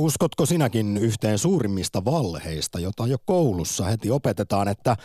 Uskotko 0.00 0.46
sinäkin 0.46 0.96
yhteen 0.96 1.38
suurimmista 1.38 2.04
valheista, 2.04 2.80
jota 2.80 3.06
jo 3.06 3.16
koulussa 3.24 3.84
heti 3.84 4.10
opetetaan, 4.10 4.68
että 4.68 4.96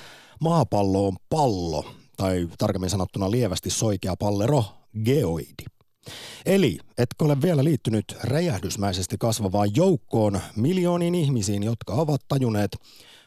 maapallo 0.42 1.08
on 1.08 1.16
pallo, 1.29 1.86
tai 2.18 2.48
tarkemmin 2.57 2.89
sanottuna 2.89 3.31
lievästi 3.31 3.70
soikea 3.70 4.16
pallero, 4.16 4.63
geoidi? 5.05 5.66
Eli 6.46 6.78
etkö 6.97 7.26
ole 7.26 7.42
vielä 7.42 7.63
liittynyt 7.63 8.18
räjähdysmäisesti 8.23 9.16
kasvavaan 9.20 9.76
joukkoon 9.76 10.39
miljooniin 10.55 11.16
ihmisiin, 11.16 11.64
jotka 11.64 11.93
ovat 11.93 12.21
tajuneet 12.27 12.77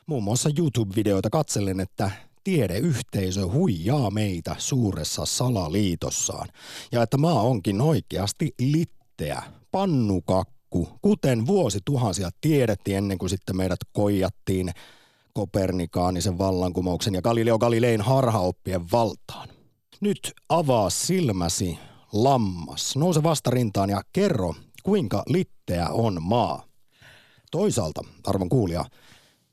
muun 0.07 0.23
muassa 0.23 0.51
YouTube-videoita 0.59 1.31
katsellen, 1.31 1.81
että 1.81 2.11
tiedeyhteisö 2.45 3.47
huijaa 3.47 4.11
meitä 4.11 4.57
suuressa 4.59 5.27
salaliitossaan. 5.27 6.49
Ja 6.93 7.03
että 7.03 7.19
maa 7.19 7.43
onkin 7.43 7.81
oikeasti 7.81 8.55
litteä, 8.59 9.43
pannukakku, 9.73 10.58
kuten 11.03 11.47
vuosituhansia 11.47 12.31
tiedettiin 12.41 12.97
ennen 12.97 13.19
kuin 13.19 13.31
sitten 13.31 13.57
meidät 13.57 13.79
koijattiin 13.93 14.71
Kopernikaanisen 15.35 16.39
vallankumouksen 16.39 17.15
ja 17.15 17.23
Galileo 17.23 17.59
Galilein 17.59 18.01
harhaoppien 18.01 18.91
valtaan. 18.93 19.49
Nyt 20.01 20.33
avaa 20.49 20.91
silmäsi, 20.91 21.79
lammas. 22.13 22.97
Nouse 22.97 23.23
vastarintaan 23.23 23.91
ja 23.91 24.03
kerro, 24.13 24.55
kuinka 24.83 25.23
litteä 25.27 25.89
on 25.89 26.23
maa. 26.23 26.65
Toisaalta, 27.51 28.01
arvon 28.27 28.49
kuulija, 28.49 28.85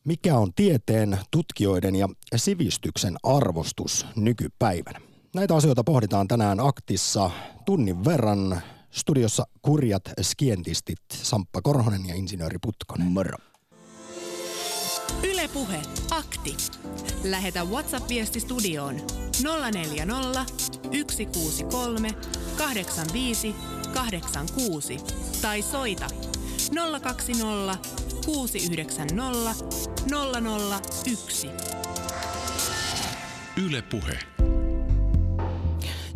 mikä 0.04 0.38
on 0.38 0.54
tieteen, 0.56 1.20
tutkijoiden 1.32 1.96
ja 1.96 2.08
sivistyksen 2.36 3.16
arvostus 3.24 4.06
nykypäivänä? 4.16 5.02
Näitä 5.36 5.56
asioita 5.56 5.84
pohditaan 5.84 6.28
tänään 6.28 6.60
aktissa 6.60 7.32
tunnin 7.66 8.06
verran. 8.06 8.62
Studiossa 8.96 9.46
kurjat 9.62 10.02
skientistit 10.22 11.00
Samppa 11.12 11.62
Korhonen 11.62 12.06
ja 12.06 12.16
insinööri 12.16 12.58
Putkonen. 12.62 13.08
Moro. 13.08 13.38
Ylepuhe 15.24 15.82
akti. 16.12 16.56
Lähetä 17.24 17.64
WhatsApp-viesti 17.64 18.40
studioon 18.40 18.96
040 19.44 20.46
163 21.12 22.16
85 22.58 23.56
86 23.94 24.98
tai 25.42 25.62
soita 25.62 26.08
020 27.02 27.78
690 28.26 29.56
001. 31.06 31.50
Yle 33.58 33.82
Puhe. 33.82 34.20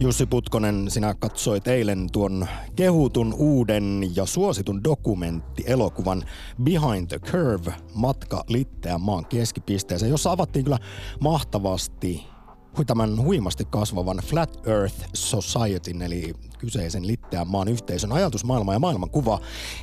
Jussi 0.02 0.26
Putkonen, 0.26 0.92
sinä 0.92 1.16
katsoit 1.20 1.68
eilen 1.68 2.08
tuon 2.12 2.48
kehutun 2.76 3.34
uuden 3.34 4.12
ja 4.16 4.26
suositun 4.26 4.84
dokumenttielokuvan 4.84 6.24
Behind 6.64 7.08
the 7.08 7.20
Curve, 7.20 7.74
matka 7.94 8.44
Litteän 8.48 9.02
maan 9.02 9.26
keskipisteeseen, 9.26 10.10
jossa 10.10 10.32
avattiin 10.32 10.66
kyllä 10.66 10.78
mahtavasti 11.20 12.26
tämän 12.88 13.22
huimasti 13.22 13.66
kasvavan 13.66 14.18
Flat 14.18 14.68
Earth 14.68 15.10
Society, 15.14 15.92
eli 16.06 16.34
kyseisen 16.58 17.08
Litteän 17.08 17.48
maan 17.48 17.68
yhteisön 17.68 18.12
ajatusmaailma 18.12 18.74
ja 18.74 18.80
maailmankuva. 18.80 19.40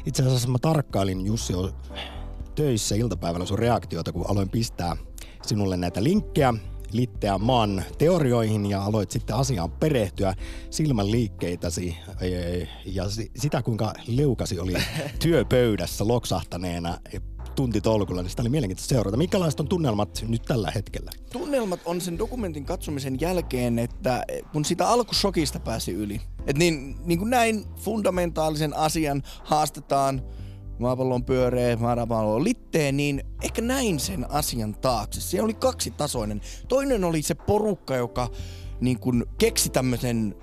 Itse 0.07 0.23
asiassa 0.23 0.49
mä 0.49 0.59
tarkkailin 0.63 1.27
Jussi 1.27 1.53
töissä 2.55 2.95
iltapäivällä 2.95 3.47
sun 3.47 3.59
reaktiota, 3.59 4.13
kun 4.13 4.31
aloin 4.31 4.49
pistää 4.49 4.97
sinulle 5.43 5.77
näitä 5.77 6.03
linkkejä 6.03 6.55
Litteän 6.93 7.41
maan 7.41 7.85
teorioihin 7.99 8.67
ja 8.67 8.85
aloit 8.85 9.11
sitten 9.11 9.37
asiaan 9.37 9.71
perehtyä 9.71 10.35
silmän 10.71 11.11
liikkeitäsi 11.11 11.97
ja 12.85 13.05
sitä 13.37 13.63
kuinka 13.63 13.93
leukasi 14.07 14.61
oli 14.61 14.75
työpöydässä 15.23 16.09
loksahtaneena 16.09 16.99
tuntitolkulla, 17.57 18.23
niin 18.23 18.31
sitä 18.31 18.43
oli 18.43 18.49
mielenkiintoista 18.49 18.95
seurata. 18.95 19.17
Minkälaiset 19.17 19.61
on 19.61 19.69
tunnelmat 19.69 20.25
nyt 20.29 20.43
tällä 20.43 20.71
hetkellä? 20.75 21.11
Tunnelmat 21.33 21.81
on 21.85 22.01
sen 22.01 22.19
dokumentin 22.19 22.65
katsomisen 22.65 23.21
jälkeen, 23.21 23.79
että 23.79 24.25
kun 24.53 24.65
sitä 24.65 24.89
alkusokista 24.89 25.61
pääsi 25.61 25.93
yli. 25.93 26.21
Että 26.39 26.59
niin, 26.59 26.97
niin 27.05 27.19
kuin 27.19 27.31
näin 27.31 27.65
fundamentaalisen 27.77 28.77
asian 28.77 29.23
haastetaan 29.45 30.23
maapallo 30.79 31.15
on 31.15 31.25
pyöreä, 31.25 31.77
maapallo 31.77 32.35
on 32.35 32.45
litteen, 32.45 32.97
niin 32.97 33.23
ehkä 33.43 33.63
näin 33.63 34.01
sen 34.01 34.31
asian 34.31 34.75
taakse. 34.75 35.21
Se 35.21 35.43
oli 35.43 35.55
kaksitasoinen. 35.55 36.41
Toinen 36.69 37.05
oli 37.05 37.23
se 37.23 37.35
porukka, 37.35 37.97
joka 37.97 38.31
niin 38.81 39.01
kuin 39.01 39.25
keksi 39.39 39.71
tämmöisen 39.71 40.35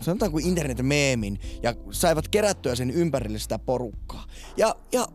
sanotaanko 0.00 0.38
internetin 0.38 0.86
meemin 0.86 1.38
ja 1.62 1.74
saivat 1.90 2.28
kerättyä 2.28 2.74
sen 2.74 2.90
ympärille 2.90 3.38
sitä 3.38 3.58
porukkaa. 3.58 4.24
Ja, 4.56 4.76
ja 4.92 5.06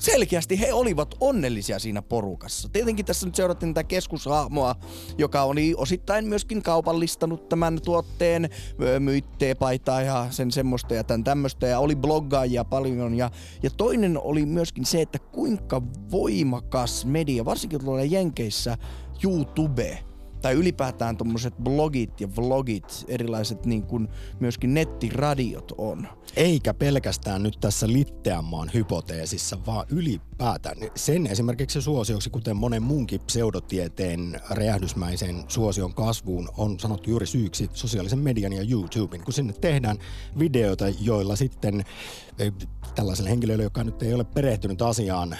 selkeästi 0.00 0.60
he 0.60 0.72
olivat 0.72 1.14
onnellisia 1.20 1.78
siinä 1.78 2.02
porukassa. 2.02 2.68
Tietenkin 2.68 3.06
tässä 3.06 3.26
nyt 3.26 3.34
seurattiin 3.34 3.74
tätä 3.74 3.84
keskushahmoa, 3.84 4.74
joka 5.18 5.42
oli 5.42 5.74
osittain 5.76 6.24
myöskin 6.28 6.62
kaupallistanut 6.62 7.48
tämän 7.48 7.78
tuotteen, 7.84 8.50
myi 8.98 9.24
paitaa 9.58 10.02
ja 10.02 10.26
sen 10.30 10.52
semmoista 10.52 10.94
ja 10.94 11.04
tämän 11.04 11.24
tämmöistä 11.24 11.66
ja 11.66 11.78
oli 11.78 11.96
bloggaajia 11.96 12.64
paljon. 12.64 13.14
Ja, 13.14 13.30
ja 13.62 13.70
toinen 13.70 14.18
oli 14.18 14.46
myöskin 14.46 14.84
se, 14.84 15.02
että 15.02 15.18
kuinka 15.18 15.82
voimakas 16.10 17.04
media, 17.04 17.44
varsinkin 17.44 17.84
tuolla 17.84 18.04
Jenkeissä, 18.04 18.78
YouTube– 19.24 19.98
tai 20.42 20.54
ylipäätään 20.54 21.16
tuommoiset 21.16 21.54
blogit 21.62 22.20
ja 22.20 22.28
vlogit, 22.36 23.04
erilaiset 23.08 23.66
niin 23.66 23.82
kuin 23.82 24.08
myöskin 24.40 24.74
nettiradiot 24.74 25.72
on. 25.78 26.08
Eikä 26.36 26.74
pelkästään 26.74 27.42
nyt 27.42 27.58
tässä 27.60 27.88
Litteänmaan 27.88 28.70
hypoteesissa, 28.74 29.58
vaan 29.66 29.86
ylipäätään 29.90 30.76
sen 30.94 31.26
esimerkiksi 31.26 31.82
suosioksi, 31.82 32.30
kuten 32.30 32.56
monen 32.56 32.82
muunkin 32.82 33.20
pseudotieteen 33.20 34.40
räjähdysmäisen 34.50 35.44
suosion 35.48 35.94
kasvuun 35.94 36.48
on 36.56 36.80
sanottu 36.80 37.10
juuri 37.10 37.26
syyksi 37.26 37.70
sosiaalisen 37.72 38.18
median 38.18 38.52
ja 38.52 38.64
YouTuben, 38.70 39.20
kun 39.20 39.32
sinne 39.32 39.52
tehdään 39.52 39.96
videoita, 40.38 40.88
joilla 40.88 41.36
sitten 41.36 41.84
eh, 42.38 42.52
tällaiselle 42.94 43.30
henkilölle, 43.30 43.62
joka 43.62 43.84
nyt 43.84 44.02
ei 44.02 44.14
ole 44.14 44.24
perehtynyt 44.24 44.82
asiaan, 44.82 45.36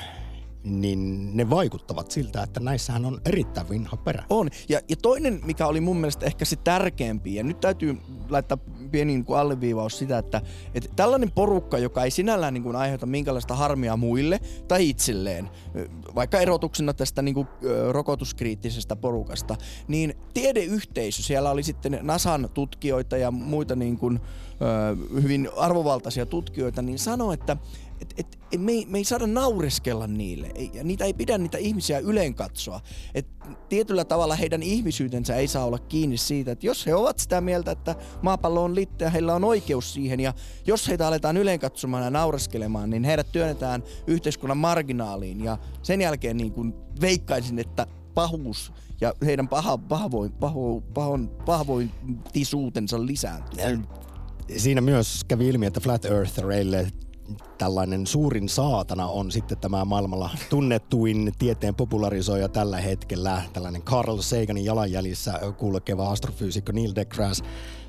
niin 0.64 1.30
ne 1.36 1.50
vaikuttavat 1.50 2.10
siltä, 2.10 2.42
että 2.42 2.60
näissähän 2.60 3.04
on 3.04 3.20
erittäin 3.24 3.68
vinha 3.68 3.96
perä. 3.96 4.24
On. 4.30 4.48
Ja, 4.68 4.80
ja 4.88 4.96
toinen, 5.02 5.40
mikä 5.44 5.66
oli 5.66 5.80
mun 5.80 5.96
mielestä 5.96 6.26
ehkä 6.26 6.44
se 6.44 6.56
tärkeämpi, 6.56 7.34
ja 7.34 7.42
nyt 7.42 7.60
täytyy 7.60 7.96
laittaa 8.28 8.58
pieni 8.90 9.12
niin 9.12 9.24
kuin 9.24 9.38
alleviivaus 9.38 9.98
sitä, 9.98 10.18
että, 10.18 10.42
että 10.74 10.88
tällainen 10.96 11.30
porukka, 11.32 11.78
joka 11.78 12.04
ei 12.04 12.10
sinällään 12.10 12.54
niin 12.54 12.62
kuin 12.62 12.76
aiheuta 12.76 13.06
minkälaista 13.06 13.54
harmia 13.54 13.96
muille 13.96 14.40
tai 14.68 14.88
itselleen, 14.88 15.50
vaikka 16.14 16.40
erotuksena 16.40 16.94
tästä 16.94 17.22
niin 17.22 17.34
kuin, 17.34 17.48
rokotuskriittisestä 17.90 18.96
porukasta, 18.96 19.56
niin 19.88 20.14
tiedeyhteisö, 20.34 21.22
siellä 21.22 21.50
oli 21.50 21.62
sitten 21.62 21.98
NASAn 22.02 22.48
tutkijoita 22.54 23.16
ja 23.16 23.30
muita 23.30 23.76
niin 23.76 23.98
kuin, 23.98 24.20
hyvin 25.22 25.48
arvovaltaisia 25.56 26.26
tutkijoita, 26.26 26.82
niin 26.82 26.98
sanoi, 26.98 27.34
että 27.34 27.56
et, 28.00 28.14
et, 28.16 28.38
et 28.52 28.60
me, 28.60 28.72
ei, 28.72 28.86
me 28.88 28.98
ei 28.98 29.04
saada 29.04 29.26
naureskella 29.26 30.06
niille. 30.06 30.50
Ei, 30.54 30.70
ja 30.74 30.84
niitä 30.84 31.04
ei 31.04 31.14
pidä 31.14 31.38
niitä 31.38 31.58
ihmisiä 31.58 31.98
yleen 31.98 32.34
katsoa. 32.34 32.80
Et 33.14 33.26
tietyllä 33.68 34.04
tavalla 34.04 34.34
heidän 34.34 34.62
ihmisyytensä 34.62 35.34
ei 35.34 35.48
saa 35.48 35.64
olla 35.64 35.78
kiinni 35.78 36.16
siitä, 36.16 36.52
että 36.52 36.66
jos 36.66 36.86
he 36.86 36.94
ovat 36.94 37.18
sitä 37.18 37.40
mieltä, 37.40 37.70
että 37.70 37.94
maapallo 38.22 38.64
on 38.64 38.74
litteä, 38.74 39.10
heillä 39.10 39.34
on 39.34 39.44
oikeus 39.44 39.94
siihen. 39.94 40.20
Ja 40.20 40.34
jos 40.66 40.88
heitä 40.88 41.06
aletaan 41.06 41.36
yleen 41.36 41.60
katsomaan 41.60 42.04
ja 42.04 42.10
naureskelemaan, 42.10 42.90
niin 42.90 43.04
heidät 43.04 43.32
työnnetään 43.32 43.82
yhteiskunnan 44.06 44.58
marginaaliin. 44.58 45.44
Ja 45.44 45.58
sen 45.82 46.00
jälkeen 46.00 46.36
niin 46.36 46.52
kuin 46.52 46.74
veikkaisin, 47.00 47.58
että 47.58 47.86
pahuus 48.14 48.72
ja 49.00 49.14
heidän 49.24 49.48
paha, 49.48 49.78
pahvoin, 49.78 50.32
paho, 50.32 50.82
pahon, 50.94 51.28
pahvointisuutensa 51.46 53.06
lisääntyy. 53.06 53.60
Siinä 54.56 54.80
myös 54.80 55.24
kävi 55.28 55.48
ilmi, 55.48 55.66
että 55.66 55.80
Flat 55.80 56.04
Earthereille 56.04 56.86
tällainen 57.58 58.06
suurin 58.06 58.48
saatana 58.48 59.06
on 59.06 59.30
sitten 59.30 59.58
tämä 59.58 59.84
maailmalla 59.84 60.30
tunnettuin 60.50 61.32
tieteen 61.38 61.74
popularisoija 61.74 62.48
tällä 62.48 62.80
hetkellä, 62.80 63.42
tällainen 63.52 63.82
Carl 63.82 64.18
Saganin 64.20 64.64
jalanjäljissä 64.64 65.40
kulkeva 65.58 66.10
astrofyysikko 66.10 66.72
Neil 66.72 66.92
deGrasse 66.94 67.44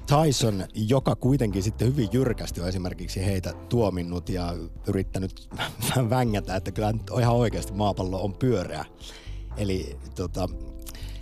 Tyson, 0.07 0.65
joka 0.73 1.15
kuitenkin 1.15 1.63
sitten 1.63 1.87
hyvin 1.87 2.09
jyrkästi 2.11 2.61
on 2.61 2.67
esimerkiksi 2.67 3.25
heitä 3.25 3.53
tuominnut 3.69 4.29
ja 4.29 4.53
yrittänyt 4.87 5.49
vängätä, 6.09 6.55
että 6.55 6.71
kyllä 6.71 6.93
nyt 6.93 7.11
ihan 7.19 7.35
oikeasti 7.35 7.73
maapallo 7.73 8.23
on 8.23 8.33
pyöreä. 8.33 8.85
Eli 9.57 9.99
tota, 10.15 10.49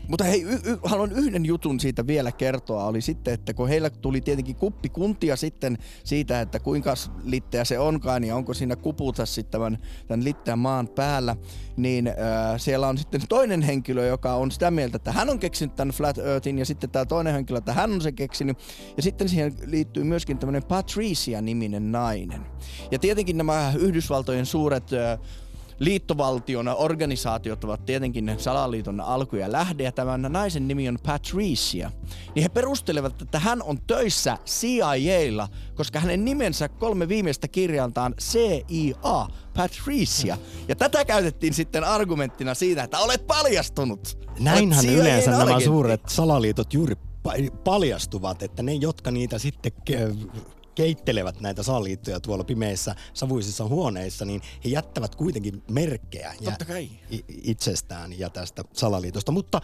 Mutta 0.10 0.24
hei, 0.24 0.44
y- 0.44 0.60
y- 0.64 0.80
haluan 0.84 1.12
yhden 1.12 1.46
jutun 1.46 1.80
siitä 1.80 2.08
vielä 2.08 2.32
kertoa. 2.32 2.86
Oli 2.86 3.02
sitten, 3.02 3.34
että 3.34 3.54
kun 3.54 3.70
heillä 3.70 3.90
tuli 3.90 4.22
tietenkin 4.22 4.56
kuppikuntia 4.56 5.36
sitten 5.36 5.78
siitä, 6.04 6.42
että 6.42 6.60
kuinka 6.60 6.94
litteä 7.24 7.64
se 7.64 7.80
onkaan 7.80 8.24
ja 8.24 8.36
onko 8.36 8.54
siinä 8.54 8.76
kuputa 8.76 9.26
sitten 9.26 9.52
tämän, 9.52 9.78
tämän 10.08 10.24
litteän 10.24 10.60
maan 10.60 10.88
päällä, 10.88 11.36
niin 11.78 12.08
äh, 12.08 12.14
siellä 12.58 12.88
on 12.88 12.98
sitten 12.98 13.22
toinen 13.30 13.62
henkilö, 13.62 14.06
joka 14.06 14.34
on 14.34 14.52
sitä 14.52 14.72
mieltä, 14.72 14.96
että 14.96 15.12
hän 15.12 15.30
on 15.30 15.40
keksinyt 15.40 15.76
tämän 15.76 15.94
Flat 15.94 16.18
Earthin 16.18 16.60
ja 16.60 16.66
sitten 16.66 16.90
tämä 16.90 17.06
toinen 17.06 17.34
henkilö, 17.34 17.58
että 17.58 17.74
hän 17.74 17.92
on 17.92 18.02
se 18.02 18.12
keksinyt. 18.12 18.58
Ja 18.98 19.04
sitten 19.04 19.30
siihen 19.30 19.56
liittyy 19.66 20.04
myöskin 20.04 20.38
tämmöinen 20.38 20.64
Patricia-niminen 20.64 21.92
nainen. 21.92 22.46
Ja 22.92 23.00
tietenkin 23.00 23.38
nämä 23.38 23.74
Yhdysvaltojen 23.80 24.46
suuret 24.46 24.94
äh, 24.94 25.20
liittovaltion 25.80 26.68
organisaatiot 26.68 27.64
ovat 27.64 27.86
tietenkin 27.86 28.36
salaliiton 28.38 29.02
alku 29.02 29.36
ja 29.36 29.52
lähde, 29.52 29.84
ja 29.84 29.92
tämän 29.92 30.22
naisen 30.22 30.68
nimi 30.68 30.90
on 30.90 30.98
Patricia. 31.06 31.92
Niin 32.36 32.44
he 32.44 32.50
perustelevat, 32.50 33.22
että 33.22 33.40
hän 33.40 33.64
on 33.64 33.82
töissä 33.88 34.38
CIAlla, 34.46 35.48
koska 35.76 36.00
hänen 36.00 36.26
nimensä 36.26 36.70
kolme 36.70 37.08
viimeistä 37.08 37.48
kirjaintaan 37.48 38.16
CIA, 38.20 39.28
Patricia. 39.54 40.38
Ja 40.68 40.76
tätä 40.76 41.06
käytettiin 41.06 41.54
sitten 41.54 41.84
argumenttina 41.84 42.54
siitä, 42.54 42.84
että 42.84 43.00
olet 43.00 43.28
paljastunut. 43.28 44.30
Näinhän 44.40 44.86
Olet 44.86 44.98
yleensä 44.98 45.32
nämä 45.32 45.60
suuret 45.60 46.02
salaliitot 46.08 46.74
juuri 46.74 46.96
pa- 47.28 47.52
paljastuvat, 47.64 48.44
että 48.44 48.64
ne, 48.64 48.74
jotka 48.74 49.12
niitä 49.12 49.40
sitten 49.40 49.72
keittelevät 50.76 51.42
näitä 51.42 51.64
salaliittoja 51.64 52.20
tuolla 52.20 52.44
pimeissä 52.44 52.96
savuisissa 53.14 53.66
huoneissa, 53.66 54.26
niin 54.26 54.42
he 54.66 54.70
jättävät 54.70 55.16
kuitenkin 55.16 55.64
merkkejä 55.72 56.34
ja 56.42 56.52
Totta 56.52 56.66
kai. 56.66 56.90
itsestään 57.44 58.20
ja 58.20 58.30
tästä 58.30 58.64
salaliitosta. 58.74 59.32
Mutta 59.32 59.62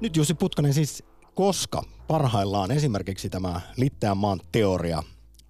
nyt 0.00 0.16
Jussi 0.16 0.34
Putkanen 0.34 0.74
siis, 0.74 1.02
koska 1.34 1.82
parhaillaan 2.06 2.70
esimerkiksi 2.70 3.30
tämä 3.30 3.60
Litteän 3.76 4.16
maan 4.16 4.40
teoria 4.52 5.02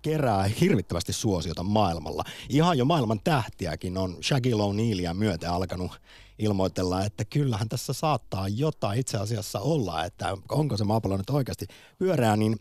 kerää 0.03 0.51
hirvittävästi 0.61 1.13
suosiota 1.13 1.63
maailmalla. 1.63 2.25
Ihan 2.49 2.79
jo 2.79 2.85
maailman 2.85 3.21
tähtiäkin 3.25 3.99
on 3.99 4.17
Shaquille 4.23 4.63
O'Nealia 4.63 5.15
myötä 5.15 5.53
alkanut 5.53 6.01
ilmoitella, 6.39 7.05
että 7.05 7.25
kyllähän 7.25 7.69
tässä 7.69 7.93
saattaa 7.93 8.49
jotain 8.49 8.99
itse 8.99 9.19
asiassa 9.19 9.61
olla, 9.61 10.05
että 10.05 10.37
onko 10.49 10.77
se 10.77 10.85
maapallo 10.85 11.17
nyt 11.17 11.31
oikeasti 11.31 11.67
pyöreä, 11.99 12.37
niin, 12.37 12.59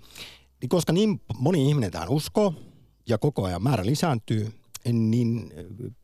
niin 0.62 0.70
koska 0.70 0.94
niin 0.94 1.22
moni 1.40 1.68
ihminen 1.70 1.92
tähän 1.92 2.10
uskoo 2.10 2.54
ja 3.10 3.18
koko 3.18 3.44
ajan 3.46 3.64
määrä 3.64 3.86
lisääntyy, 3.86 4.52
niin 4.92 5.54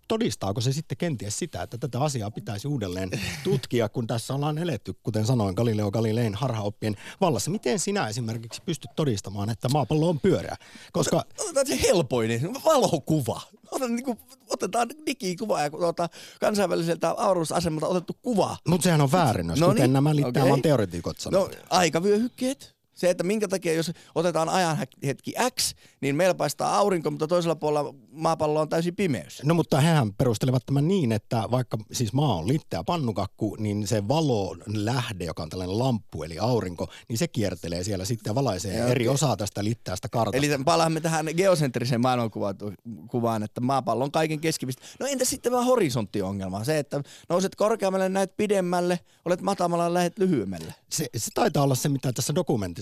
todistaako 0.07 0.61
se 0.61 0.73
sitten 0.73 0.97
kenties 0.97 1.39
sitä, 1.39 1.61
että 1.63 1.77
tätä 1.77 1.99
asiaa 1.99 2.31
pitäisi 2.31 2.67
uudelleen 2.67 3.09
tutkia, 3.43 3.89
kun 3.89 4.07
tässä 4.07 4.33
ollaan 4.33 4.57
eletty, 4.57 4.93
kuten 5.03 5.25
sanoin, 5.25 5.55
Galileo 5.55 5.91
Galilein 5.91 6.35
harhaoppien 6.35 6.95
vallassa. 7.21 7.51
Miten 7.51 7.79
sinä 7.79 8.07
esimerkiksi 8.07 8.61
pystyt 8.65 8.91
todistamaan, 8.95 9.49
että 9.49 9.69
maapallo 9.69 10.09
on 10.09 10.19
pyöreä? 10.19 10.55
Koska 10.93 11.23
Otetaan 11.39 11.67
se 11.67 11.81
helpoinen, 11.81 12.53
valokuva. 12.65 13.41
Otetaan, 13.71 13.95
niin 13.95 14.05
kuin, 14.05 14.17
otetaan 14.49 14.89
digikuva 15.05 15.61
ja 15.61 15.69
tuota, 15.69 16.09
kansainväliseltä 16.39 17.09
avaruusasemalta 17.09 17.87
otettu 17.87 18.13
kuva. 18.21 18.57
Mutta 18.67 18.83
sehän 18.83 19.01
on 19.01 19.11
väärinnös, 19.11 19.59
No 19.59 19.67
kuten 19.67 19.81
niin, 19.81 19.93
nämä 19.93 20.15
liittäämään 20.15 20.51
okei. 20.53 20.61
teoreetikot 20.63 21.19
sanovat. 21.19 21.51
No 21.51 21.57
aikavyöhykkeet. 21.69 22.74
Se, 22.95 23.09
että 23.09 23.23
minkä 23.23 23.47
takia 23.47 23.73
jos 23.73 23.91
otetaan 24.15 24.49
ajan 24.49 24.77
hetki 25.05 25.33
X, 25.59 25.73
niin 26.01 26.15
meillä 26.15 26.35
paistaa 26.35 26.77
aurinko, 26.77 27.11
mutta 27.11 27.27
toisella 27.27 27.55
puolella 27.55 27.93
maapallo 28.11 28.61
on 28.61 28.69
täysin 28.69 28.95
pimeys. 28.95 29.43
No 29.43 29.53
mutta 29.53 29.81
hehän 29.81 30.13
perustelevat 30.13 30.65
tämän 30.65 30.87
niin, 30.87 31.11
että 31.11 31.43
vaikka 31.51 31.77
siis 31.91 32.13
maa 32.13 32.35
on 32.35 32.47
litteä 32.47 32.83
pannukakku, 32.83 33.55
niin 33.59 33.87
se 33.87 34.07
valon 34.07 34.63
lähde, 34.67 35.25
joka 35.25 35.43
on 35.43 35.49
tällainen 35.49 35.79
lamppu 35.79 36.23
eli 36.23 36.39
aurinko, 36.39 36.87
niin 37.09 37.17
se 37.17 37.27
kiertelee 37.27 37.83
siellä 37.83 38.05
sitten 38.05 38.29
ja 38.29 38.35
valaisee 38.35 38.77
Joo, 38.77 38.87
eri 38.87 39.07
okei. 39.07 39.13
osaa 39.13 39.37
tästä 39.37 39.63
litteästä 39.63 40.09
kartasta. 40.09 40.37
Eli 40.47 40.63
palaamme 40.65 41.01
tähän 41.01 41.25
geosentriseen 41.37 42.01
maailmankuvaan, 42.01 43.43
että 43.43 43.61
maapallo 43.61 44.03
on 44.03 44.11
kaiken 44.11 44.39
keskipiste. 44.39 44.81
No 44.99 45.05
entä 45.07 45.25
sitten 45.25 45.51
tämä 45.51 45.63
horisonttiongelma? 45.63 46.63
Se, 46.63 46.79
että 46.79 47.01
nouset 47.29 47.55
korkeammalle, 47.55 48.09
näet 48.09 48.37
pidemmälle, 48.37 48.99
olet 49.25 49.41
matamalla, 49.41 49.93
lähet 49.93 50.19
lyhyemmälle. 50.19 50.73
se, 50.91 51.07
se 51.17 51.31
taitaa 51.33 51.63
olla 51.63 51.75
se, 51.75 51.89
mitä 51.89 52.13
tässä 52.13 52.33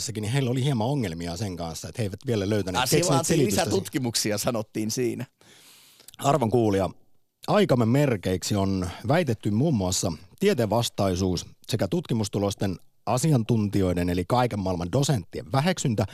dokumentissakin, 0.04 0.22
niin 0.22 0.34
heillä 0.34 0.52
oli 0.52 0.64
hieman 0.64 0.88
ongelmia 0.88 1.38
sen 1.38 1.58
kanssa, 1.58 1.90
että 1.90 2.02
he 2.02 2.06
eivät 2.06 2.20
vielä 2.28 2.50
löytäneet 2.50 2.84
Asia 2.84 3.06
vaatii 3.10 3.28
selitystä 3.28 3.62
lisää 3.62 3.70
tutkimuksia, 3.70 4.38
sanottiin 4.38 4.92
siinä. 4.92 5.26
Arvon 6.18 6.50
kuulija, 6.50 6.90
aikamme 7.48 7.86
merkeiksi 7.86 8.56
on 8.56 8.90
väitetty 9.08 9.52
muun 9.52 9.74
muassa 9.74 10.12
tieteenvastaisuus 10.40 11.46
sekä 11.68 11.88
tutkimustulosten 11.88 12.78
asiantuntijoiden 13.06 14.10
eli 14.10 14.26
kaiken 14.28 14.60
maailman 14.60 14.92
dosenttien 14.92 15.52
väheksyntä 15.52 16.06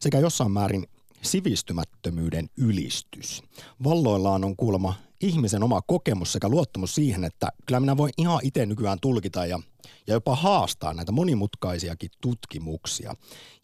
sekä 0.00 0.18
jossain 0.18 0.52
määrin 0.52 0.86
sivistymättömyyden 1.22 2.48
ylistys. 2.56 3.42
Valloillaan 3.84 4.44
on 4.44 4.56
kuulemma 4.56 4.94
ihmisen 5.24 5.62
oma 5.62 5.82
kokemus 5.82 6.32
sekä 6.32 6.48
luottamus 6.48 6.94
siihen, 6.94 7.24
että 7.24 7.48
kyllä 7.66 7.80
minä 7.80 7.96
voin 7.96 8.12
ihan 8.18 8.40
itse 8.42 8.66
nykyään 8.66 8.98
tulkita 9.00 9.46
ja, 9.46 9.60
ja 10.06 10.14
jopa 10.14 10.36
haastaa 10.36 10.94
näitä 10.94 11.12
monimutkaisiakin 11.12 12.10
tutkimuksia. 12.20 13.14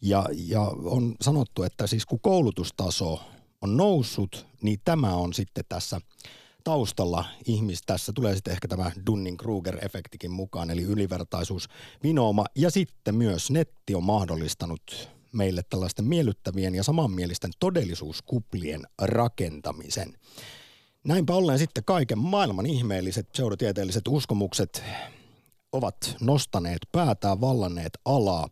Ja, 0.03 0.27
ja 0.33 0.61
on 0.85 1.15
sanottu, 1.21 1.63
että 1.63 1.87
siis 1.87 2.07
kun 2.07 2.21
koulutustaso 2.21 3.21
on 3.63 3.77
noussut, 3.77 4.47
niin 4.63 4.81
tämä 4.85 5.15
on 5.15 5.33
sitten 5.33 5.65
tässä 5.69 6.01
taustalla 6.65 7.25
ihmis, 7.47 7.83
tässä 7.87 8.13
tulee 8.13 8.35
sitten 8.35 8.53
ehkä 8.53 8.69
tämä 8.69 8.91
Dunning-Kruger-efektikin 9.07 10.31
mukaan, 10.31 10.71
eli 10.71 10.83
ylivertaisuus, 10.83 11.69
vinooma, 12.03 12.45
ja 12.55 12.71
sitten 12.71 13.15
myös 13.15 13.51
netti 13.51 13.95
on 13.95 14.05
mahdollistanut 14.05 15.09
meille 15.33 15.63
tällaisten 15.71 16.05
miellyttävien 16.05 16.75
ja 16.75 16.83
samanmielisten 16.83 17.51
todellisuuskuplien 17.61 18.83
rakentamisen. 19.03 20.15
Näinpä 21.05 21.35
ollen 21.35 21.59
sitten 21.59 21.85
kaiken 21.85 22.19
maailman 22.19 22.67
ihmeelliset 22.67 23.33
pseudotieteelliset 23.33 24.09
uskomukset 24.09 24.83
ovat 25.73 26.17
nostaneet 26.21 26.79
päätään, 26.93 27.41
vallanneet 27.41 27.99
alaa. 28.05 28.49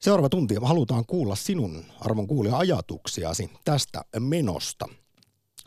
Seuraava 0.00 0.28
tunti 0.28 0.54
halutaan 0.62 1.06
kuulla 1.06 1.36
sinun, 1.36 1.84
arvon 2.00 2.26
kuulija, 2.26 2.58
ajatuksiasi 2.58 3.50
tästä 3.64 4.04
menosta. 4.18 4.88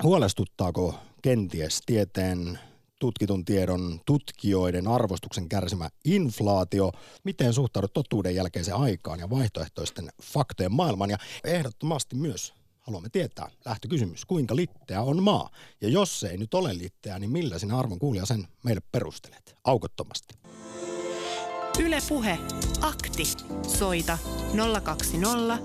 Huolestuttaako 0.04 0.96
kenties 1.22 1.82
tieteen 1.86 2.60
tutkitun 3.00 3.46
tiedon 3.46 4.00
tutkijoiden 4.06 4.88
arvostuksen 4.88 5.50
kärsimä 5.50 5.90
inflaatio? 6.06 6.92
Miten 7.24 7.54
suhtaudut 7.54 7.94
totuuden 7.94 8.36
jälkeiseen 8.36 8.78
aikaan 8.78 9.20
ja 9.20 9.30
vaihtoehtoisten 9.30 10.10
faktojen 10.24 10.74
maailmaan? 10.74 11.10
Ja 11.10 11.18
ehdottomasti 11.44 12.16
myös 12.16 12.54
haluamme 12.90 13.10
tietää, 13.10 13.50
lähtökysymys, 13.66 14.26
kuinka 14.26 14.56
litteä 14.56 15.02
on 15.02 15.24
maa? 15.24 15.50
Ja 15.82 15.90
jos 15.90 16.20
se 16.20 16.28
ei 16.28 16.38
nyt 16.38 16.54
ole 16.54 16.78
litteä, 16.78 17.20
niin 17.20 17.32
millä 17.32 17.60
sinä 17.60 17.78
arvon 17.78 18.00
kuulija 18.00 18.26
sen 18.26 18.48
meille 18.64 18.82
perustelet? 18.92 19.56
Aukottomasti. 19.64 20.36
Yle 21.80 21.98
Puhe. 22.10 22.38
Akti. 22.82 23.24
Soita 23.68 24.18
020 24.84 25.58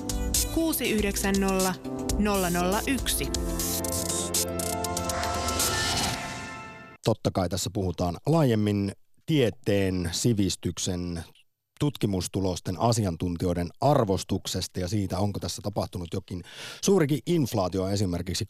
690 0.54 1.74
001. 2.86 3.26
Totta 7.04 7.30
kai 7.30 7.48
tässä 7.48 7.70
puhutaan 7.72 8.16
laajemmin 8.26 8.92
tieteen, 9.26 10.08
sivistyksen, 10.12 11.24
tutkimustulosten 11.80 12.80
asiantuntijoiden 12.80 13.68
arvostuksesta 13.80 14.80
ja 14.80 14.88
siitä, 14.88 15.18
onko 15.18 15.40
tässä 15.40 15.62
tapahtunut 15.62 16.08
jokin 16.12 16.42
suurikin 16.84 17.18
inflaatio 17.26 17.88
esimerkiksi 17.88 18.44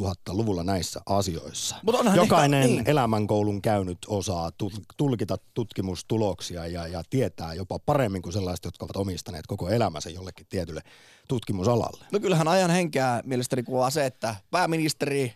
2000-luvulla 0.00 0.64
näissä 0.64 1.00
asioissa. 1.06 1.76
Jokainen 2.16 2.62
ehkä- 2.62 2.74
niin. 2.74 2.90
elämänkoulun 2.90 3.62
käynyt 3.62 3.98
osaa 4.08 4.50
tu- 4.52 4.72
tulkita 4.96 5.36
tutkimustuloksia 5.54 6.66
ja, 6.66 6.86
ja 6.86 7.02
tietää 7.10 7.54
jopa 7.54 7.78
paremmin 7.78 8.22
kuin 8.22 8.32
sellaiset, 8.32 8.64
jotka 8.64 8.84
ovat 8.84 8.96
omistaneet 8.96 9.46
koko 9.46 9.68
elämänsä 9.68 10.10
jollekin 10.10 10.46
tietylle 10.48 10.82
tutkimusalalle. 11.28 12.04
No 12.12 12.20
kyllähän 12.20 12.48
ajan 12.48 12.70
henkeä 12.70 13.22
mielestäni 13.24 13.62
kuvaa 13.62 13.90
se, 13.90 14.06
että 14.06 14.36
pääministeri 14.50 15.34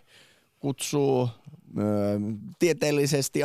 kutsuu 0.59 1.29
tieteellisesti 2.59 3.39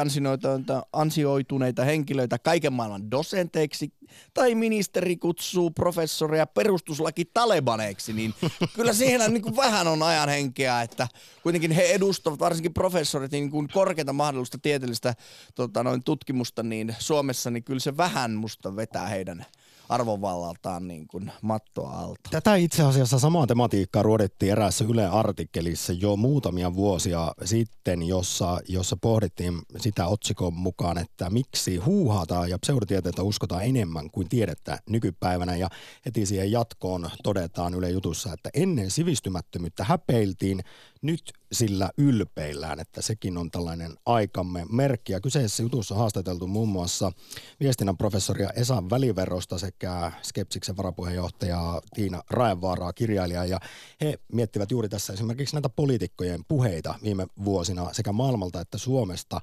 ansioituneita, 0.92 1.84
henkilöitä 1.84 2.38
kaiken 2.38 2.72
maailman 2.72 3.10
dosenteiksi, 3.10 3.92
tai 4.34 4.54
ministeri 4.54 5.16
kutsuu 5.16 5.70
professoria 5.70 6.46
perustuslaki 6.46 7.24
talebaneiksi, 7.24 8.12
niin 8.12 8.34
kyllä 8.74 8.92
siihen 8.92 9.32
niin 9.32 9.42
kuin 9.42 9.56
vähän 9.56 9.86
on 9.86 10.02
ajan 10.02 10.28
henkeä, 10.28 10.82
että 10.82 11.08
kuitenkin 11.42 11.70
he 11.70 11.82
edustavat, 11.82 12.40
varsinkin 12.40 12.74
professorit, 12.74 13.32
niin 13.32 13.50
kuin 13.50 13.68
korkeata 13.72 14.12
mahdollista 14.12 14.58
tieteellistä 14.58 15.14
tota, 15.54 15.82
noin 15.82 16.02
tutkimusta 16.02 16.62
niin 16.62 16.96
Suomessa, 16.98 17.50
niin 17.50 17.64
kyllä 17.64 17.80
se 17.80 17.96
vähän 17.96 18.34
musta 18.34 18.76
vetää 18.76 19.06
heidän 19.06 19.46
arvovallaltaan 19.88 20.88
niin 20.88 21.06
kuin 21.08 21.32
mattoa 21.42 21.90
alta. 21.90 22.30
Tätä 22.30 22.54
itse 22.54 22.82
asiassa 22.82 23.18
samaa 23.18 23.46
tematiikkaa 23.46 24.02
ruodettiin 24.02 24.52
eräässä 24.52 24.84
Yle 24.88 25.06
artikkelissa 25.06 25.92
jo 25.92 26.16
muutamia 26.16 26.74
vuosia 26.74 27.32
sitten, 27.44 28.02
jossa, 28.02 28.60
jossa 28.68 28.96
pohdittiin 29.00 29.58
sitä 29.76 30.06
otsikon 30.06 30.54
mukaan, 30.54 30.98
että 30.98 31.30
miksi 31.30 31.76
huuhata 31.76 32.46
ja 32.46 32.58
pseudotieteitä 32.58 33.22
uskotaan 33.22 33.64
enemmän 33.64 34.10
kuin 34.10 34.28
tiedettä 34.28 34.78
nykypäivänä. 34.90 35.56
Ja 35.56 35.68
heti 36.06 36.26
siihen 36.26 36.52
jatkoon 36.52 37.10
todetaan 37.22 37.74
Yle 37.74 37.90
jutussa, 37.90 38.32
että 38.32 38.50
ennen 38.54 38.90
sivistymättömyyttä 38.90 39.84
häpeiltiin, 39.84 40.60
nyt 41.02 41.32
sillä 41.52 41.90
ylpeillään, 41.98 42.80
että 42.80 43.02
sekin 43.02 43.36
on 43.36 43.50
tällainen 43.50 43.96
aikamme 44.06 44.66
merkki. 44.70 45.12
Ja 45.12 45.20
kyseisessä 45.20 45.62
jutussa 45.62 45.94
haastateltu 45.94 46.46
muun 46.46 46.68
muassa 46.68 47.12
viestinnän 47.60 47.96
professoria 47.96 48.50
Esa 48.50 48.82
Väliverosta 48.90 49.58
sekä 49.58 50.12
Skepsiksen 50.22 50.76
varapuheenjohtajaa 50.76 51.80
Tiina 51.94 52.22
Raenvaaraa, 52.30 52.92
kirjailijaa. 52.92 53.44
Ja 53.44 53.60
he 54.00 54.18
miettivät 54.32 54.70
juuri 54.70 54.88
tässä 54.88 55.12
esimerkiksi 55.12 55.54
näitä 55.54 55.68
poliitikkojen 55.68 56.44
puheita 56.48 56.94
viime 57.02 57.26
vuosina 57.44 57.92
sekä 57.92 58.12
maailmalta 58.12 58.60
että 58.60 58.78
Suomesta, 58.78 59.40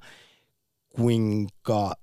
kuinka 0.96 1.96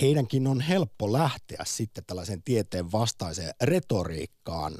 heidänkin 0.00 0.46
on 0.46 0.60
helppo 0.60 1.12
lähteä 1.12 1.62
sitten 1.64 2.04
tällaisen 2.06 2.42
tieteen 2.42 2.92
vastaiseen 2.92 3.54
retoriikkaan, 3.62 4.74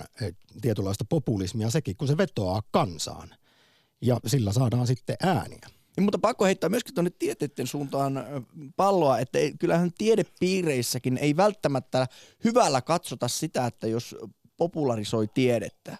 tietynlaista 0.60 1.04
populismia 1.08 1.70
sekin, 1.70 1.96
kun 1.96 2.08
se 2.08 2.16
vetoaa 2.16 2.62
kansaan 2.70 3.34
ja 4.00 4.20
sillä 4.26 4.52
saadaan 4.52 4.86
sitten 4.86 5.16
ääniä. 5.22 5.68
Ja, 5.96 6.02
mutta 6.02 6.18
pakko 6.18 6.44
heittää 6.44 6.70
myöskin 6.70 6.94
tuonne 6.94 7.10
tieteiden 7.10 7.66
suuntaan 7.66 8.24
palloa, 8.76 9.18
että 9.18 9.38
kyllähän 9.58 9.92
tiedepiireissäkin 9.98 11.18
ei 11.18 11.36
välttämättä 11.36 12.06
hyvällä 12.44 12.80
katsota 12.80 13.28
sitä, 13.28 13.66
että 13.66 13.86
jos 13.86 14.16
popularisoi 14.56 15.28
tiedettä. 15.34 15.98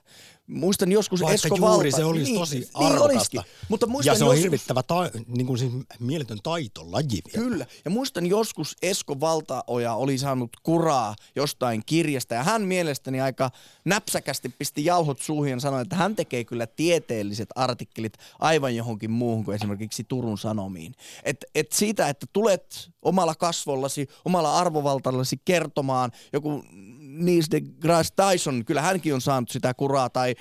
Muistan 0.48 0.92
joskus 0.92 1.20
Vaikka 1.20 1.34
Esko 1.34 1.56
juuri 1.56 1.70
Valta. 1.70 1.96
se 1.96 2.04
olisi 2.04 2.24
niin, 2.24 2.38
tosi 2.38 2.58
niin 2.58 2.68
arvokasta. 2.74 3.04
olisikin. 3.04 3.40
Mutta 3.68 3.86
muistan 3.86 4.12
ja 4.12 4.18
se 4.18 4.24
on 4.24 4.28
joskus, 4.30 4.42
hirvittävä 4.42 4.82
ta- 4.82 5.10
niin 5.26 5.46
kuin 5.46 5.58
siis 5.58 5.72
mieletön 6.00 6.38
taitolaji 6.42 7.22
vielä. 7.34 7.48
Kyllä. 7.48 7.66
Ja 7.84 7.90
muistan 7.90 8.26
joskus 8.26 8.76
Esko 8.82 9.20
Valtaoja 9.20 9.94
oli 9.94 10.18
saanut 10.18 10.50
kuraa 10.62 11.14
jostain 11.36 11.82
kirjasta 11.86 12.34
ja 12.34 12.42
hän 12.42 12.62
mielestäni 12.62 13.20
aika 13.20 13.50
näpsäkästi 13.84 14.48
pisti 14.48 14.84
jauhot 14.84 15.20
suuhun 15.20 15.48
ja 15.48 15.60
sanoi, 15.60 15.82
että 15.82 15.96
hän 15.96 16.16
tekee 16.16 16.44
kyllä 16.44 16.66
tieteelliset 16.66 17.48
artikkelit 17.54 18.12
aivan 18.38 18.76
johonkin 18.76 19.10
muuhun 19.10 19.44
kuin 19.44 19.54
esimerkiksi 19.54 20.04
Turun 20.04 20.38
Sanomiin. 20.38 20.94
Et, 21.24 21.44
et 21.54 21.72
siitä, 21.72 22.08
että 22.08 22.26
tulet 22.32 22.90
omalla 23.02 23.34
kasvollasi, 23.34 24.08
omalla 24.24 24.58
arvovaltallasi 24.58 25.40
kertomaan 25.44 26.12
joku 26.32 26.64
Neil 27.18 27.42
deGrasse 27.50 28.14
Tyson, 28.16 28.64
kyllä 28.64 28.82
hänkin 28.82 29.14
on 29.14 29.20
saanut 29.20 29.48
sitä 29.48 29.74
kuraa, 29.74 30.10
tai 30.10 30.34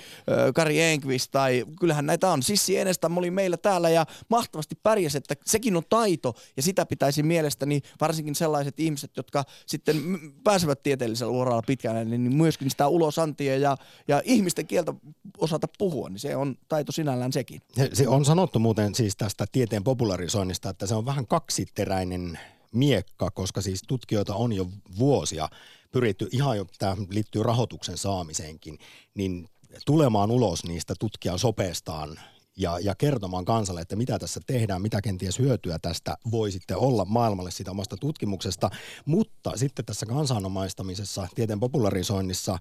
Kari 0.56 0.82
Enqvist, 0.82 1.32
tai 1.32 1.66
kyllähän 1.80 2.06
näitä 2.06 2.32
on. 2.32 2.44
Sissi 2.44 2.78
Enestam 2.78 3.18
oli 3.18 3.32
meillä 3.32 3.58
täällä 3.58 3.90
ja 3.90 4.06
mahtavasti 4.30 4.76
pärjäsi, 4.84 5.18
että 5.18 5.36
sekin 5.46 5.78
on 5.78 5.84
taito, 5.90 6.34
ja 6.58 6.64
sitä 6.64 6.86
pitäisi 6.86 7.24
mielestäni 7.24 7.82
varsinkin 8.02 8.36
sellaiset 8.36 8.80
ihmiset, 8.80 9.12
jotka 9.18 9.44
sitten 9.66 9.98
pääsevät 10.44 10.84
tieteellisellä 10.84 11.32
uralla 11.32 11.62
pitkään, 11.68 12.10
niin 12.10 12.36
myöskin 12.36 12.70
sitä 12.70 12.88
ulosantia 12.88 13.58
ja, 13.58 13.78
ja 14.08 14.22
ihmisten 14.26 14.68
kieltä 14.68 14.94
osata 15.38 15.68
puhua, 15.78 16.10
niin 16.10 16.20
se 16.20 16.36
on 16.36 16.56
taito 16.70 16.92
sinällään 16.92 17.34
sekin. 17.34 17.62
Se- 17.76 17.90
Se 17.94 18.08
on 18.08 18.26
sanottu 18.26 18.60
muuten 18.60 18.96
siis 18.96 19.16
tästä 19.16 19.46
tieteen 19.52 19.84
popularisoinnista, 19.84 20.70
että 20.70 20.88
se 20.88 20.96
on 20.96 21.06
vähän 21.06 21.28
kaksiteräinen 21.28 22.40
miekka, 22.72 23.32
koska 23.32 23.62
siis 23.62 23.82
tutkijoita 23.88 24.36
on 24.36 24.54
jo 24.54 24.70
vuosia 25.00 25.50
pyritty, 25.92 26.28
ihan 26.32 26.58
jo 26.58 26.66
tämä 26.80 26.98
liittyy 27.10 27.44
rahoituksen 27.44 27.98
saamiseenkin, 27.98 28.80
niin 29.16 29.50
tulemaan 29.86 30.32
ulos 30.32 30.64
niistä 30.64 30.94
tutkijasopeestaan 31.00 32.20
ja, 32.58 32.80
ja 32.80 32.96
kertomaan 32.96 33.46
kansalle, 33.46 33.82
että 33.82 33.96
mitä 33.96 34.20
tässä 34.20 34.40
tehdään, 34.48 34.82
mitä 34.82 35.02
kenties 35.02 35.40
hyötyä 35.40 35.80
tästä 35.80 36.18
voi 36.32 36.52
sitten 36.52 36.78
olla 36.78 37.06
maailmalle 37.06 37.52
siitä 37.52 37.72
omasta 37.72 37.98
tutkimuksesta. 37.98 38.70
Mutta 39.06 39.58
sitten 39.58 39.86
tässä 39.86 40.06
kansanomaistamisessa, 40.06 41.28
tieteen 41.36 41.60
popularisoinnissa 41.60 42.58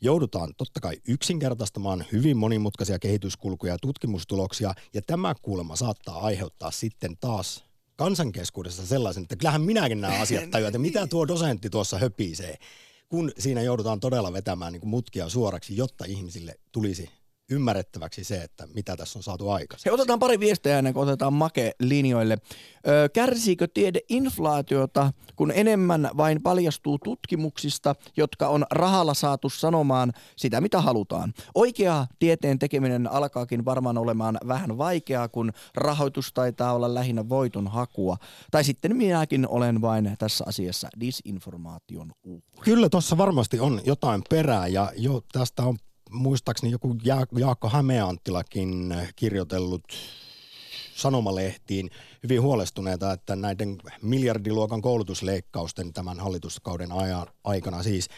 joudutaan 0.00 0.54
totta 0.56 0.80
kai 0.80 0.96
yksinkertaistamaan 1.08 2.04
hyvin 2.12 2.36
monimutkaisia 2.36 2.98
kehityskulkuja 2.98 3.72
ja 3.72 3.78
tutkimustuloksia, 3.82 4.72
ja 4.94 5.02
tämä 5.06 5.34
kuulemma 5.42 5.76
saattaa 5.76 6.20
aiheuttaa 6.20 6.70
sitten 6.70 7.16
taas 7.20 7.64
kansankeskuudessa 7.96 8.86
sellaisen, 8.86 9.22
että 9.22 9.36
kyllähän 9.36 9.62
minäkin 9.62 10.00
nämä 10.00 10.20
asiat 10.20 10.50
tajuan, 10.50 10.68
että 10.68 10.78
mitä 10.78 11.06
tuo 11.06 11.28
dosentti 11.28 11.70
tuossa 11.70 11.98
höpisee, 11.98 12.58
kun 13.10 13.32
siinä 13.38 13.62
joudutaan 13.62 14.00
todella 14.00 14.32
vetämään 14.32 14.72
niin 14.72 14.80
kuin 14.80 14.90
mutkia 14.90 15.28
suoraksi, 15.28 15.76
jotta 15.76 16.04
ihmisille 16.04 16.54
tulisi 16.72 17.10
ymmärrettäväksi 17.50 18.24
se, 18.24 18.42
että 18.42 18.68
mitä 18.74 18.96
tässä 18.96 19.18
on 19.18 19.22
saatu. 19.22 19.44
He 19.84 19.90
otetaan 19.90 20.18
pari 20.18 20.40
viestiä 20.40 20.78
ennen 20.78 20.94
kuin 20.94 21.02
otetaan 21.02 21.32
Make 21.32 21.72
linjoille. 21.80 22.38
Ö, 22.88 23.08
kärsiikö 23.08 23.68
tiede 23.74 24.00
inflaatiota, 24.08 25.12
kun 25.36 25.52
enemmän 25.54 26.10
vain 26.16 26.42
paljastuu 26.42 26.98
tutkimuksista, 26.98 27.94
jotka 28.16 28.48
on 28.48 28.66
rahalla 28.70 29.14
saatu 29.14 29.50
sanomaan 29.50 30.12
sitä, 30.36 30.60
mitä 30.60 30.80
halutaan? 30.80 31.34
Oikea 31.54 32.06
tieteen 32.18 32.58
tekeminen 32.58 33.12
alkaakin 33.12 33.64
varmaan 33.64 33.98
olemaan 33.98 34.38
vähän 34.48 34.78
vaikeaa, 34.78 35.28
kun 35.28 35.52
rahoitus 35.74 36.32
taitaa 36.32 36.74
olla 36.74 36.94
lähinnä 36.94 37.28
voiton 37.28 37.68
hakua. 37.68 38.16
Tai 38.50 38.64
sitten 38.64 38.96
minäkin 38.96 39.48
olen 39.48 39.80
vain 39.80 40.16
tässä 40.18 40.44
asiassa 40.48 40.88
disinformaation 41.00 42.12
uhri. 42.24 42.42
Kyllä 42.60 42.88
tuossa 42.88 43.18
varmasti 43.18 43.60
on 43.60 43.80
jotain 43.84 44.22
perää 44.30 44.66
ja 44.66 44.92
jo 44.96 45.22
tästä 45.32 45.62
on 45.62 45.78
muistaakseni 46.10 46.72
joku 46.72 46.96
Ja- 47.04 47.26
Jaakko 47.38 47.68
Hämeanttilakin 47.68 48.94
kirjoitellut 49.16 49.84
sanomalehtiin 50.96 51.90
hyvin 52.22 52.42
huolestuneita, 52.42 53.12
että 53.12 53.36
näiden 53.36 53.78
miljardiluokan 54.02 54.82
koulutusleikkausten 54.82 55.92
tämän 55.92 56.20
hallituskauden 56.20 56.92
ajan, 56.92 57.26
aikana 57.44 57.82
siis 57.82 58.08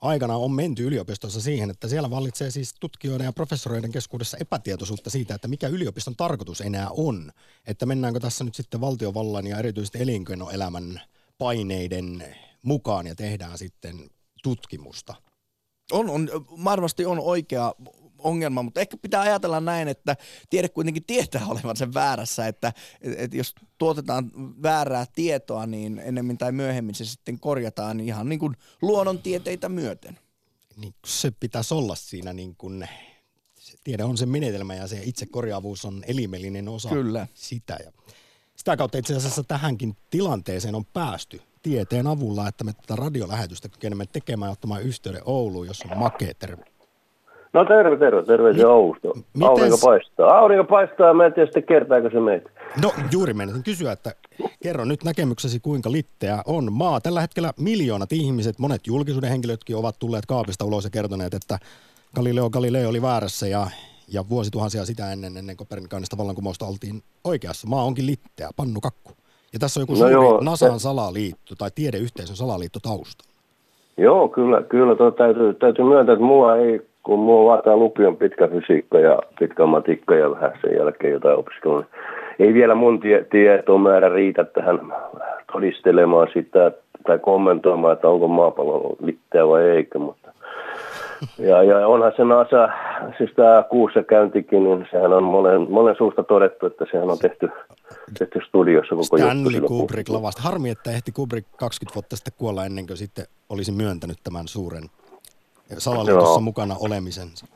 aikana 0.00 0.36
on 0.36 0.52
menty 0.52 0.86
yliopistossa 0.86 1.40
siihen, 1.40 1.70
että 1.70 1.88
siellä 1.88 2.10
vallitsee 2.10 2.50
siis 2.50 2.74
tutkijoiden 2.80 3.24
ja 3.24 3.32
professoreiden 3.32 3.92
keskuudessa 3.92 4.36
epätietoisuutta 4.36 5.10
siitä, 5.10 5.34
että 5.34 5.48
mikä 5.48 5.68
yliopiston 5.68 6.16
tarkoitus 6.16 6.60
enää 6.60 6.88
on. 6.90 7.32
Että 7.66 7.86
mennäänkö 7.86 8.20
tässä 8.20 8.44
nyt 8.44 8.54
sitten 8.54 8.80
valtiovallan 8.80 9.46
ja 9.46 9.58
erityisesti 9.58 10.02
elinkeinoelämän 10.02 11.00
paineiden 11.38 12.24
mukaan 12.62 13.06
ja 13.06 13.14
tehdään 13.14 13.58
sitten 13.58 14.10
tutkimusta. 14.42 15.14
On, 15.92 16.10
on, 16.10 16.28
varmasti 16.64 17.06
on 17.06 17.20
oikea 17.20 17.74
ongelma, 18.18 18.62
mutta 18.62 18.80
ehkä 18.80 18.96
pitää 18.96 19.20
ajatella 19.20 19.60
näin, 19.60 19.88
että 19.88 20.16
tiede 20.50 20.68
kuitenkin 20.68 21.04
tietää 21.04 21.46
olevan 21.52 21.76
sen 21.76 21.94
väärässä, 21.94 22.46
että 22.46 22.72
et, 23.00 23.14
et 23.18 23.34
jos 23.34 23.54
tuotetaan 23.78 24.30
väärää 24.62 25.06
tietoa, 25.14 25.66
niin 25.66 25.98
ennemmin 25.98 26.38
tai 26.38 26.52
myöhemmin 26.52 26.94
se 26.94 27.04
sitten 27.04 27.40
korjataan 27.40 28.00
ihan 28.00 28.28
niin 28.28 28.38
kuin 28.38 28.56
luonnontieteitä 28.82 29.68
myöten. 29.68 30.18
Niin 30.76 30.94
se 31.06 31.30
pitäisi 31.30 31.74
olla 31.74 31.94
siinä 31.94 32.32
niin 32.32 32.56
kuin, 32.56 32.88
se 33.58 33.76
tiede 33.84 34.04
on 34.04 34.16
se 34.16 34.26
menetelmä 34.26 34.74
ja 34.74 34.86
se 34.86 35.00
itse 35.04 35.26
korjaavuus 35.26 35.84
on 35.84 36.04
elimellinen 36.06 36.68
osa 36.68 36.88
Kyllä. 36.88 37.26
sitä. 37.34 37.76
Ja 37.84 37.92
sitä 38.56 38.76
kautta 38.76 38.98
itse 38.98 39.16
asiassa 39.16 39.44
tähänkin 39.44 39.96
tilanteeseen 40.10 40.74
on 40.74 40.84
päästy 40.84 41.42
tieteen 41.64 42.06
avulla, 42.06 42.48
että 42.48 42.64
me 42.64 42.72
tätä 42.72 42.96
radiolähetystä 42.96 43.68
kykenemme 43.68 44.04
tekemään 44.12 44.48
ja 44.48 44.52
ottamaan 44.52 44.82
yhteyden 44.82 45.22
Ouluun, 45.24 45.66
jos 45.66 45.82
on 45.90 45.98
makea 45.98 46.32
terve. 46.38 46.64
No 47.52 47.64
terve, 47.64 47.96
terve, 47.96 48.22
terve 48.22 48.66
Oulusta. 48.66 49.08
miten 49.34 49.48
Aurinko 49.48 49.78
paistaa. 49.84 50.38
Aurinko 50.38 50.64
paistaa 50.64 51.08
ja 51.08 51.14
mä 51.14 51.26
en 51.26 51.32
tiedä 51.32 51.46
sitten 51.46 51.62
kertaako 51.62 52.10
se 52.10 52.20
meitä. 52.20 52.50
No 52.82 52.92
juuri 53.12 53.34
meinasin 53.34 53.62
kysyä, 53.62 53.92
että 53.92 54.14
kerro 54.62 54.84
nyt 54.84 55.04
näkemyksesi, 55.04 55.60
kuinka 55.60 55.92
litteä 55.92 56.42
on 56.46 56.72
maa. 56.72 57.00
Tällä 57.00 57.20
hetkellä 57.20 57.52
miljoonat 57.60 58.12
ihmiset, 58.12 58.58
monet 58.58 58.86
julkisuuden 58.86 59.30
henkilötkin 59.30 59.76
ovat 59.76 59.98
tulleet 59.98 60.26
kaapista 60.26 60.64
ulos 60.64 60.84
ja 60.84 60.90
kertoneet, 60.90 61.34
että 61.34 61.58
Galileo 62.14 62.50
Galileo 62.50 62.88
oli 62.88 63.02
väärässä 63.02 63.48
ja, 63.48 63.66
ja 64.08 64.28
vuosituhansia 64.28 64.84
sitä 64.84 65.12
ennen, 65.12 65.36
ennen 65.36 65.56
Kopernikaanista 65.56 66.18
vallankumousta 66.18 66.66
oltiin 66.66 67.02
oikeassa. 67.24 67.68
Maa 67.68 67.84
onkin 67.84 68.06
litteä, 68.06 68.50
pannu 68.56 68.80
kakku. 68.80 69.12
Ja 69.54 69.60
tässä 69.60 69.80
on 69.80 69.82
joku 69.82 69.92
No 69.92 69.98
suuri 69.98 70.12
joo, 70.12 70.40
NASAn 70.40 70.80
salaliitto 70.80 71.54
tai 71.58 71.70
tiedeyhteisön 71.74 72.36
salaliitto 72.36 72.78
tausta. 72.82 73.24
Joo, 73.96 74.28
kyllä, 74.28 74.62
kyllä 74.62 74.94
tuo 74.94 75.10
täytyy, 75.10 75.54
täytyy 75.54 75.84
myöntää, 75.84 76.12
että 76.12 76.24
mua 76.24 76.56
ei, 76.56 76.80
kun 77.02 77.18
mua 77.18 77.50
vaataa 77.50 77.76
lukion 77.76 78.16
pitkä 78.16 78.48
fysiikka 78.48 78.98
ja 78.98 79.18
pitkä 79.38 79.66
matikka 79.66 80.14
ja 80.14 80.30
vähän 80.30 80.52
sen 80.60 80.76
jälkeen 80.76 81.12
jotain 81.12 81.38
opiskelua. 81.38 81.80
niin 81.80 81.88
Ei 82.38 82.54
vielä 82.54 82.74
mun 82.74 83.00
tie, 83.00 83.26
tietomäärä 83.30 84.08
riitä 84.08 84.44
tähän 84.44 84.80
todistelemaan 85.52 86.28
sitä 86.34 86.72
tai 87.06 87.18
kommentoimaan, 87.18 87.92
että 87.92 88.08
onko 88.08 88.28
maapallo 88.28 88.96
litteä 89.00 89.48
vai 89.48 89.62
eikö, 89.62 89.98
mutta 89.98 90.23
ja, 91.38 91.62
ja 91.62 91.86
onhan 91.88 92.12
se 92.16 92.24
NASA, 92.24 92.68
siis 93.18 93.30
tämä 93.36 93.64
kuussa 93.70 94.02
käyntikin, 94.02 94.64
niin 94.64 94.86
sehän 94.90 95.12
on 95.12 95.24
monen, 95.24 95.70
monen 95.70 95.96
suusta 95.96 96.22
todettu, 96.22 96.66
että 96.66 96.84
sehän 96.92 97.10
on 97.10 97.18
tehty 97.18 97.50
tehty 98.18 98.40
studiossa 98.48 98.94
koko 98.94 99.18
Stanley 99.18 99.60
Kubrick 99.60 100.08
lavasti. 100.08 100.42
Harmi, 100.42 100.70
että 100.70 100.90
ehti 100.90 101.12
Kubrick 101.12 101.48
20 101.56 101.94
vuotta 101.94 102.16
sitten 102.16 102.32
kuolla 102.38 102.64
ennen 102.64 102.86
kuin 102.86 102.96
sitten 102.96 103.24
olisi 103.48 103.72
myöntänyt 103.72 104.18
tämän 104.24 104.48
suuren 104.48 104.82
salaliitossa 105.78 106.40
mukana 106.40 106.74
olemisensa. 106.80 107.46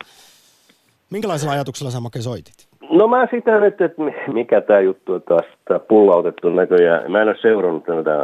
Minkälaisella 1.10 1.52
ajatuksella 1.52 1.90
sä 1.90 2.00
Make 2.00 2.20
soitit? 2.20 2.68
No 2.90 3.08
mä 3.08 3.28
sitä 3.30 3.60
nyt, 3.60 3.80
että 3.80 4.02
mikä 4.32 4.60
tämä 4.60 4.80
juttu 4.80 5.12
on 5.12 5.22
taas 5.22 5.44
tää 5.68 5.78
pullautettu 5.78 6.50
näköjään. 6.50 7.12
Mä 7.12 7.22
en 7.22 7.28
ole 7.28 7.36
seurannut 7.40 7.84
tätä 7.84 8.16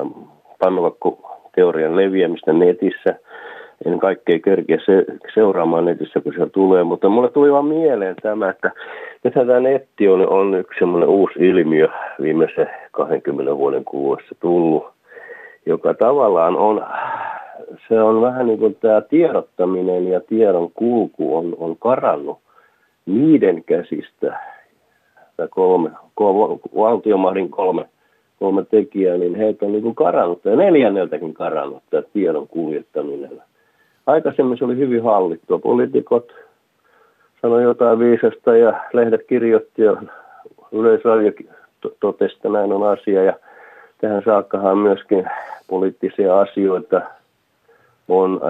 pannukakku-teorian 0.59 1.97
leviämistä 1.97 2.53
netissä. 2.53 3.19
En 3.85 3.99
kaikkea 3.99 4.39
kerkeä 4.39 4.79
se, 4.87 5.05
seuraamaan 5.35 5.85
netissä, 5.85 6.21
kun 6.21 6.35
se 6.39 6.47
tulee, 6.47 6.85
mutta 6.85 7.09
mulle 7.09 7.31
tuli 7.31 7.53
vaan 7.53 7.67
mieleen 7.67 8.17
tämä, 8.23 8.51
että 8.51 8.71
nythän 9.25 9.47
tämä 9.47 9.61
netti 9.61 10.09
on, 10.09 10.29
on 10.29 10.55
yksi 10.55 10.79
semmoinen 10.79 11.09
uusi 11.09 11.49
ilmiö 11.49 11.89
viimeisen 12.23 12.71
20 12.93 13.57
vuoden 13.57 13.85
kuluessa 13.85 14.35
tullut, 14.41 14.87
joka 15.67 15.95
tavallaan 15.95 16.57
on, 16.57 16.87
se 17.89 18.03
on 18.03 18.21
vähän 18.21 18.47
niin 18.47 18.59
kuin 18.59 18.77
tämä 18.81 19.01
tiedottaminen 19.01 20.09
ja 20.09 20.21
tiedon 20.21 20.71
kulku 20.75 21.37
on, 21.37 21.57
on 21.59 21.77
karannut 21.77 22.39
niiden 23.07 23.65
käsistä, 23.65 24.39
tai 25.37 25.49
kolme, 25.51 25.91
kolme 26.15 26.59
valtiomahdin 26.77 27.51
kolme, 27.51 27.85
kolme 28.39 28.65
tekijää, 28.71 29.17
niin 29.19 29.35
heitä 29.35 29.67
on 29.67 29.73
niin 29.73 29.83
kuin 29.83 29.95
karannut, 29.95 30.45
ja 30.45 30.57
neljänneltäkin 30.57 31.35
karannut 31.35 31.83
tämä 31.91 32.03
tiedon 32.13 32.49
kuljettaminen. 32.49 33.43
Aikaisemmin 34.07 34.59
se 34.59 34.65
oli 34.65 34.77
hyvin 34.77 35.03
hallittua. 35.03 35.59
Poliitikot 35.59 36.33
sanoi 37.43 37.63
jotain 37.63 37.99
viisasta 37.99 38.57
ja 38.57 38.81
lehdet 38.93 39.27
kirjoitti 39.27 39.83
ja 39.83 39.97
yleisradio 40.73 41.33
totesi, 42.01 42.37
että 42.37 42.49
näin 42.49 42.73
on 42.73 42.89
asia. 42.89 43.23
Ja 43.23 43.33
tähän 44.01 44.23
saakkahan 44.25 44.79
myöskin 44.79 45.25
poliittisia 45.69 46.41
asioita 46.41 47.01
on 48.09 48.41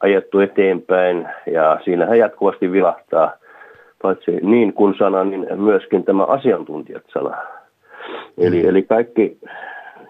ajettu 0.00 0.38
eteenpäin 0.38 1.28
ja 1.46 1.80
siinähän 1.84 2.18
jatkuvasti 2.18 2.72
vilahtaa 2.72 3.32
paitsi 4.02 4.30
niin 4.30 4.72
kuin 4.72 4.94
sana, 4.98 5.24
niin 5.24 5.46
myöskin 5.56 6.04
tämä 6.04 6.24
asiantuntijat 6.24 7.02
sana. 7.12 7.36
Eli, 8.38 8.66
eli 8.66 8.82
kaikki, 8.82 9.38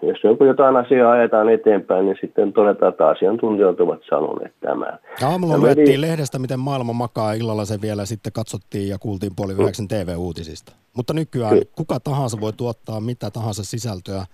jos 0.01 0.23
joku 0.23 0.43
jotain 0.43 0.77
asiaa 0.77 1.11
ajetaan 1.11 1.49
eteenpäin, 1.49 2.05
niin 2.05 2.17
sitten 2.21 2.53
todetaan, 2.53 2.91
että 2.91 3.07
asiantuntijat 3.07 3.79
ovat 3.79 3.99
sanoneet 4.09 4.53
tämän. 4.59 4.99
Aamulla 5.23 5.57
luettiin 5.57 5.87
meni... 5.87 6.01
lehdestä, 6.01 6.39
miten 6.39 6.59
maailma 6.59 6.93
makaa, 6.93 7.33
illalla 7.33 7.65
se 7.65 7.81
vielä 7.81 8.05
sitten 8.05 8.33
katsottiin 8.33 8.89
ja 8.89 8.97
kuultiin 8.99 9.35
puoli 9.35 9.53
yhdeksän 9.53 9.87
TV-uutisista. 9.87 10.71
Mutta 10.95 11.13
nykyään 11.13 11.59
Ky- 11.59 11.71
kuka 11.75 11.99
tahansa 11.99 12.41
voi 12.41 12.53
tuottaa 12.53 12.99
mitä 12.99 13.31
tahansa 13.31 13.63
sisältöä 13.63 14.25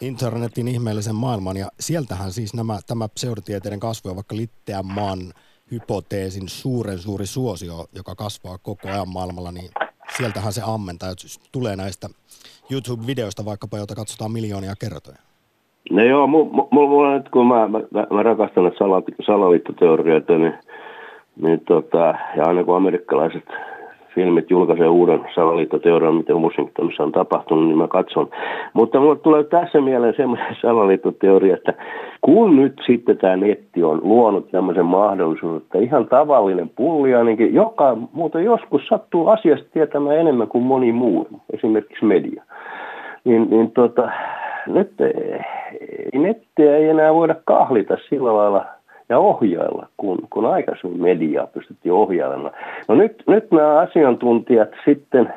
internetin 0.00 0.68
ihmeellisen 0.68 1.14
maailman, 1.14 1.56
ja 1.56 1.66
sieltähän 1.80 2.32
siis 2.32 2.54
nämä, 2.54 2.78
tämä 2.86 3.08
pseudotieteiden 3.08 3.80
kasvu 3.80 4.10
ja 4.10 4.14
vaikka 4.14 4.36
Litteän 4.36 4.86
maan 4.86 5.18
hypoteesin 5.70 6.48
suuren 6.48 6.98
suuri 6.98 7.26
suosio, 7.26 7.86
joka 7.94 8.14
kasvaa 8.14 8.58
koko 8.58 8.88
ajan 8.88 9.08
maailmalla, 9.08 9.52
niin 9.52 9.70
sieltähän 10.16 10.52
se 10.52 10.62
ammentaa, 10.64 11.10
että 11.10 11.26
tulee 11.52 11.76
näistä 11.76 12.08
YouTube-videoista 12.70 13.44
vaikkapa, 13.44 13.78
joita 13.78 13.94
katsotaan 13.94 14.32
miljoonia 14.32 14.74
kertoja. 14.80 15.16
No 15.90 16.02
joo, 16.04 16.26
mulla 16.26 16.68
mu, 16.72 16.88
mu, 16.88 17.14
nyt 17.14 17.28
kun 17.28 17.46
mä, 17.46 17.68
mä, 17.68 18.06
mä 18.10 18.22
rakastan 18.22 18.72
salaliittoteorioita, 19.26 20.38
niin, 20.38 20.54
niin 21.42 21.60
tota, 21.60 22.14
ja 22.36 22.44
aina 22.44 22.64
kun 22.64 22.76
amerikkalaiset 22.76 23.44
filmit 24.14 24.50
julkaisee 24.50 24.88
uuden 24.88 25.20
salaliittoteorian, 25.34 26.14
miten 26.14 26.36
Washingtonissa 26.36 27.02
on 27.02 27.12
tapahtunut, 27.12 27.66
niin 27.66 27.78
mä 27.78 27.88
katson. 27.88 28.28
Mutta 28.72 29.00
mulle 29.00 29.16
tulee 29.16 29.44
tässä 29.44 29.80
mieleen 29.80 30.14
semmoinen 30.16 30.56
salaliittoteoria, 30.62 31.54
että 31.54 31.74
kun 32.20 32.56
nyt 32.56 32.80
sitten 32.86 33.18
tämä 33.18 33.36
netti 33.36 33.82
on 33.82 34.00
luonut 34.02 34.50
tämmöisen 34.50 34.86
mahdollisuuden, 34.86 35.56
että 35.56 35.78
ihan 35.78 36.06
tavallinen 36.06 36.70
pulliainenkin, 36.76 37.54
joka 37.54 37.96
muuten 38.12 38.44
joskus 38.44 38.86
sattuu 38.86 39.28
asiasta 39.28 39.66
tietämään 39.72 40.18
enemmän 40.18 40.48
kuin 40.48 40.64
moni 40.64 40.92
muu, 40.92 41.28
esimerkiksi 41.52 42.04
media, 42.04 42.42
niin, 43.24 43.50
niin 43.50 43.70
tota, 43.70 44.10
nyt 44.66 44.92
nettiä 46.14 46.76
ei 46.76 46.88
enää 46.88 47.14
voida 47.14 47.34
kahlita 47.44 47.96
sillä 48.08 48.36
lailla 48.36 48.64
ja 49.08 49.18
ohjailla, 49.18 49.86
kun, 49.96 50.18
kun 50.30 50.46
aikaisemmin 50.46 51.02
mediaa 51.02 51.46
pystyttiin 51.46 51.92
ohjailemaan. 51.92 52.54
No 52.88 52.94
nyt, 52.94 53.22
nyt 53.26 53.50
nämä 53.50 53.78
asiantuntijat 53.78 54.68
sitten, 54.84 55.34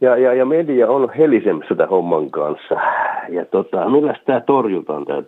ja, 0.00 0.16
ja, 0.16 0.34
ja 0.34 0.44
media 0.44 0.88
on 0.90 1.10
helisemmässä 1.18 1.74
tämän 1.74 1.90
homman 1.90 2.30
kanssa. 2.30 2.74
Ja 3.28 3.44
tota, 3.44 3.88
millä 3.88 4.14
tämä 4.26 4.40
torjutaan, 4.40 5.04
tämä, 5.04 5.22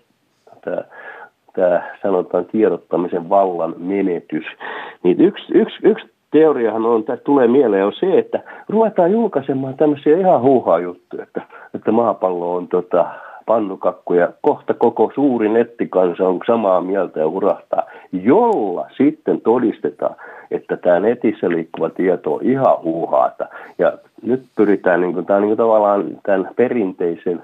tämä, 0.64 0.84
tämä 1.52 1.82
sanotaan 2.02 2.44
tiedottamisen 2.44 3.28
vallan 3.28 3.74
menetys. 3.78 4.44
Niin 5.02 5.20
yksi, 5.20 5.44
yksi, 5.54 5.78
yksi 5.82 6.06
teoriahan 6.30 6.86
on, 6.86 7.00
että 7.00 7.16
tulee 7.16 7.48
mieleen, 7.48 7.86
on 7.86 7.92
se, 7.92 8.18
että 8.18 8.42
ruvetaan 8.68 9.12
julkaisemaan 9.12 9.76
tämmöisiä 9.76 10.18
ihan 10.18 10.40
huuhaa 10.40 10.78
juttuja, 10.78 11.22
että, 11.22 11.42
että 11.74 11.92
maapallo 11.92 12.54
on 12.54 12.68
tota, 12.68 13.06
pannukakku 13.46 14.14
ja 14.14 14.28
kohta 14.42 14.74
koko 14.74 15.12
suuri 15.14 15.48
nettikansa 15.48 16.28
on 16.28 16.40
samaa 16.46 16.80
mieltä 16.80 17.20
ja 17.20 17.26
urahtaa, 17.26 17.82
jolla 18.12 18.86
sitten 18.96 19.40
todistetaan, 19.40 20.16
että 20.50 20.76
tämä 20.76 21.00
netissä 21.00 21.48
liikkuva 21.48 21.90
tieto 21.90 22.34
on 22.34 22.40
ihan 22.42 22.82
huuhaata. 22.82 23.46
Ja 23.78 23.92
nyt 24.22 24.42
pyritään 24.56 25.00
niin 25.00 25.14
kuin, 25.14 25.26
tämä 25.26 25.40
niin 25.40 25.48
kuin 25.48 25.56
tavallaan 25.56 26.04
tämän 26.22 26.50
perinteisen 26.56 27.42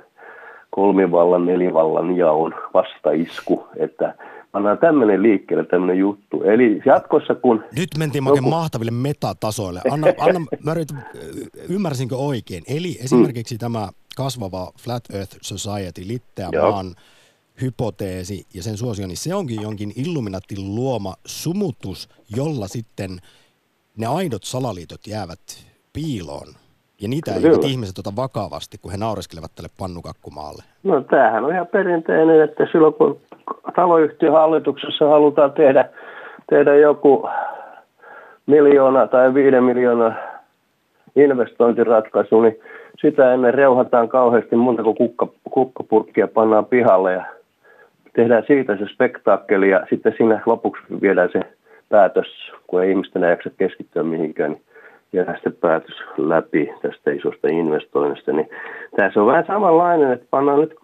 kolmivallan, 0.71 1.47
nelivallan 1.47 2.17
jaon 2.17 2.55
vastaisku, 2.75 3.67
että 3.77 4.15
pannaan 4.53 4.79
tämmöinen 4.79 5.23
liikkeelle, 5.23 5.65
tämmöinen 5.65 5.99
juttu. 5.99 6.43
Eli 6.43 6.83
jatkossa 6.87 7.35
kun... 7.35 7.65
Nyt 7.77 7.89
mentiin 7.99 8.25
joku... 8.25 8.31
oikein 8.31 8.51
mahtaville 8.51 8.91
metatasoille. 8.91 9.81
Anna, 9.91 10.07
anna 10.19 10.41
mä 10.65 10.73
yritän, 10.73 11.09
ymmärsinkö 11.69 12.17
oikein? 12.17 12.63
Eli 12.69 12.99
esimerkiksi 13.05 13.55
hmm. 13.55 13.61
tämä 13.61 13.89
kasvava 14.17 14.73
Flat 14.81 15.05
Earth 15.11 15.37
Society, 15.43 16.03
Litteä 16.07 16.49
maan 16.61 16.95
hypoteesi 17.61 18.47
ja 18.55 18.63
sen 18.63 18.77
suosio, 18.77 19.07
niin 19.07 19.17
se 19.17 19.35
onkin 19.35 19.63
jonkin 19.63 19.93
Illuminatin 19.97 20.75
luoma 20.75 21.15
sumutus, 21.27 22.09
jolla 22.37 22.69
sitten 22.69 23.19
ne 23.97 24.07
aidot 24.07 24.45
salaliitot 24.45 25.07
jäävät 25.07 25.41
piiloon. 25.93 26.55
Ja 27.03 27.09
niitä 27.09 27.31
ei 27.35 27.71
ihmiset 27.71 27.99
ota 27.99 28.17
vakavasti, 28.17 28.79
kun 28.83 28.93
he 28.93 28.97
naureskelevat 28.97 29.51
tälle 29.55 29.69
pannukakkumaalle. 29.79 30.63
No 30.83 31.01
tämähän 31.01 31.45
on 31.45 31.53
ihan 31.53 31.67
perinteinen, 31.67 32.43
että 32.43 32.67
silloin 32.73 32.95
kun 32.95 33.21
taloyhtiön 33.77 34.33
hallituksessa 34.33 35.09
halutaan 35.09 35.53
tehdä, 35.53 35.89
tehdä 36.51 36.75
joku 36.75 37.29
miljoona 38.47 39.07
tai 39.07 39.35
viiden 39.35 39.65
miljoona 39.65 40.15
investointiratkaisu, 41.17 42.41
niin 42.41 42.61
sitä 43.01 43.35
ennen 43.35 43.55
reuhataan 43.55 44.09
kauheasti 44.09 44.57
monta 44.57 44.83
kuin 44.83 44.97
kukka, 44.97 45.29
kukkapurkkia 45.51 46.29
pannaan 46.29 46.67
pihalle 46.67 47.13
ja 47.13 47.25
tehdään 48.13 48.45
siitä 48.47 48.77
se 48.77 48.87
spektaakkeli 48.95 49.71
ja 49.71 49.87
sitten 49.91 50.15
siinä 50.17 50.41
lopuksi 50.47 50.83
viedään 51.01 51.29
se 51.33 51.41
päätös, 51.89 52.27
kun 52.67 52.83
ei 52.83 52.91
ihmisten 52.91 53.23
jaksa 53.23 53.51
keskittyä 53.59 54.03
mihinkään, 54.03 54.51
niin 54.51 54.63
jää 55.13 55.35
sitten 55.35 55.57
päätös 55.61 55.97
läpi 56.17 56.71
tästä 56.83 57.11
isosta 57.11 57.49
investoinnista. 57.49 58.33
Niin 58.33 58.49
tässä 58.97 59.21
on 59.21 59.27
vähän 59.27 59.47
samanlainen, 59.47 60.13
että 60.13 60.27
pannaan 60.31 60.61
nyt 60.61 60.75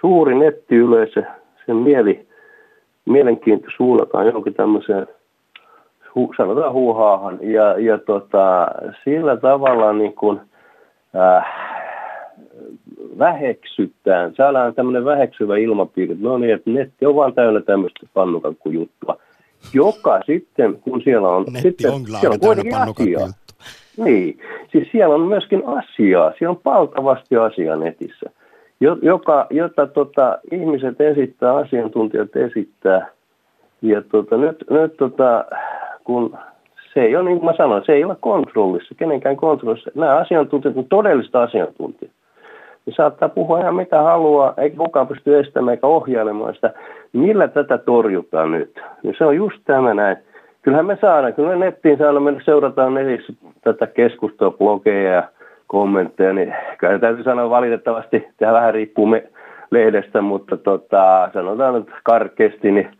suuri 0.00 0.38
nettiyleisö, 0.38 1.22
sen 1.66 1.76
mieli, 1.76 2.26
mielenkiinto 3.04 3.68
suunnataan 3.76 4.26
johonkin 4.26 4.54
tämmöiseen 4.54 5.06
hu, 6.14 6.32
sanotaan 6.36 6.72
huuhaahan 6.72 7.38
ja, 7.42 7.78
ja 7.78 7.98
tota, 7.98 8.66
sillä 9.04 9.36
tavalla 9.36 9.92
niin 9.92 10.14
kuin, 10.14 10.40
äh, 11.16 11.44
väheksytään, 13.18 14.34
saadaan 14.34 14.74
tämmöinen 14.74 15.04
väheksyvä 15.04 15.56
ilmapiiri, 15.56 16.16
no 16.20 16.38
niin, 16.38 16.54
että 16.54 16.70
netti 16.70 17.06
on 17.06 17.16
vaan 17.16 17.34
täynnä 17.34 17.60
tämmöistä 17.60 18.06
pannukakkujuttua, 18.14 19.16
joka 19.72 20.20
sitten, 20.26 20.78
kun 20.82 21.02
siellä 21.04 21.28
on... 21.28 21.44
Netti 21.44 21.60
sitten, 21.60 21.92
on 21.92 22.00
siellä 22.20 22.34
on 22.34 22.40
kuitenkin 22.40 22.74
asiaa. 22.74 23.28
Niin, 23.96 24.38
siis 24.72 24.88
siellä 24.92 25.14
on 25.14 25.20
myöskin 25.20 25.62
asiaa, 25.66 26.32
siellä 26.38 26.50
on 26.50 26.60
valtavasti 26.64 27.36
asiaa 27.36 27.76
netissä, 27.76 28.30
joka, 29.02 29.46
jota 29.50 29.86
tota, 29.86 30.38
ihmiset 30.52 31.00
esittää, 31.00 31.56
asiantuntijat 31.56 32.36
esittää. 32.36 33.06
Ja 33.82 34.02
tota, 34.02 34.36
nyt, 34.36 34.64
nyt 34.70 34.96
tota, 34.96 35.44
kun 36.04 36.38
se 36.94 37.00
ei 37.00 37.16
ole, 37.16 37.24
niin 37.24 37.38
kuin 37.38 37.50
mä 37.50 37.56
sanoin, 37.56 37.82
se 37.86 37.92
ei 37.92 38.04
ole 38.04 38.16
kontrollissa, 38.20 38.94
kenenkään 38.94 39.36
kontrollissa. 39.36 39.90
Nämä 39.94 40.16
asiantuntijat 40.16 40.76
on 40.76 40.84
todellista 40.84 41.42
asiantuntijat. 41.42 42.12
Ne 42.86 42.92
saattaa 42.96 43.28
puhua 43.28 43.60
ihan 43.60 43.74
mitä 43.74 44.02
haluaa, 44.02 44.54
eikä 44.56 44.76
kukaan 44.76 45.06
pysty 45.06 45.38
estämään 45.38 45.74
eikä 45.74 45.86
ohjailemaan 45.86 46.54
sitä. 46.54 46.72
Millä 47.12 47.48
tätä 47.48 47.78
torjutaan 47.78 48.50
nyt? 48.50 48.80
Niin 49.02 49.14
se 49.18 49.24
on 49.24 49.36
just 49.36 49.56
tämä 49.64 49.94
näin. 49.94 50.16
Kyllähän 50.62 50.86
me 50.86 50.98
saadaan, 51.00 51.34
kyllä 51.34 51.48
me 51.48 51.64
nettiin 51.64 51.98
saadaan, 51.98 52.22
me 52.22 52.40
seurataan 52.44 52.94
netissä 52.94 53.32
tätä 53.60 53.86
keskustelua, 53.86 54.56
blogeja 54.58 55.12
ja 55.12 55.22
kommentteja, 55.66 56.32
niin 56.32 56.54
kyllä 56.78 56.98
täytyy 56.98 57.24
sanoa 57.24 57.50
valitettavasti, 57.50 58.28
tämä 58.36 58.52
vähän 58.52 58.74
riippuu 58.74 59.06
me 59.06 59.24
lehdestä, 59.70 60.20
mutta 60.20 60.56
tota, 60.56 61.30
sanotaan 61.32 61.74
nyt 61.74 61.88
karkeasti, 62.02 62.70
niin 62.70 62.90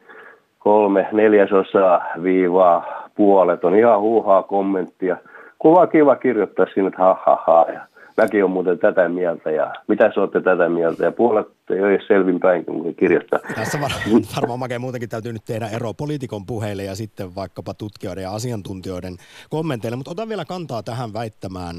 kolme 0.59 1.09
neljäsosaa 1.13 2.05
viivaa 2.23 3.09
puolet 3.15 3.65
on 3.65 3.75
ihan 3.75 4.01
huuhaa 4.01 4.43
kommenttia. 4.43 5.17
Kuva 5.59 5.87
kiva 5.87 6.17
kirjoittaa 6.17 6.67
sinne, 6.75 6.89
että 6.89 7.03
ha, 7.03 7.17
ha, 7.27 7.43
ha 7.47 7.67
ja 7.73 7.81
mäkin 8.21 8.45
on 8.45 8.51
muuten 8.51 8.79
tätä 8.79 9.09
mieltä 9.09 9.51
ja 9.51 9.75
mitä 9.89 10.13
sä 10.15 10.21
olette 10.21 10.41
tätä 10.41 10.69
mieltä? 10.69 11.05
Ja 11.05 11.13
puolet 11.13 11.47
ei 11.71 11.81
ole 11.81 11.99
selvinpäin, 12.09 12.65
kun 12.65 12.95
kirjoittaa. 12.95 13.39
Tässä 13.55 13.81
var, 13.81 13.91
varmaan 14.37 14.59
Make 14.59 14.79
muutenkin 14.79 15.09
täytyy 15.09 15.33
nyt 15.33 15.45
tehdä 15.45 15.69
ero 15.69 15.95
poliitikon 15.95 16.47
puheille 16.47 16.85
ja 16.85 16.95
sitten 16.95 17.35
vaikkapa 17.35 17.75
tutkijoiden 17.75 18.23
ja 18.23 18.33
asiantuntijoiden 18.33 19.17
kommenteille, 19.51 19.97
mutta 19.97 20.11
otan 20.11 20.29
vielä 20.29 20.45
kantaa 20.45 20.83
tähän 20.83 21.13
väittämään, 21.13 21.77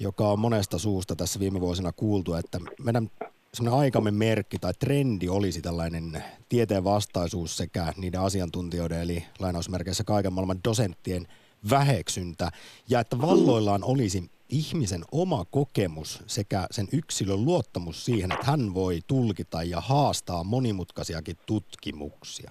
joka 0.00 0.28
on 0.28 0.38
monesta 0.38 0.78
suusta 0.78 1.16
tässä 1.16 1.40
viime 1.40 1.60
vuosina 1.60 1.92
kuultu, 1.96 2.34
että 2.34 2.58
meidän 2.84 3.08
semmoinen 3.54 3.80
aikamme 3.80 4.10
merkki 4.10 4.58
tai 4.58 4.72
trendi 4.78 5.28
olisi 5.28 5.62
tällainen 5.62 6.22
tieteen 6.48 6.84
vastaisuus 6.84 7.56
sekä 7.56 7.92
niiden 7.96 8.20
asiantuntijoiden 8.20 9.00
eli 9.00 9.24
lainausmerkeissä 9.38 10.04
kaiken 10.04 10.32
maailman 10.32 10.60
dosenttien 10.68 11.26
väheksyntä. 11.70 12.50
Ja 12.88 13.00
että 13.00 13.20
valloillaan 13.20 13.84
olisi 13.84 14.30
ihmisen 14.52 15.04
oma 15.12 15.44
kokemus 15.50 16.22
sekä 16.26 16.66
sen 16.70 16.88
yksilön 16.92 17.44
luottamus 17.44 18.04
siihen, 18.04 18.32
että 18.32 18.46
hän 18.46 18.74
voi 18.74 19.00
tulkita 19.06 19.62
ja 19.62 19.80
haastaa 19.80 20.44
monimutkaisiakin 20.44 21.36
tutkimuksia. 21.46 22.50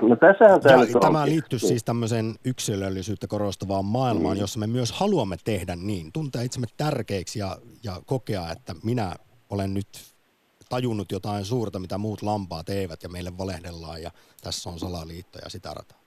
No 0.00 0.16
tässähän 0.16 0.60
ja 0.94 1.00
tämä 1.00 1.26
liittyy 1.26 1.58
siis 1.58 1.84
tämmöiseen 1.84 2.34
yksilöllisyyttä 2.44 3.26
korostavaan 3.26 3.84
maailmaan, 3.84 4.36
mm. 4.36 4.40
jossa 4.40 4.58
me 4.58 4.66
myös 4.66 4.92
haluamme 4.92 5.36
tehdä 5.44 5.76
niin, 5.76 6.12
tuntea 6.12 6.42
itsemme 6.42 6.66
tärkeiksi 6.76 7.38
ja, 7.38 7.56
ja 7.84 8.02
kokea, 8.06 8.50
että 8.50 8.74
minä 8.84 9.14
olen 9.50 9.74
nyt 9.74 9.88
tajunnut 10.68 11.12
jotain 11.12 11.44
suurta, 11.44 11.78
mitä 11.78 11.98
muut 11.98 12.22
lampaat 12.22 12.68
eivät 12.68 13.02
ja 13.02 13.08
meille 13.08 13.38
valehdellaan 13.38 14.02
ja 14.02 14.10
tässä 14.42 14.70
on 14.70 14.78
salaliitto 14.78 15.38
ja 15.38 15.50
sitä 15.50 15.74
rataa. 15.74 16.01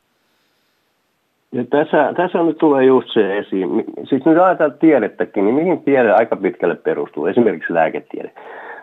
Ja 1.51 1.63
tässä, 1.69 2.13
tässä 2.17 2.43
nyt 2.43 2.58
tulee 2.58 2.86
just 2.86 3.10
se 3.13 3.38
esiin. 3.38 3.69
Siis 4.03 4.25
nyt 4.25 4.38
ajatellaan 4.38 4.79
tiedettäkin, 4.79 5.45
niin 5.45 5.55
mihin 5.55 5.84
tiede 5.84 6.12
aika 6.12 6.36
pitkälle 6.36 6.75
perustuu? 6.75 7.25
Esimerkiksi 7.25 7.73
lääketiede. 7.73 8.31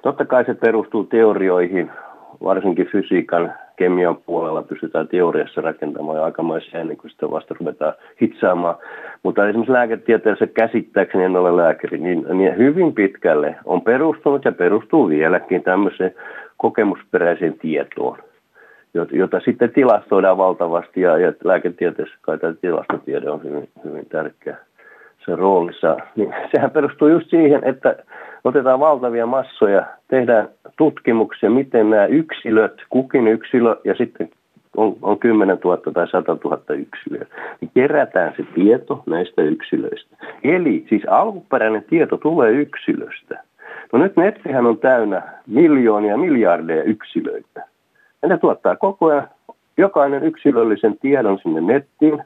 Totta 0.02 0.24
kai 0.24 0.44
se 0.44 0.54
perustuu 0.54 1.04
teorioihin, 1.04 1.90
varsinkin 2.44 2.86
fysiikan, 2.86 3.52
kemian 3.76 4.16
puolella 4.16 4.62
pystytään 4.62 5.08
teoriassa 5.08 5.60
rakentamaan 5.60 6.18
ja 6.18 6.24
aikamoisia 6.24 6.80
ennen 6.80 6.96
kuin 6.96 7.10
sitten 7.10 7.30
vasta 7.30 7.54
ruvetaan 7.60 7.94
hitsaamaan. 8.20 8.74
Mutta 9.22 9.48
esimerkiksi 9.48 9.72
lääketieteessä 9.72 10.46
käsittääkseni 10.46 11.24
en 11.24 11.36
ole 11.36 11.56
lääkäri, 11.56 11.98
niin, 11.98 12.26
niin 12.32 12.56
hyvin 12.56 12.94
pitkälle 12.94 13.56
on 13.64 13.82
perustunut 13.82 14.44
ja 14.44 14.52
perustuu 14.52 15.08
vieläkin 15.08 15.62
tämmöiseen 15.62 16.14
kokemusperäiseen 16.56 17.58
tietoon 17.58 18.18
jota 18.94 19.40
sitten 19.40 19.72
tilastoidaan 19.72 20.38
valtavasti 20.38 21.00
ja, 21.00 21.18
ja 21.18 21.32
lääketieteessä 21.44 22.14
kai 22.20 22.38
tämä 22.38 22.52
tilastotiede 22.52 23.30
on 23.30 23.42
hyvin, 23.42 23.68
hyvin 23.84 24.06
tärkeä 24.06 24.56
sen 25.24 25.38
roolissa. 25.38 25.96
Niin 26.16 26.34
sehän 26.54 26.70
perustuu 26.70 27.08
just 27.08 27.30
siihen, 27.30 27.64
että 27.64 27.96
otetaan 28.44 28.80
valtavia 28.80 29.26
massoja, 29.26 29.86
tehdään 30.08 30.48
tutkimuksia, 30.76 31.50
miten 31.50 31.90
nämä 31.90 32.06
yksilöt, 32.06 32.74
kukin 32.90 33.28
yksilö 33.28 33.76
ja 33.84 33.94
sitten 33.94 34.30
on, 34.76 34.96
on 35.02 35.18
10 35.18 35.58
000 35.64 35.78
tai 35.94 36.08
100 36.08 36.36
000 36.44 36.58
yksilöä, 36.68 37.26
niin 37.60 37.70
kerätään 37.74 38.34
se 38.36 38.42
tieto 38.54 39.02
näistä 39.06 39.42
yksilöistä. 39.42 40.16
Eli 40.44 40.86
siis 40.88 41.02
alkuperäinen 41.08 41.84
tieto 41.84 42.16
tulee 42.16 42.50
yksilöstä. 42.50 43.42
No 43.92 43.98
nyt 43.98 44.16
nettihän 44.16 44.66
on 44.66 44.78
täynnä 44.78 45.22
miljoonia, 45.46 46.16
miljardeja 46.16 46.82
yksilöitä. 46.82 47.71
Ja 48.22 48.28
ne 48.28 48.38
tuottaa 48.38 48.76
koko 48.76 49.06
ajan 49.06 49.28
jokainen 49.76 50.22
yksilöllisen 50.24 50.98
tiedon 50.98 51.38
sinne 51.42 51.60
nettiin. 51.60 52.22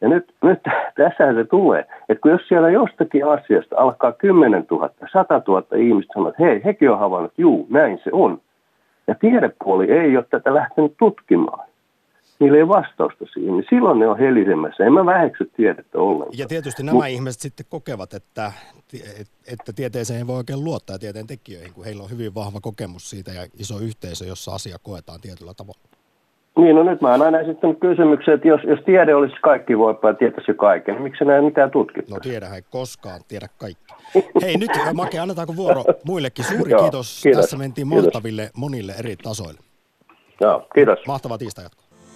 Ja 0.00 0.08
nyt, 0.08 0.34
nyt 0.42 0.60
tässä 0.96 1.34
se 1.34 1.44
tulee, 1.44 1.80
että 2.08 2.22
kun 2.22 2.30
jos 2.30 2.48
siellä 2.48 2.70
jostakin 2.70 3.26
asiasta 3.26 3.76
alkaa 3.76 4.12
10 4.12 4.66
000, 4.70 4.90
100 5.12 5.42
000 5.48 5.64
ihmistä 5.76 6.12
sanoa, 6.12 6.28
että 6.28 6.42
hei, 6.42 6.64
hekin 6.64 6.90
on 6.90 6.98
havainnut, 6.98 7.32
juu, 7.38 7.66
näin 7.70 8.00
se 8.04 8.10
on. 8.12 8.40
Ja 9.06 9.14
tiedepuoli 9.14 9.90
ei 9.90 10.16
ole 10.16 10.24
tätä 10.30 10.54
lähtenyt 10.54 10.94
tutkimaan 10.98 11.69
niillä 12.40 12.58
ei 12.58 12.68
vastausta 12.68 13.24
siihen, 13.32 13.56
niin 13.56 13.66
silloin 13.70 13.98
ne 13.98 14.06
on 14.08 14.18
helisemässä. 14.18 14.84
En 14.84 14.92
mä 14.92 15.06
väheksy 15.06 15.50
tiedettä 15.56 15.98
ollenkaan. 15.98 16.38
Ja 16.38 16.46
tietysti 16.46 16.82
nämä 16.82 16.94
Mut, 16.94 17.06
ihmiset 17.06 17.40
sitten 17.40 17.66
kokevat, 17.68 18.14
että, 18.14 18.52
että 19.52 19.72
tieteeseen 19.72 20.18
ei 20.18 20.26
voi 20.26 20.36
oikein 20.36 20.64
luottaa 20.64 20.98
tieteen 20.98 21.26
tekijöihin, 21.26 21.74
kun 21.74 21.84
heillä 21.84 22.02
on 22.02 22.10
hyvin 22.10 22.34
vahva 22.34 22.60
kokemus 22.60 23.10
siitä 23.10 23.30
ja 23.30 23.46
iso 23.58 23.78
yhteisö, 23.78 24.24
jossa 24.24 24.54
asia 24.54 24.76
koetaan 24.82 25.20
tietyllä 25.20 25.54
tavalla. 25.54 25.80
Niin, 26.56 26.76
no 26.76 26.82
nyt 26.82 27.00
mä 27.00 27.10
oon 27.10 27.22
aina 27.22 27.40
esittänyt 27.40 27.80
kysymyksen, 27.80 28.34
että 28.34 28.48
jos, 28.48 28.60
jos 28.64 28.78
tiede 28.86 29.14
olisi 29.14 29.34
kaikki 29.42 29.78
voipa 29.78 30.08
ja 30.08 30.14
tietäisi 30.14 30.50
jo 30.50 30.54
kaiken, 30.54 30.94
niin 30.94 31.02
miksi 31.02 31.24
näin 31.24 31.44
mitään 31.44 31.70
tutkittu? 31.70 32.14
No 32.14 32.20
tiedä, 32.20 32.48
ei 32.54 32.62
koskaan 32.62 33.20
tiedä 33.28 33.48
kaikki. 33.58 33.94
Hei 34.42 34.56
nyt 34.56 34.70
Make, 34.94 35.18
annetaanko 35.18 35.56
vuoro 35.56 35.84
muillekin? 36.04 36.44
Suuri 36.44 36.70
Joo, 36.70 36.82
kiitos. 36.82 37.20
kiitos. 37.22 37.40
Tässä 37.40 37.56
mentiin 37.56 37.88
mahtaville 37.88 38.42
kiitos. 38.42 38.56
monille 38.56 38.94
eri 38.98 39.16
tasoille. 39.16 39.60
Joo, 40.40 40.66
kiitos. 40.74 40.98
Mahtavaa 41.06 41.38
tiistai. 41.38 41.64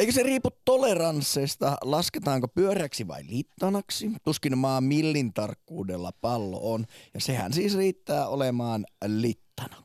Eikö 0.00 0.12
se 0.12 0.22
riipu 0.22 0.50
toleransseista, 0.64 1.76
lasketaanko 1.84 2.48
pyöräksi 2.48 3.08
vai 3.08 3.22
littanaksi? 3.28 4.10
Tuskin 4.24 4.58
maa 4.58 4.80
millin 4.80 5.32
tarkkuudella 5.32 6.12
pallo 6.20 6.72
on, 6.72 6.86
ja 7.14 7.20
sehän 7.20 7.52
siis 7.52 7.76
riittää 7.76 8.28
olemaan 8.28 8.86
littana. 9.06 9.76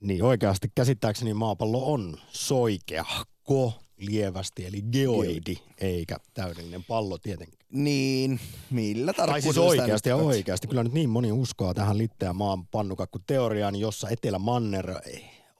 Niin 0.00 0.22
oikeasti 0.22 0.72
käsittääkseni 0.74 1.34
maapallo 1.34 1.92
on 1.92 2.16
soikeahko 2.28 3.72
lievästi, 3.96 4.66
eli 4.66 4.82
geoidi, 4.82 5.56
eikä 5.80 6.16
täydellinen 6.34 6.84
pallo 6.84 7.18
tietenkin. 7.18 7.58
Niin, 7.72 8.40
millä 8.70 9.12
tarkkuudella 9.12 9.42
Tai 9.42 9.42
siis 9.42 9.80
oikeasti 9.80 10.08
ja 10.08 10.16
oikeasti. 10.16 10.66
Kyllä 10.66 10.84
nyt 10.84 10.92
niin 10.92 11.10
moni 11.10 11.32
uskoa 11.32 11.74
tähän 11.74 11.98
litteä 11.98 12.32
maan 12.32 12.66
pannukakku 12.66 13.18
teoriaan, 13.26 13.76
jossa 13.76 14.08
Etelä-Manner 14.08 14.94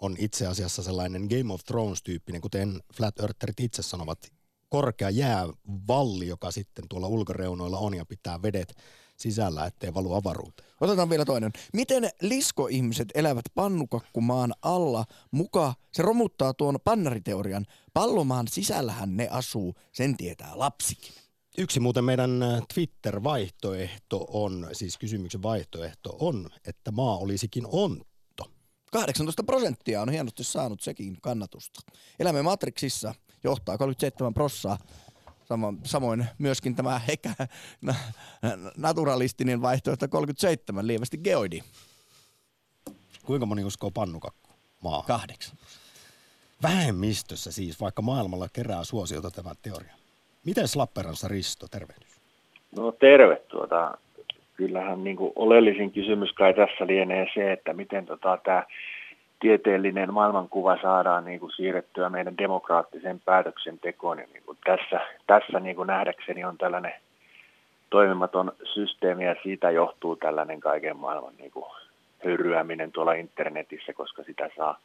on 0.00 0.16
itse 0.18 0.46
asiassa 0.46 0.82
sellainen 0.82 1.26
Game 1.38 1.54
of 1.54 1.60
Thrones-tyyppinen, 1.64 2.40
kuten 2.40 2.80
Flat 2.94 3.18
Eartherit 3.20 3.60
itse 3.60 3.82
sanovat, 3.82 4.32
korkea 4.68 5.10
jäävalli, 5.10 6.26
joka 6.26 6.50
sitten 6.50 6.84
tuolla 6.88 7.08
ulkoreunoilla 7.08 7.78
on 7.78 7.94
ja 7.94 8.04
pitää 8.04 8.42
vedet 8.42 8.74
sisällä, 9.16 9.66
ettei 9.66 9.94
valu 9.94 10.14
avaruuteen. 10.14 10.68
Otetaan 10.80 11.10
vielä 11.10 11.24
toinen. 11.24 11.52
Miten 11.72 12.10
liskoihmiset 12.20 13.08
elävät 13.14 13.44
pannukakkumaan 13.54 14.54
alla 14.62 15.04
muka? 15.30 15.74
Se 15.92 16.02
romuttaa 16.02 16.54
tuon 16.54 16.78
pannariteorian. 16.84 17.66
Pallomaan 17.94 18.48
sisällähän 18.48 19.16
ne 19.16 19.28
asuu, 19.30 19.74
sen 19.92 20.16
tietää 20.16 20.52
lapsikin. 20.54 21.12
Yksi 21.58 21.80
muuten 21.80 22.04
meidän 22.04 22.42
äh, 22.42 22.62
Twitter-vaihtoehto 22.74 24.26
on, 24.28 24.68
siis 24.72 24.98
kysymyksen 24.98 25.42
vaihtoehto 25.42 26.16
on, 26.20 26.48
että 26.66 26.90
maa 26.90 27.16
olisikin 27.16 27.64
on 27.66 28.02
18 28.92 29.42
prosenttia 29.42 30.02
on 30.02 30.08
hienosti 30.08 30.44
saanut 30.44 30.80
sekin 30.80 31.18
kannatusta. 31.20 31.80
Elämme 32.20 32.42
Matrixissa, 32.42 33.14
johtaa 33.44 33.78
37 33.78 34.34
prossaa. 34.34 34.78
Samoin 35.84 36.26
myöskin 36.38 36.76
tämä 36.76 36.98
hekä 36.98 37.34
naturalistinen 38.76 39.62
vaihtoehto 39.62 40.08
37, 40.08 40.86
lievästi 40.86 41.18
geoidi. 41.18 41.60
Kuinka 43.24 43.46
moni 43.46 43.64
uskoo 43.64 43.90
pannukakku 43.90 44.50
maa? 44.80 45.02
Kahdeksan. 45.02 45.58
Vähemmistössä 46.62 47.52
siis, 47.52 47.80
vaikka 47.80 48.02
maailmalla 48.02 48.48
kerää 48.52 48.84
suosiota 48.84 49.30
tämä 49.30 49.54
teoria. 49.62 49.94
Miten 50.44 50.66
Lapperansa 50.74 51.28
Risto, 51.28 51.68
tervehdys? 51.68 52.20
No 52.76 52.92
terve. 52.92 53.36
Tuota, 53.48 53.98
kyllähän 54.58 55.04
niin 55.04 55.16
kuin 55.16 55.32
oleellisin 55.36 55.90
kysymys 55.92 56.32
kai 56.32 56.54
tässä 56.54 56.86
lienee 56.86 57.26
se, 57.34 57.52
että 57.52 57.72
miten 57.72 58.06
tota, 58.06 58.38
tämä 58.44 58.62
tieteellinen 59.40 60.14
maailmankuva 60.14 60.78
saadaan 60.82 61.24
niin 61.24 61.40
kuin 61.40 61.52
siirrettyä 61.52 62.08
meidän 62.08 62.38
demokraattiseen 62.38 63.20
päätöksentekoon. 63.24 64.18
Ja 64.18 64.26
niin 64.32 64.42
kuin 64.46 64.58
tässä 64.64 65.00
tässä 65.26 65.60
niin 65.60 65.76
kuin 65.76 65.86
nähdäkseni 65.86 66.44
on 66.44 66.58
tällainen 66.58 66.94
toimimaton 67.90 68.52
systeemi 68.74 69.24
ja 69.24 69.34
siitä 69.42 69.70
johtuu 69.70 70.16
tällainen 70.16 70.60
kaiken 70.60 70.96
maailman 70.96 71.34
niin 71.38 71.50
kuin 71.50 71.64
höyryäminen 72.24 72.92
tuolla 72.92 73.12
internetissä, 73.12 73.92
koska 73.92 74.22
sitä 74.22 74.50
saa 74.56 74.78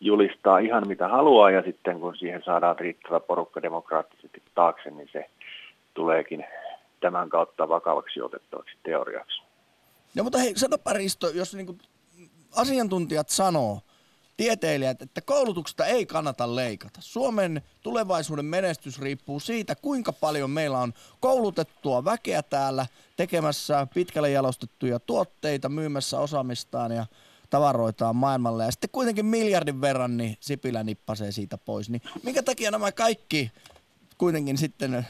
julistaa 0.00 0.58
ihan 0.58 0.88
mitä 0.88 1.08
haluaa 1.08 1.50
ja 1.50 1.62
sitten 1.62 2.00
kun 2.00 2.16
siihen 2.16 2.42
saadaan 2.42 2.78
riittävä 2.78 3.20
porukka 3.20 3.62
demokraattisesti 3.62 4.42
taakse, 4.54 4.90
niin 4.90 5.08
se 5.12 5.26
tuleekin 5.94 6.44
tämän 7.00 7.28
kautta 7.28 7.68
vakavaksi 7.68 8.22
otettavaksi 8.22 8.76
teoriaksi. 8.82 9.42
No 10.14 10.24
mutta 10.24 10.38
hei, 10.38 10.58
sanoppa 10.58 10.92
Risto, 10.92 11.28
jos 11.28 11.54
niin 11.54 11.78
asiantuntijat 12.56 13.28
sanoo, 13.28 13.80
tieteilijät, 14.36 15.02
että 15.02 15.20
koulutuksesta 15.20 15.86
ei 15.86 16.06
kannata 16.06 16.56
leikata. 16.56 17.00
Suomen 17.02 17.62
tulevaisuuden 17.82 18.44
menestys 18.44 19.00
riippuu 19.00 19.40
siitä, 19.40 19.74
kuinka 19.74 20.12
paljon 20.12 20.50
meillä 20.50 20.78
on 20.78 20.92
koulutettua 21.20 22.04
väkeä 22.04 22.42
täällä 22.42 22.86
tekemässä 23.16 23.86
pitkälle 23.94 24.30
jalostettuja 24.30 25.00
tuotteita, 25.00 25.68
myymässä 25.68 26.20
osaamistaan 26.20 26.92
ja 26.92 27.06
tavaroitaan 27.50 28.16
maailmalle. 28.16 28.64
Ja 28.64 28.70
sitten 28.70 28.90
kuitenkin 28.90 29.26
miljardin 29.26 29.80
verran 29.80 30.16
niin 30.16 30.36
Sipilä 30.40 30.82
nippasee 30.82 31.32
siitä 31.32 31.58
pois. 31.58 31.90
Niin 31.90 32.02
minkä 32.22 32.42
takia 32.42 32.70
nämä 32.70 32.92
kaikki 32.92 33.52
kuitenkin 34.18 34.58
sitten 34.58 35.06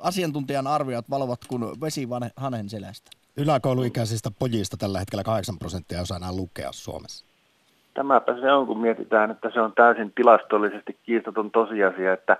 asiantuntijan 0.00 0.66
arviot 0.66 1.10
valovat 1.10 1.40
kuin 1.48 1.62
vesi 1.80 2.08
hanen 2.36 2.68
selästä? 2.68 3.10
Yläkouluikäisistä 3.36 4.30
pojista 4.38 4.76
tällä 4.76 4.98
hetkellä 4.98 5.24
8 5.24 5.58
prosenttia 5.58 6.00
osaa 6.00 6.16
enää 6.16 6.32
lukea 6.32 6.72
Suomessa. 6.72 7.24
Tämäpä 7.94 8.40
se 8.40 8.52
on, 8.52 8.66
kun 8.66 8.80
mietitään, 8.80 9.30
että 9.30 9.50
se 9.54 9.60
on 9.60 9.72
täysin 9.72 10.12
tilastollisesti 10.14 10.98
kiistaton 11.02 11.50
tosiasia, 11.50 12.12
että 12.12 12.36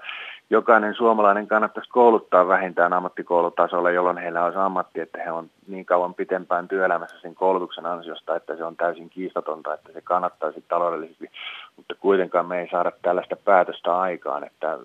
jokainen 0.50 0.94
suomalainen 0.94 1.46
kannattaisi 1.46 1.90
kouluttaa 1.90 2.48
vähintään 2.48 2.92
ammattikoulutasolla, 2.92 3.90
jolloin 3.90 4.18
heillä 4.18 4.44
olisi 4.44 4.58
ammatti, 4.58 5.00
että 5.00 5.18
he 5.24 5.32
on 5.32 5.50
niin 5.68 5.84
kauan 5.86 6.14
pitempään 6.14 6.68
työelämässä 6.68 7.16
sen 7.22 7.34
koulutuksen 7.34 7.86
ansiosta, 7.86 8.36
että 8.36 8.56
se 8.56 8.64
on 8.64 8.76
täysin 8.76 9.10
kiistatonta, 9.10 9.74
että 9.74 9.92
se 9.92 10.00
kannattaisi 10.00 10.64
taloudellisesti, 10.68 11.30
mutta 11.76 11.94
kuitenkaan 11.94 12.46
me 12.46 12.60
ei 12.60 12.68
saada 12.70 12.92
tällaista 13.02 13.36
päätöstä 13.36 13.98
aikaan, 13.98 14.44
että 14.44 14.78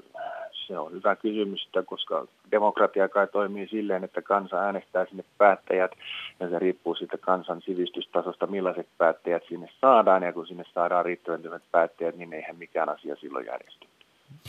se 0.67 0.77
on 0.77 0.91
hyvä 0.91 1.15
kysymys, 1.15 1.69
koska 1.85 2.27
demokratia 2.51 3.09
kai 3.09 3.27
toimii 3.27 3.67
silleen, 3.67 4.03
että 4.03 4.21
kansa 4.21 4.55
äänestää 4.57 5.05
sinne 5.05 5.23
päättäjät 5.37 5.91
ja 6.39 6.49
se 6.49 6.59
riippuu 6.59 6.95
siitä 6.95 7.17
kansan 7.17 7.61
sivistystasosta, 7.61 8.47
millaiset 8.47 8.87
päättäjät 8.97 9.43
sinne 9.49 9.69
saadaan 9.81 10.23
ja 10.23 10.33
kun 10.33 10.47
sinne 10.47 10.63
saadaan 10.73 11.05
riittävän 11.05 11.61
päättäjät, 11.71 12.15
niin 12.15 12.33
eihän 12.33 12.55
mikään 12.55 12.89
asia 12.89 13.15
silloin 13.15 13.45
järjesty. 13.45 13.87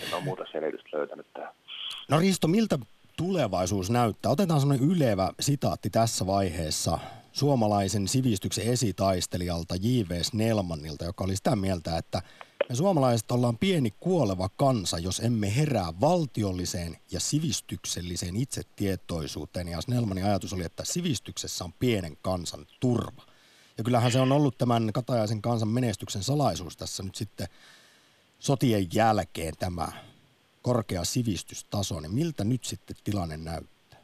En 0.02 0.14
ole 0.14 0.24
muuta 0.24 0.44
selitystä 0.52 0.98
löytänyt 0.98 1.26
tähän. 1.34 1.52
No 2.10 2.18
Risto, 2.18 2.48
miltä 2.48 2.78
tulevaisuus 3.16 3.90
näyttää? 3.90 4.32
Otetaan 4.32 4.60
sellainen 4.60 4.90
ylevä 4.90 5.30
sitaatti 5.40 5.90
tässä 5.90 6.26
vaiheessa 6.26 6.98
suomalaisen 7.32 8.08
sivistyksen 8.08 8.72
esitaistelijalta 8.72 9.74
J.V. 9.74 10.22
Snellmanilta, 10.22 11.04
joka 11.04 11.24
oli 11.24 11.36
sitä 11.36 11.56
mieltä, 11.56 11.98
että 11.98 12.22
me 12.68 12.74
suomalaiset 12.74 13.30
ollaan 13.30 13.58
pieni 13.58 13.90
kuoleva 14.00 14.48
kansa, 14.56 14.98
jos 14.98 15.20
emme 15.20 15.56
herää 15.56 15.92
valtiolliseen 16.00 16.96
ja 17.12 17.20
sivistykselliseen 17.20 18.36
itsetietoisuuteen. 18.36 19.68
Ja 19.68 19.80
Snellmanin 19.80 20.24
ajatus 20.24 20.52
oli, 20.52 20.64
että 20.64 20.84
sivistyksessä 20.84 21.64
on 21.64 21.72
pienen 21.78 22.16
kansan 22.22 22.66
turva. 22.80 23.22
Ja 23.78 23.84
kyllähän 23.84 24.12
se 24.12 24.20
on 24.20 24.32
ollut 24.32 24.58
tämän 24.58 24.90
katajaisen 24.94 25.42
kansan 25.42 25.68
menestyksen 25.68 26.22
salaisuus 26.22 26.76
tässä 26.76 27.02
nyt 27.02 27.14
sitten 27.14 27.46
sotien 28.38 28.86
jälkeen 28.94 29.54
tämä 29.58 29.88
korkea 30.62 31.04
sivistystaso. 31.04 32.00
Niin 32.00 32.14
miltä 32.14 32.44
nyt 32.44 32.64
sitten 32.64 32.96
tilanne 33.04 33.36
näyttää? 33.36 34.00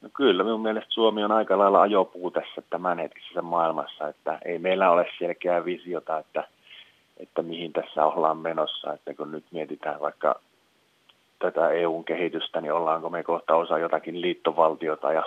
No 0.00 0.08
kyllä, 0.14 0.44
minun 0.44 0.62
mielestä 0.62 0.90
Suomi 0.90 1.24
on 1.24 1.32
aika 1.32 1.58
lailla 1.58 1.80
ajopuu 1.80 2.30
tässä 2.30 2.62
tämänhetkisessä 2.70 3.42
maailmassa, 3.42 4.08
että 4.08 4.38
ei 4.44 4.58
meillä 4.58 4.90
ole 4.90 5.06
selkeää 5.18 5.64
visiota, 5.64 6.18
että– 6.18 6.48
että 7.16 7.42
mihin 7.42 7.72
tässä 7.72 8.04
ollaan 8.04 8.38
menossa. 8.38 8.92
Että 8.92 9.14
kun 9.14 9.32
nyt 9.32 9.44
mietitään 9.50 10.00
vaikka 10.00 10.40
tätä 11.38 11.70
EUn 11.70 12.04
kehitystä, 12.04 12.60
niin 12.60 12.72
ollaanko 12.72 13.10
me 13.10 13.22
kohta 13.22 13.54
osa 13.54 13.78
jotakin 13.78 14.20
liittovaltiota 14.20 15.12
ja 15.12 15.22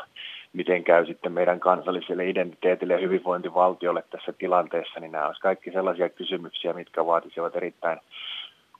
miten 0.54 0.84
käy 0.84 1.06
sitten 1.06 1.32
meidän 1.32 1.60
kansalliselle 1.60 2.30
identiteetille 2.30 2.94
ja 2.94 3.00
hyvinvointivaltiolle 3.00 4.04
tässä 4.10 4.34
tilanteessa, 4.34 5.00
niin 5.00 5.12
nämä 5.12 5.26
olisivat 5.26 5.44
kaikki 5.44 5.72
sellaisia 5.72 6.10
kysymyksiä, 6.10 6.74
mitkä 6.74 7.06
vaatisivat 7.06 7.56
erittäin 7.56 8.00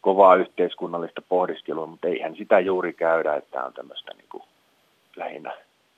kovaa 0.02 0.36
yhteiskunnallista 0.36 1.22
pohdiskelua, 1.30 1.86
mutta 1.86 2.08
eihän 2.08 2.36
sitä 2.36 2.60
juuri 2.60 2.94
käydä, 2.94 3.36
että 3.36 3.64
on 3.64 3.74
tämmöistä 3.74 4.12
niin 4.14 4.30
kuin 4.32 4.44
lähinnä 5.16 5.52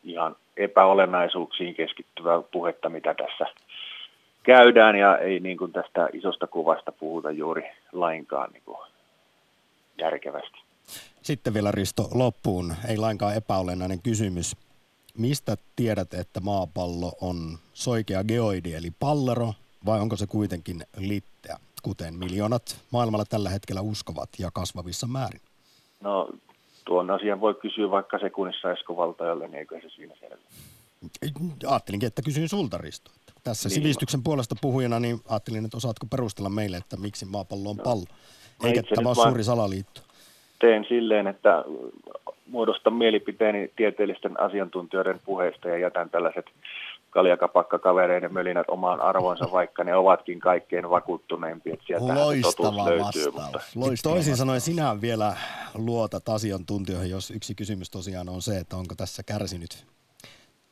ihan 0.03 0.35
epäolennaisuuksiin 0.57 1.75
keskittyvää 1.75 2.41
puhetta, 2.51 2.89
mitä 2.89 3.13
tässä 3.13 3.45
käydään 4.43 4.95
ja 4.95 5.17
ei 5.17 5.39
niin 5.39 5.57
kuin 5.57 5.71
tästä 5.71 6.09
isosta 6.13 6.47
kuvasta 6.47 6.91
puhuta 6.91 7.31
juuri 7.31 7.63
lainkaan 7.91 8.49
niin 8.53 8.63
kuin 8.65 8.77
järkevästi. 9.97 10.57
Sitten 11.21 11.53
vielä 11.53 11.71
Risto 11.71 12.09
loppuun, 12.13 12.73
ei 12.87 12.97
lainkaan 12.97 13.35
epäolennainen 13.35 14.01
kysymys. 14.01 14.55
Mistä 15.17 15.55
tiedät, 15.75 16.13
että 16.13 16.39
maapallo 16.39 17.11
on 17.21 17.57
soikea 17.73 18.23
geoidi 18.23 18.73
eli 18.73 18.91
pallero 18.99 19.53
vai 19.85 19.99
onko 19.99 20.15
se 20.15 20.27
kuitenkin 20.27 20.83
litteä, 20.97 21.57
kuten 21.83 22.13
miljoonat 22.13 22.81
maailmalla 22.91 23.25
tällä 23.29 23.49
hetkellä 23.49 23.81
uskovat 23.81 24.29
ja 24.39 24.49
kasvavissa 24.53 25.07
määrin? 25.07 25.41
No 26.01 26.29
tuon 26.85 27.11
asian 27.11 27.41
voi 27.41 27.53
kysyä 27.53 27.91
vaikka 27.91 28.19
sekunnissa 28.19 28.71
Eskovaltajalle, 28.71 29.47
niin 29.47 29.59
eikö 29.59 29.81
se 29.81 29.89
siinä 29.89 30.15
selvä? 30.19 30.41
Ajattelinkin, 31.67 32.07
että 32.07 32.21
kysyin 32.21 32.49
sulta 32.49 32.77
Risto 32.77 33.11
tässä 33.43 33.69
niin. 33.69 33.75
sivistyksen 33.75 34.23
puolesta 34.23 34.55
puhujana, 34.61 34.99
niin 34.99 35.19
ajattelin, 35.29 35.65
että 35.65 35.77
osaatko 35.77 36.05
perustella 36.05 36.49
meille, 36.49 36.77
että 36.77 36.97
miksi 36.97 37.25
maapallo 37.25 37.69
on 37.69 37.77
no. 37.77 37.83
pallo, 37.83 38.05
no, 38.63 38.69
eikä 38.69 38.83
tämä 38.95 39.09
ole 39.09 39.15
suuri 39.15 39.43
salaliitto. 39.43 40.01
Teen 40.59 40.85
silleen, 40.89 41.27
että 41.27 41.65
muodostan 42.47 42.93
mielipiteeni 42.93 43.71
tieteellisten 43.75 44.39
asiantuntijoiden 44.39 45.19
puheista 45.25 45.67
ja 45.67 45.77
jätän 45.77 46.09
tällaiset 46.09 46.45
kaljakapakka-kavereiden 47.09 48.33
mölinät 48.33 48.69
omaan 48.69 49.01
arvonsa, 49.01 49.51
vaikka 49.51 49.83
ne 49.83 49.95
ovatkin 49.95 50.39
kaikkein 50.39 50.85
sieltä 51.87 52.15
Loistava 52.15 52.85
löytyy. 52.85 53.31
Mutta... 53.31 53.59
Loistava 53.75 54.13
Toisin 54.13 54.37
sanoen 54.37 54.61
sinä 54.61 55.01
vielä 55.01 55.35
luotat 55.73 56.29
asiantuntijoihin, 56.29 57.11
jos 57.11 57.31
yksi 57.31 57.55
kysymys 57.55 57.89
tosiaan 57.89 58.29
on 58.29 58.41
se, 58.41 58.57
että 58.57 58.77
onko 58.77 58.95
tässä 58.95 59.23
kärsinyt 59.23 59.85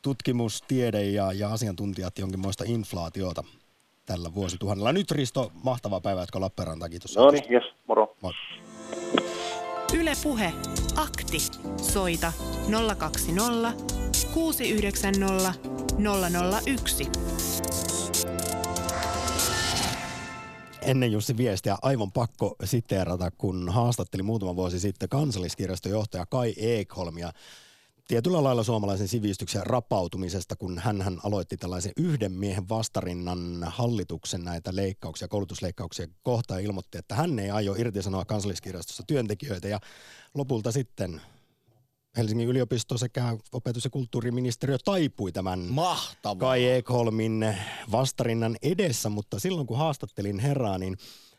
tutkimus, 0.02 0.62
tiede 0.68 1.04
ja, 1.04 1.32
ja 1.32 1.52
asiantuntijat 1.52 2.18
jonkinmoista 2.18 2.64
inflaatiota 2.66 3.44
tällä 4.06 4.34
vuosituhannella. 4.34 4.92
Nyt 4.92 5.10
Risto, 5.10 5.52
mahtava 5.64 6.00
päivä, 6.00 6.22
että 6.22 6.40
Lappeenranta. 6.40 6.88
Kiitos. 6.88 7.16
No 7.16 7.30
niin, 7.30 7.52
yes, 7.52 7.64
moro. 7.88 8.16
Moi. 8.22 8.32
Yle 9.94 10.12
Puhe, 10.22 10.52
akti. 10.96 11.38
Soita 11.76 12.32
020 12.98 13.72
690 14.34 15.54
001. 16.66 17.08
Ennen 20.82 21.12
Jussi 21.12 21.36
viestiä 21.36 21.76
aivan 21.82 22.12
pakko 22.12 22.56
siteerata, 22.64 23.30
kun 23.30 23.68
haastatteli 23.68 24.22
muutama 24.22 24.56
vuosi 24.56 24.80
sitten 24.80 25.08
kansalliskirjaston 25.08 25.92
johtaja 25.92 26.26
Kai 26.26 26.54
Ekholmia 26.56 27.32
tietyllä 28.10 28.42
lailla 28.42 28.62
suomalaisen 28.62 29.08
sivistyksen 29.08 29.66
rapautumisesta, 29.66 30.56
kun 30.56 30.78
hän 30.78 31.20
aloitti 31.24 31.56
tällaisen 31.56 31.92
yhden 31.96 32.32
miehen 32.32 32.68
vastarinnan 32.68 33.64
hallituksen 33.66 34.44
näitä 34.44 34.76
leikkauksia, 34.76 35.28
koulutusleikkauksia 35.28 36.06
kohtaan 36.22 36.60
ja 36.60 36.66
ilmoitti, 36.66 36.98
että 36.98 37.14
hän 37.14 37.38
ei 37.38 37.50
aio 37.50 37.74
irtisanoa 37.74 38.24
kansalliskirjastossa 38.24 39.02
työntekijöitä 39.06 39.68
ja 39.68 39.80
lopulta 40.34 40.72
sitten 40.72 41.20
Helsingin 42.16 42.48
yliopisto 42.48 42.98
sekä 42.98 43.36
opetus- 43.52 43.84
ja 43.84 43.90
kulttuuriministeriö 43.90 44.78
taipui 44.84 45.32
tämän 45.32 45.60
Mahtavaa. 45.60 46.48
Kai 46.48 46.66
Ekholmin 46.66 47.56
vastarinnan 47.92 48.56
edessä, 48.62 49.08
mutta 49.08 49.38
silloin 49.38 49.66
kun 49.66 49.78
haastattelin 49.78 50.38
herraa, 50.38 50.78
niin 50.78 50.96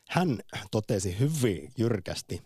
hän 0.09 0.39
totesi 0.71 1.19
hyvin 1.19 1.71
jyrkästi, 1.77 2.41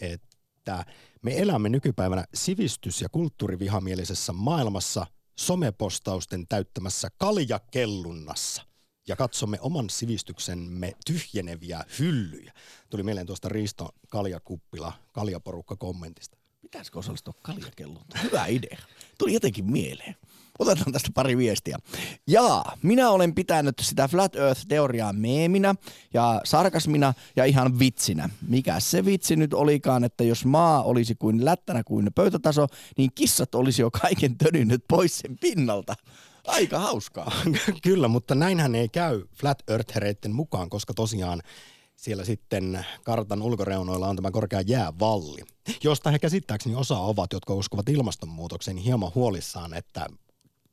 että 0.00 0.84
me 1.22 1.38
elämme 1.38 1.68
nykypäivänä 1.68 2.24
sivistys- 2.34 3.00
ja 3.00 3.08
kulttuurivihamielisessä 3.08 4.32
maailmassa 4.32 5.06
somepostausten 5.38 6.46
täyttämässä 6.48 7.08
kaljakellunnassa 7.18 8.62
ja 9.08 9.16
katsomme 9.16 9.58
oman 9.60 9.90
sivistyksemme 9.90 10.92
tyhjeneviä 11.06 11.84
hyllyjä. 11.98 12.52
Tuli 12.90 13.02
mieleen 13.02 13.26
tuosta 13.26 13.48
Risto 13.48 13.88
Kaljakuppila, 14.08 14.92
Kaljaporukka 15.12 15.76
kommentista. 15.76 16.36
Pitäisikö 16.60 16.98
osallistua 16.98 17.34
kaljakelluntaan? 17.42 18.24
Hyvä 18.24 18.46
idea. 18.46 18.78
Tuli 19.18 19.32
jotenkin 19.32 19.70
mieleen. 19.70 20.16
Otetaan 20.60 20.92
tästä 20.92 21.10
pari 21.14 21.36
viestiä. 21.36 21.78
Ja 22.26 22.64
minä 22.82 23.10
olen 23.10 23.34
pitänyt 23.34 23.74
sitä 23.80 24.08
Flat 24.08 24.36
Earth-teoriaa 24.36 25.12
meeminä 25.12 25.74
ja 26.14 26.40
sarkasmina 26.44 27.14
ja 27.36 27.44
ihan 27.44 27.78
vitsinä. 27.78 28.30
Mikä 28.48 28.80
se 28.80 29.04
vitsi 29.04 29.36
nyt 29.36 29.54
olikaan, 29.54 30.04
että 30.04 30.24
jos 30.24 30.44
maa 30.44 30.82
olisi 30.82 31.14
kuin 31.14 31.44
lättänä 31.44 31.84
kuin 31.84 32.10
pöytätaso, 32.14 32.66
niin 32.98 33.10
kissat 33.14 33.54
olisi 33.54 33.82
jo 33.82 33.90
kaiken 33.90 34.38
tönynyt 34.38 34.84
pois 34.88 35.18
sen 35.18 35.38
pinnalta. 35.38 35.94
Aika 36.46 36.78
hauskaa. 36.78 37.32
Kyllä, 37.82 38.08
mutta 38.08 38.34
näinhän 38.34 38.74
ei 38.74 38.88
käy 38.88 39.22
Flat 39.34 39.62
Earth-hereiden 39.70 40.32
mukaan, 40.32 40.70
koska 40.70 40.94
tosiaan 40.94 41.42
siellä 41.96 42.24
sitten 42.24 42.86
kartan 43.04 43.42
ulkoreunoilla 43.42 44.08
on 44.08 44.16
tämä 44.16 44.30
korkea 44.30 44.60
jäävalli, 44.60 45.44
josta 45.82 46.10
he 46.10 46.18
käsittääkseni 46.18 46.74
osa 46.74 46.98
ovat, 46.98 47.32
jotka 47.32 47.54
uskovat 47.54 47.88
ilmastonmuutokseen, 47.88 48.74
niin 48.74 48.84
hieman 48.84 49.12
huolissaan, 49.14 49.74
että 49.74 50.06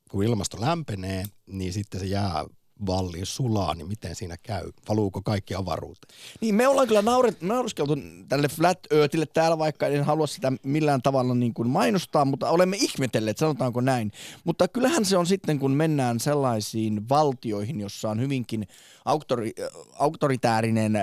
kun 0.09 0.23
ilmasto 0.23 0.61
lämpenee, 0.61 1.23
niin 1.47 1.73
sitten 1.73 1.99
se 1.99 2.05
jää 2.05 2.45
valli 2.85 3.19
sulaa, 3.23 3.75
niin 3.75 3.87
miten 3.87 4.15
siinä 4.15 4.37
käy? 4.43 4.71
Valuuko 4.89 5.21
kaikki 5.21 5.55
avaruuteen? 5.55 6.19
Niin 6.41 6.55
me 6.55 6.67
ollaan 6.67 6.87
kyllä 6.87 7.01
nauret, 7.01 7.41
nauriskeltu 7.41 7.97
tälle 8.29 8.47
Flat 8.47 8.79
Earthille 8.91 9.25
täällä, 9.25 9.57
vaikka 9.57 9.87
en 9.87 10.03
halua 10.03 10.27
sitä 10.27 10.53
millään 10.63 11.01
tavalla 11.01 11.35
niin 11.35 11.53
kuin 11.53 11.69
mainostaa, 11.69 12.25
mutta 12.25 12.49
olemme 12.49 12.77
ihmetelleet, 12.77 13.37
sanotaanko 13.37 13.81
näin. 13.81 14.11
Mutta 14.43 14.67
kyllähän 14.67 15.05
se 15.05 15.17
on 15.17 15.25
sitten, 15.25 15.59
kun 15.59 15.71
mennään 15.71 16.19
sellaisiin 16.19 17.09
valtioihin, 17.09 17.79
jossa 17.79 18.09
on 18.09 18.21
hyvinkin 18.21 18.67
auktori, 19.05 19.53
auktoritäärinen 19.99 20.93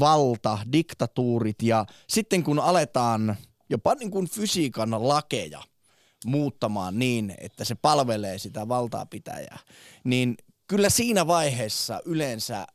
valta, 0.00 0.58
diktatuurit 0.72 1.62
ja 1.62 1.86
sitten 2.08 2.42
kun 2.42 2.58
aletaan 2.58 3.36
jopa 3.70 3.94
niin 3.94 4.10
kuin 4.10 4.28
fysiikan 4.28 5.08
lakeja 5.08 5.62
muuttamaan 6.26 6.98
niin, 6.98 7.34
että 7.38 7.64
se 7.64 7.74
palvelee 7.74 8.38
sitä 8.38 8.68
valtaa 8.68 9.06
pitäjää, 9.06 9.58
niin 10.04 10.36
kyllä 10.66 10.90
siinä 10.90 11.26
vaiheessa 11.26 12.00
yleensä 12.04 12.66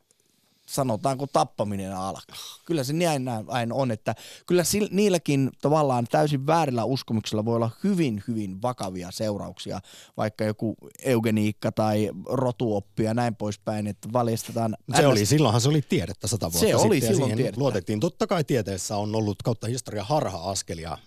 sanotaanko 0.66 1.26
tappaminen 1.26 1.96
alkaa. 1.96 2.36
Kyllä 2.64 2.84
se 2.84 2.92
näin, 2.92 3.24
näin 3.24 3.72
on, 3.72 3.90
että 3.90 4.14
kyllä 4.46 4.64
sillä, 4.64 4.88
niilläkin 4.92 5.50
tavallaan 5.62 6.06
täysin 6.10 6.46
väärillä 6.46 6.84
uskomuksilla 6.84 7.44
voi 7.44 7.56
olla 7.56 7.70
hyvin, 7.84 8.22
hyvin 8.28 8.62
vakavia 8.62 9.10
seurauksia, 9.10 9.80
vaikka 10.16 10.44
joku 10.44 10.76
eugeniikka 11.02 11.72
tai 11.72 12.10
rotuoppi 12.26 13.04
ja 13.04 13.14
näin 13.14 13.36
poispäin, 13.36 13.86
että 13.86 14.08
valjastetaan. 14.12 14.76
Se 14.96 15.06
oli, 15.06 15.26
silloinhan 15.26 15.60
se 15.60 15.68
oli 15.68 15.82
tiedettä 15.82 16.26
sata 16.26 16.52
vuotta 16.52 16.68
se 16.68 16.76
oli 16.76 16.94
sitten 16.94 17.14
silloin 17.14 17.36
tiedettä. 17.36 17.60
luotettiin. 17.60 18.00
Totta 18.00 18.26
kai 18.26 18.44
tieteessä 18.44 18.96
on 18.96 19.14
ollut 19.14 19.42
kautta 19.42 19.66
historia 19.66 20.04
harha-askelia, 20.04 20.98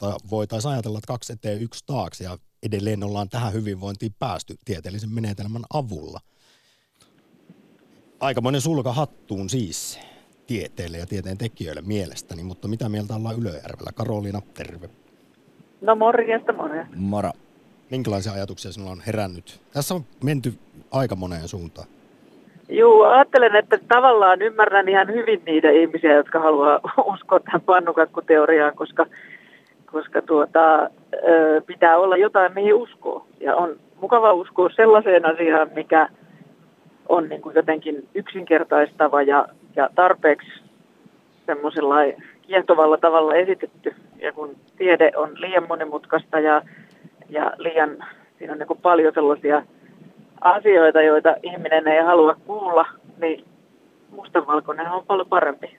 mutta 0.00 0.28
voitaisiin 0.30 0.72
ajatella, 0.72 0.98
että 0.98 1.12
kaksi 1.12 1.32
eteen 1.32 1.62
yksi 1.62 1.84
taakse 1.86 2.24
ja 2.24 2.36
edelleen 2.66 3.04
ollaan 3.04 3.28
tähän 3.28 3.52
hyvinvointiin 3.52 4.14
päästy 4.18 4.54
tieteellisen 4.64 5.14
menetelmän 5.14 5.62
avulla. 5.74 6.20
Aikamoinen 8.20 8.60
sulka 8.60 8.92
hattuun 8.92 9.50
siis 9.50 10.00
tieteelle 10.46 10.98
ja 10.98 11.06
tieteen 11.06 11.38
tekijöille 11.38 11.82
mielestäni, 11.86 12.42
mutta 12.42 12.68
mitä 12.68 12.88
mieltä 12.88 13.14
ollaan 13.14 13.38
Ylöjärvellä? 13.38 13.90
Karoliina, 13.94 14.40
terve. 14.54 14.90
No 15.80 15.94
morjesta, 15.94 16.52
morjesta. 16.52 16.96
Moro. 16.96 17.30
Minkälaisia 17.90 18.32
ajatuksia 18.32 18.72
sinulla 18.72 18.92
on 18.92 19.02
herännyt? 19.06 19.60
Tässä 19.72 19.94
on 19.94 20.04
menty 20.24 20.54
aika 20.90 21.16
moneen 21.16 21.48
suuntaan. 21.48 21.88
Joo, 22.68 23.02
ajattelen, 23.02 23.56
että 23.56 23.78
tavallaan 23.88 24.42
ymmärrän 24.42 24.88
ihan 24.88 25.08
hyvin 25.08 25.42
niitä 25.46 25.70
ihmisiä, 25.70 26.14
jotka 26.14 26.40
haluaa 26.40 26.80
uskoa 27.14 27.40
tähän 27.40 27.60
pannukakkuteoriaan, 27.60 28.74
koska, 28.74 29.06
koska 29.92 30.22
tuota, 30.22 30.90
pitää 31.66 31.96
olla 31.96 32.16
jotain, 32.16 32.54
mihin 32.54 32.74
uskoo. 32.74 33.26
Ja 33.40 33.56
on 33.56 33.76
mukava 34.00 34.32
uskoa 34.32 34.70
sellaiseen 34.76 35.26
asiaan, 35.26 35.70
mikä 35.74 36.08
on 37.08 37.28
niin 37.28 37.42
kuin 37.42 37.54
jotenkin 37.54 38.08
yksinkertaistava 38.14 39.22
ja, 39.22 39.46
ja 39.76 39.90
tarpeeksi 39.94 40.50
semmoisella 41.46 41.94
kiehtovalla 42.42 42.96
tavalla 42.96 43.34
esitetty. 43.34 43.94
Ja 44.18 44.32
kun 44.32 44.56
tiede 44.78 45.12
on 45.16 45.40
liian 45.40 45.68
monimutkaista 45.68 46.40
ja, 46.40 46.62
ja 47.28 47.52
liian, 47.58 48.04
siinä 48.38 48.52
on 48.52 48.58
niin 48.58 48.66
kuin 48.66 48.80
paljon 48.82 49.14
sellaisia 49.14 49.62
asioita, 50.40 51.02
joita 51.02 51.34
ihminen 51.42 51.88
ei 51.88 52.02
halua 52.02 52.36
kuulla, 52.46 52.86
niin 53.20 53.44
mustavalkoinen 54.10 54.90
on 54.90 55.04
paljon 55.06 55.28
parempi. 55.28 55.76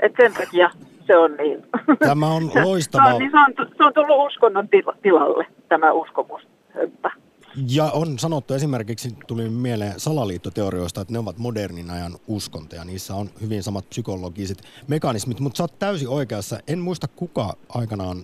Et 0.00 0.12
sen 0.16 0.34
takia 0.34 0.70
se 1.08 1.16
on 1.16 1.36
niin. 1.36 1.66
Tämä 1.98 2.26
on 2.36 2.50
loistava. 2.64 3.04
se, 3.06 3.12
on, 3.12 3.18
niin 3.18 3.30
se, 3.30 3.62
on, 3.62 3.68
se 3.76 3.84
on 3.84 3.94
tullut 3.94 4.26
uskonnon 4.26 4.68
tilalle, 5.02 5.46
tämä 5.68 5.92
uskomus. 5.92 6.42
Ja 7.68 7.84
on 7.84 8.18
sanottu 8.18 8.54
esimerkiksi, 8.54 9.14
tuli 9.26 9.48
mieleen 9.48 10.00
salaliittoteorioista, 10.00 11.00
että 11.00 11.12
ne 11.12 11.18
ovat 11.18 11.38
modernin 11.38 11.90
ajan 11.90 12.12
uskontoja. 12.26 12.84
Niissä 12.84 13.14
on 13.14 13.30
hyvin 13.40 13.62
samat 13.62 13.88
psykologiset 13.88 14.58
mekanismit, 14.88 15.40
mutta 15.40 15.56
sä 15.56 15.62
oot 15.62 15.78
täysin 15.78 16.08
oikeassa. 16.08 16.58
En 16.68 16.78
muista 16.78 17.08
kuka 17.16 17.56
aikanaan 17.68 18.16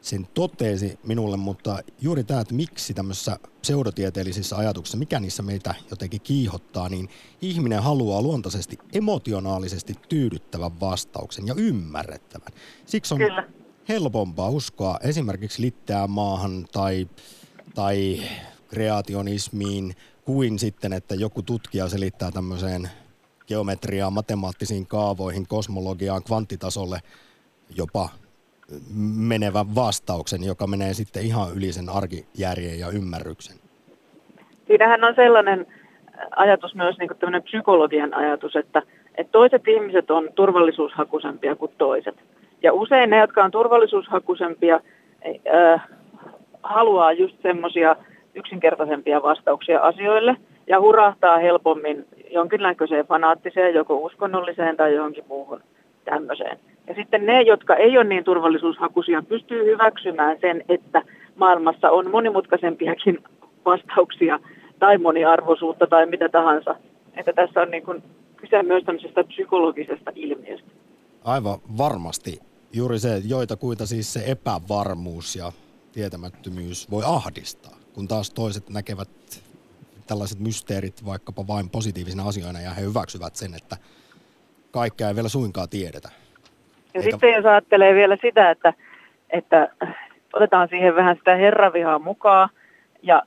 sen 0.00 0.28
totesi 0.34 0.98
minulle, 1.06 1.36
mutta 1.36 1.78
juuri 2.00 2.24
tämä, 2.24 2.40
että 2.40 2.54
miksi 2.54 2.94
tämmöisissä 2.94 3.36
pseudotieteellisissä 3.60 4.56
ajatuksissa, 4.56 4.98
mikä 4.98 5.20
niissä 5.20 5.42
meitä 5.42 5.74
jotenkin 5.90 6.20
kiihottaa, 6.20 6.88
niin 6.88 7.08
ihminen 7.42 7.82
haluaa 7.82 8.22
luontaisesti 8.22 8.78
emotionaalisesti 8.92 9.94
tyydyttävän 10.08 10.80
vastauksen 10.80 11.46
ja 11.46 11.54
ymmärrettävän. 11.56 12.52
Siksi 12.86 13.14
on 13.14 13.20
Kyllä. 13.20 13.48
helpompaa 13.88 14.48
uskoa 14.48 14.98
esimerkiksi 15.02 15.62
litteään 15.62 16.10
maahan 16.10 16.66
tai, 16.72 17.08
tai 17.74 18.22
kreationismiin 18.68 19.96
kuin 20.24 20.58
sitten, 20.58 20.92
että 20.92 21.14
joku 21.14 21.42
tutkija 21.42 21.88
selittää 21.88 22.30
tämmöiseen 22.30 22.90
geometriaan, 23.46 24.12
matemaattisiin 24.12 24.86
kaavoihin, 24.86 25.46
kosmologiaan, 25.46 26.24
kvanttitasolle 26.24 27.00
jopa 27.76 28.08
menevän 29.16 29.74
vastauksen, 29.74 30.44
joka 30.44 30.66
menee 30.66 30.94
sitten 30.94 31.22
ihan 31.22 31.48
yli 31.56 31.72
sen 31.72 31.88
arkijärjen 31.88 32.80
ja 32.80 32.88
ymmärryksen. 32.88 33.56
Siinähän 34.66 35.04
on 35.04 35.14
sellainen 35.14 35.66
ajatus 36.36 36.74
myös 36.74 36.98
niin 36.98 37.08
kuin 37.08 37.42
psykologian 37.42 38.14
ajatus, 38.14 38.56
että, 38.56 38.82
että 39.14 39.32
toiset 39.32 39.68
ihmiset 39.68 40.10
on 40.10 40.28
turvallisuushakusempia 40.34 41.56
kuin 41.56 41.72
toiset. 41.78 42.16
Ja 42.62 42.72
usein 42.72 43.10
ne, 43.10 43.18
jotka 43.18 43.44
on 43.44 43.50
turvallisuushakusempia, 43.50 44.80
äh, 45.54 45.88
haluaa 46.62 47.12
just 47.12 47.36
semmoisia 47.42 47.96
yksinkertaisempia 48.34 49.22
vastauksia 49.22 49.80
asioille 49.80 50.36
ja 50.66 50.80
hurahtaa 50.80 51.38
helpommin 51.38 52.06
jonkinlaiseen 52.30 53.06
fanaattiseen, 53.06 53.74
joko 53.74 53.96
uskonnolliseen 53.96 54.76
tai 54.76 54.94
johonkin 54.94 55.24
muuhun 55.28 55.60
tämmöiseen. 56.04 56.58
Ja 56.90 56.96
sitten 56.96 57.26
ne, 57.26 57.42
jotka 57.42 57.76
ei 57.76 57.98
ole 57.98 58.04
niin 58.04 58.24
turvallisuushakuisia, 58.24 59.22
pystyy 59.22 59.64
hyväksymään 59.64 60.36
sen, 60.40 60.64
että 60.68 61.02
maailmassa 61.36 61.90
on 61.90 62.10
monimutkaisempiakin 62.10 63.18
vastauksia 63.64 64.38
tai 64.78 64.98
moniarvoisuutta 64.98 65.86
tai 65.86 66.06
mitä 66.06 66.28
tahansa. 66.28 66.76
Että 67.16 67.32
tässä 67.32 67.60
on 67.60 67.70
niin 67.70 67.82
kuin 67.82 68.02
kyse 68.36 68.62
myös 68.62 68.84
tämmöisestä 68.84 69.24
psykologisesta 69.24 70.12
ilmiöstä. 70.14 70.70
Aivan 71.24 71.58
varmasti. 71.78 72.38
Juuri 72.72 72.98
se, 72.98 73.22
joita 73.28 73.56
kuita 73.56 73.86
siis 73.86 74.12
se 74.12 74.22
epävarmuus 74.26 75.36
ja 75.36 75.52
tietämättömyys 75.92 76.90
voi 76.90 77.02
ahdistaa, 77.06 77.76
kun 77.94 78.08
taas 78.08 78.30
toiset 78.30 78.70
näkevät 78.70 79.10
tällaiset 80.06 80.40
mysteerit 80.40 81.04
vaikkapa 81.06 81.46
vain 81.46 81.70
positiivisina 81.70 82.28
asioina 82.28 82.60
ja 82.60 82.70
he 82.70 82.82
hyväksyvät 82.82 83.36
sen, 83.36 83.54
että 83.54 83.76
kaikkea 84.70 85.08
ei 85.08 85.14
vielä 85.14 85.28
suinkaan 85.28 85.68
tiedetä. 85.68 86.10
Ja 86.94 87.00
Eikä... 87.00 87.10
sitten 87.10 87.32
jos 87.32 87.46
ajattelee 87.46 87.94
vielä 87.94 88.16
sitä, 88.16 88.50
että, 88.50 88.72
että 89.30 89.68
otetaan 90.32 90.68
siihen 90.68 90.96
vähän 90.96 91.16
sitä 91.16 91.36
herravihaa 91.36 91.98
mukaan 91.98 92.48
ja 93.02 93.22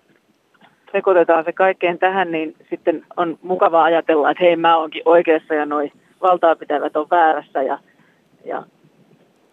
sekoitetaan 0.91 1.43
se 1.43 1.53
kaikkeen 1.53 1.99
tähän, 1.99 2.31
niin 2.31 2.55
sitten 2.69 3.05
on 3.17 3.37
mukava 3.41 3.83
ajatella, 3.83 4.31
että 4.31 4.43
hei 4.43 4.55
mä 4.55 4.77
oonkin 4.77 5.01
oikeassa 5.05 5.53
ja 5.53 5.65
noi 5.65 5.91
valtaa 6.21 6.55
pitävät 6.55 6.95
on 6.95 7.07
väärässä. 7.11 7.63
Ja, 7.63 7.79
ja, 8.45 8.63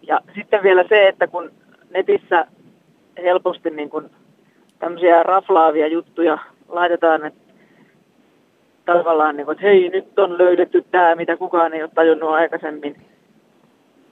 ja 0.01 0.19
sitten 0.35 0.63
vielä 0.63 0.83
se, 0.89 1.07
että 1.07 1.27
kun 1.27 1.51
netissä 1.89 2.45
helposti 3.23 3.69
niin 3.69 3.89
kun 3.89 4.09
tämmöisiä 4.79 5.23
raflaavia 5.23 5.87
juttuja 5.87 6.37
laitetaan, 6.67 7.25
että 7.25 7.41
tavallaan 8.85 9.37
niin 9.37 9.45
kuin, 9.45 9.53
että 9.53 9.67
hei 9.67 9.89
nyt 9.89 10.19
on 10.19 10.37
löydetty 10.37 10.85
tämä, 10.91 11.15
mitä 11.15 11.37
kukaan 11.37 11.73
ei 11.73 11.83
ole 11.83 11.91
tajunnut 11.95 12.29
aikaisemmin, 12.29 12.95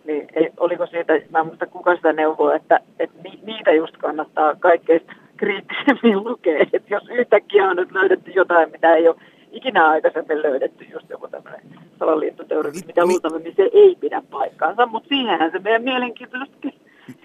niin 0.06 0.28
ei, 0.34 0.50
oliko 0.58 0.88
siitä, 0.88 1.14
mä 1.30 1.44
muista 1.44 1.66
kuka 1.66 1.96
sitä 1.96 2.14
neuvoa, 2.14 2.56
että, 2.56 2.80
että 3.00 3.22
ni, 3.24 3.40
niitä 3.46 3.72
just 3.72 3.98
kannattaa 3.98 4.56
kaikkein 4.56 5.02
kriittisemmin 5.38 6.24
lukea. 6.24 6.66
Että 6.74 6.94
jos 6.94 7.04
yhtäkkiä 7.10 7.70
on 7.70 7.76
nyt 7.76 7.92
löydetty 7.92 8.32
jotain, 8.32 8.72
mitä 8.72 8.96
ei 8.96 9.08
ole 9.08 9.16
ikinä 9.52 9.88
aikaisemmin 9.88 10.42
löydetty, 10.42 10.84
just 10.84 11.10
joku 11.10 11.28
tämmöinen 11.28 11.62
salaliittoteoria, 12.00 12.82
mitä 12.86 13.06
luultavasti 13.06 13.54
se 13.56 13.70
ei 13.74 13.96
pidä 14.00 14.22
paikkaansa, 14.32 14.86
mutta 14.86 15.10
siihenhän 15.10 15.52
se 15.52 15.60
meidän 15.60 15.84
mielenkiintoisesti 15.84 16.74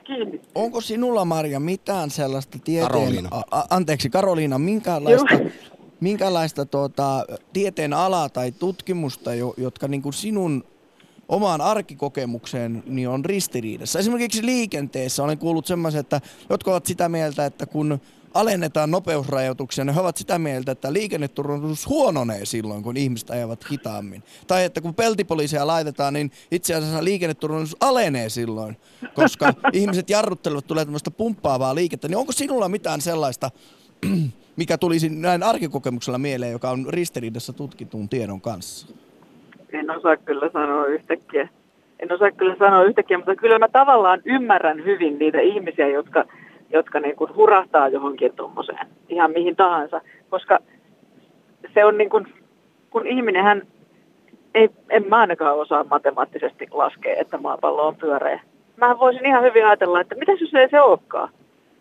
kiinni. 0.05 0.41
Onko 0.55 0.81
sinulla, 0.81 1.25
Marja, 1.25 1.61
mitään 1.61 2.11
sellaista 2.11 2.59
tieteen... 2.65 2.91
Karoliina. 2.93 3.29
A, 3.31 3.43
a, 3.51 3.65
anteeksi, 3.71 4.11
Karoliina, 4.11 4.59
minkälaista, 4.59 5.39
minkälaista 6.01 6.67
tuota, 6.67 7.25
tieteen 7.53 7.93
alaa 7.93 8.29
tai 8.29 8.53
tutkimusta, 8.53 9.35
jo, 9.35 9.55
jotka 9.57 9.89
niin 9.89 10.03
kuin 10.03 10.13
sinun 10.13 10.65
omaan 11.29 11.61
arkikokemukseen 11.61 12.83
niin 12.87 13.09
on 13.09 13.25
ristiriidassa. 13.25 13.99
Esimerkiksi 13.99 14.47
liikenteessä 14.47 15.23
olen 15.23 15.39
kuullut 15.39 15.67
semmoisen, 15.67 16.01
että 16.01 16.21
jotka 16.51 16.71
ovat 16.71 16.87
sitä 16.87 17.09
mieltä, 17.09 17.47
että 17.47 17.67
kun 17.67 18.01
alennetaan 18.35 18.91
nopeusrajoituksia, 18.91 19.85
niin 19.85 19.95
he 19.95 20.01
ovat 20.01 20.17
sitä 20.17 20.39
mieltä, 20.39 20.73
että 20.73 20.93
liikenneturvallisuus 20.93 21.89
huononee 21.89 22.45
silloin, 22.45 22.83
kun 22.83 22.97
ihmiset 22.97 23.31
ajavat 23.31 23.71
hitaammin. 23.71 24.23
Tai 24.47 24.65
että 24.65 24.81
kun 24.81 24.95
peltipoliisia 24.95 25.67
laitetaan, 25.67 26.15
niin 26.15 26.31
itse 26.51 26.75
asiassa 26.75 27.05
liikenneturvallisuus 27.05 27.77
alenee 27.81 28.29
silloin, 28.29 28.77
koska 29.15 29.55
ihmiset 29.73 30.11
jarruttelevat, 30.11 30.67
tulee 30.67 30.85
tämmöistä 30.85 31.11
pumppaavaa 31.11 31.75
liikettä. 31.75 32.09
Niin 32.09 32.19
onko 32.19 32.33
sinulla 32.33 32.69
mitään 32.69 33.01
sellaista, 33.01 33.51
mikä 34.57 34.79
tulisi 34.79 35.09
näin 35.09 35.43
arkikokemuksella 35.43 36.19
mieleen, 36.19 36.53
joka 36.53 36.71
on 36.71 36.87
ristiriidassa 36.89 37.53
tutkitun 37.53 38.09
tiedon 38.09 38.41
kanssa? 38.41 38.87
En 39.75 39.91
osaa 39.91 40.17
kyllä 40.17 40.51
sanoa 40.53 40.87
yhtäkkiä. 40.87 41.49
En 42.01 42.13
osaa 42.13 42.31
kyllä 42.31 42.57
sanoa 42.59 42.85
yhtäkkiä, 42.85 43.19
mutta 43.19 43.37
kyllä 43.37 43.59
mä 43.59 43.69
tavallaan 43.69 44.21
ymmärrän 44.25 44.85
hyvin 44.85 45.19
niitä 45.19 45.41
ihmisiä, 45.41 45.89
jotka 45.89 46.25
jotka 46.75 47.01
niin 47.01 47.17
kuin 47.17 47.35
hurahtaa 47.37 47.89
johonkin 47.89 48.37
tuommoiseen, 48.37 48.87
ihan 49.09 49.31
mihin 49.31 49.57
tahansa. 49.57 50.01
Koska 50.31 50.59
se 51.75 51.85
on 51.85 51.99
niin 51.99 52.11
kuin, 52.11 52.27
kun 52.91 53.07
ihminenhän, 53.07 53.63
ei, 54.55 54.71
en 54.91 55.05
mä 55.09 55.17
ainakaan 55.17 55.59
osaa 55.59 55.85
matemaattisesti 55.85 56.67
laskea, 56.71 57.17
että 57.17 57.39
maapallo 57.39 57.87
on 57.87 57.97
pyöreä. 57.97 58.41
Mä 58.77 58.99
voisin 58.99 59.27
ihan 59.27 59.43
hyvin 59.43 59.67
ajatella, 59.67 60.01
että 60.01 60.15
mitä 60.15 60.33
jos 60.33 60.55
ei 60.55 60.69
se 60.71 60.81
olekaan. 60.81 61.29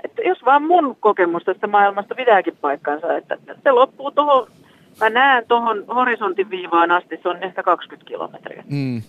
Että 0.03 0.21
jos 0.21 0.45
vaan 0.45 0.63
mun 0.63 0.95
kokemus 0.99 1.43
tästä 1.43 1.67
maailmasta 1.67 2.15
pitääkin 2.15 2.57
paikkansa, 2.61 3.17
että 3.17 3.37
se 3.63 3.71
loppuu 3.71 4.11
tuohon, 4.11 4.47
mä 4.99 5.09
näen 5.09 5.45
tuohon 5.47 5.85
horisontin 5.87 6.49
viivaan 6.49 6.91
asti, 6.91 7.19
se 7.23 7.29
on 7.29 7.43
ehkä 7.43 7.63
20 7.63 8.07
kilometriä. 8.07 8.63
Mm 8.67 9.01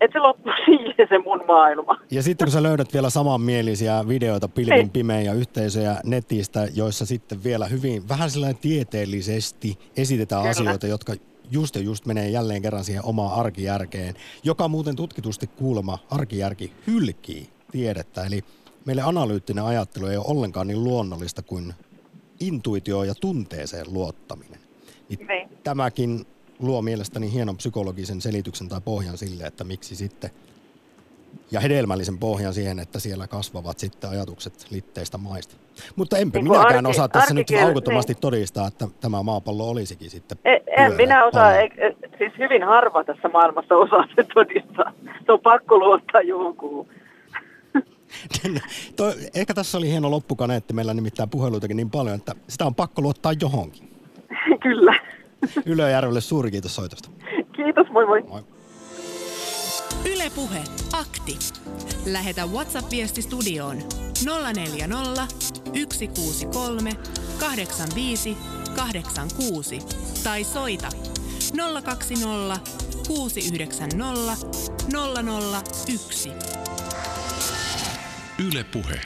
että 0.00 0.18
se 0.18 0.18
loppuu 0.18 0.52
siihen 0.64 1.08
se 1.08 1.18
mun 1.18 1.44
maailma. 1.46 1.98
Ja 2.10 2.22
sitten 2.22 2.46
kun 2.46 2.52
sä 2.52 2.62
löydät 2.62 2.92
vielä 2.92 3.10
samanmielisiä 3.10 4.08
videoita 4.08 4.48
pilvin 4.48 4.90
pimeän 4.90 5.24
ja 5.24 5.32
yhteisöjä 5.32 6.00
netistä, 6.04 6.68
joissa 6.74 7.06
sitten 7.06 7.44
vielä 7.44 7.66
hyvin 7.66 8.08
vähän 8.08 8.30
sellainen 8.30 8.60
tieteellisesti 8.60 9.78
esitetään 9.96 10.42
Kyllä. 10.42 10.50
asioita, 10.50 10.86
jotka 10.86 11.12
just 11.50 11.76
ja 11.76 11.82
just 11.82 12.06
menee 12.06 12.28
jälleen 12.28 12.62
kerran 12.62 12.84
siihen 12.84 13.04
omaan 13.04 13.40
arkijärkeen, 13.40 14.14
joka 14.44 14.68
muuten 14.68 14.96
tutkitusti 14.96 15.46
kuulemma 15.46 15.98
arkijärki 16.10 16.72
hylkii 16.86 17.50
tiedettä. 17.72 18.24
Eli 18.24 18.44
meille 18.84 19.02
analyyttinen 19.02 19.64
ajattelu 19.64 20.06
ei 20.06 20.16
ole 20.16 20.24
ollenkaan 20.28 20.66
niin 20.66 20.84
luonnollista 20.84 21.42
kuin 21.42 21.74
intuitio 22.40 23.02
ja 23.02 23.14
tunteeseen 23.14 23.86
luottaminen. 23.88 24.65
Niin. 25.08 25.48
Tämäkin 25.64 26.26
luo 26.58 26.82
mielestäni 26.82 27.32
hienon 27.32 27.56
psykologisen 27.56 28.20
selityksen 28.20 28.68
tai 28.68 28.80
pohjan 28.84 29.18
sille, 29.18 29.44
että 29.44 29.64
miksi 29.64 29.96
sitten 29.96 30.30
ja 31.50 31.60
hedelmällisen 31.60 32.18
pohjan 32.18 32.54
siihen, 32.54 32.78
että 32.78 32.98
siellä 32.98 33.26
kasvavat 33.26 33.78
sitten 33.78 34.10
ajatukset 34.10 34.66
litteistä 34.70 35.18
maista. 35.18 35.56
Mutta 35.96 36.18
enpä 36.18 36.38
niin 36.38 36.44
minäkään 36.44 36.86
arki, 36.86 36.90
osaa 36.90 37.08
tässä 37.08 37.34
nyt 37.34 37.46
aukottomasti 37.64 38.12
niin. 38.12 38.20
todistaa, 38.20 38.68
että 38.68 38.88
tämä 39.00 39.22
maapallo 39.22 39.68
olisikin 39.68 40.10
sitten 40.10 40.38
En, 40.44 40.60
en 40.76 40.94
minä 40.94 41.24
osaa, 41.24 41.56
e, 41.56 41.64
e, 41.64 41.92
siis 42.18 42.32
hyvin 42.38 42.62
harva 42.62 43.04
tässä 43.04 43.28
maailmassa 43.28 43.76
osaa 43.76 44.04
se 44.16 44.26
todistaa. 44.34 44.92
Se 45.26 45.32
on 45.32 45.40
pakko 45.40 45.78
luottaa 45.78 46.20
johonkuun. 46.20 46.88
Ehkä 49.34 49.54
tässä 49.54 49.78
oli 49.78 49.90
hieno 49.90 50.10
loppukaneetti, 50.10 50.74
meillä 50.74 50.94
nimittäin 50.94 51.30
puheluitakin 51.30 51.76
niin 51.76 51.90
paljon, 51.90 52.16
että 52.16 52.34
sitä 52.48 52.66
on 52.66 52.74
pakko 52.74 53.02
luottaa 53.02 53.32
johonkin. 53.32 53.95
Kyllä. 54.62 55.00
Ylöjärvelle 55.66 56.20
suuri 56.20 56.50
kiitos 56.50 56.74
soitosta. 56.74 57.10
Kiitos, 57.56 57.90
moi 57.90 58.06
moi. 58.06 58.22
moi. 58.22 58.42
Yle 60.04 60.30
Puhe, 60.34 60.64
akti. 60.92 61.38
Lähetä 62.06 62.46
WhatsApp-viesti 62.46 63.22
studioon 63.22 63.76
040 64.54 65.26
163 65.92 66.90
85 67.40 68.36
86 68.76 69.78
tai 70.24 70.44
soita 70.44 70.88
020 71.84 72.60
690 73.08 74.36
001. 75.92 76.32
Yle 78.48 78.64
Puhe. 78.64 79.00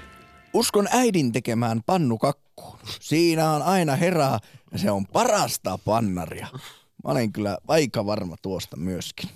Uskon 0.54 0.88
äidin 0.92 1.32
tekemään 1.32 1.80
pannukakkuun. 1.86 2.78
Siinä 3.00 3.50
on 3.50 3.62
aina 3.62 3.96
herää 3.96 4.38
se 4.76 4.90
on 4.90 5.06
parasta 5.06 5.78
pannaria. 5.84 6.48
Mä 7.04 7.12
olen 7.12 7.32
kyllä 7.32 7.58
aika 7.68 8.06
varma 8.06 8.36
tuosta 8.42 8.76
myöskin. 8.76 9.30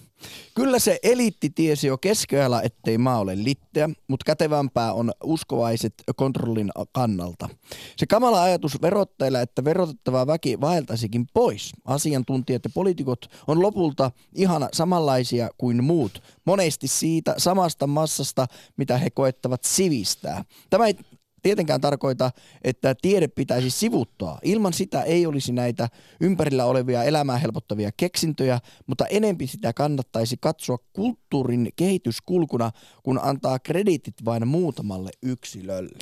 Kyllä 0.54 0.78
se 0.78 0.98
eliitti 1.02 1.50
tiesi 1.50 1.86
jo 1.86 1.98
keskellä, 1.98 2.60
ettei 2.62 2.98
maa 2.98 3.18
ole 3.18 3.44
litteä, 3.44 3.90
mutta 4.08 4.24
kätevämpää 4.24 4.92
on 4.92 5.12
uskovaiset 5.24 5.94
kontrollin 6.16 6.70
kannalta. 6.92 7.48
Se 7.96 8.06
kamala 8.06 8.42
ajatus 8.42 8.82
verottajille, 8.82 9.42
että 9.42 9.64
verotettava 9.64 10.26
väki 10.26 10.60
vaeltaisikin 10.60 11.26
pois. 11.34 11.72
Asiantuntijat 11.84 12.64
ja 12.64 12.70
poliitikot 12.74 13.26
on 13.46 13.62
lopulta 13.62 14.10
ihan 14.34 14.68
samanlaisia 14.72 15.48
kuin 15.58 15.84
muut. 15.84 16.22
Monesti 16.44 16.88
siitä 16.88 17.34
samasta 17.38 17.86
massasta, 17.86 18.46
mitä 18.76 18.98
he 18.98 19.10
koettavat 19.10 19.64
sivistää. 19.64 20.44
Tämä 20.70 20.86
ei 20.86 20.96
tietenkään 21.44 21.80
tarkoita, 21.80 22.30
että 22.64 22.94
tiede 23.02 23.28
pitäisi 23.28 23.70
sivuttaa. 23.70 24.38
Ilman 24.42 24.72
sitä 24.72 25.02
ei 25.02 25.26
olisi 25.26 25.52
näitä 25.52 25.88
ympärillä 26.20 26.64
olevia 26.64 27.04
elämää 27.04 27.38
helpottavia 27.38 27.90
keksintöjä, 27.96 28.60
mutta 28.86 29.06
enempi 29.06 29.46
sitä 29.46 29.72
kannattaisi 29.72 30.36
katsoa 30.40 30.78
kulttuurin 30.92 31.68
kehityskulkuna, 31.76 32.70
kun 33.02 33.20
antaa 33.22 33.58
krediitit 33.58 34.14
vain 34.24 34.48
muutamalle 34.48 35.10
yksilölle. 35.22 35.98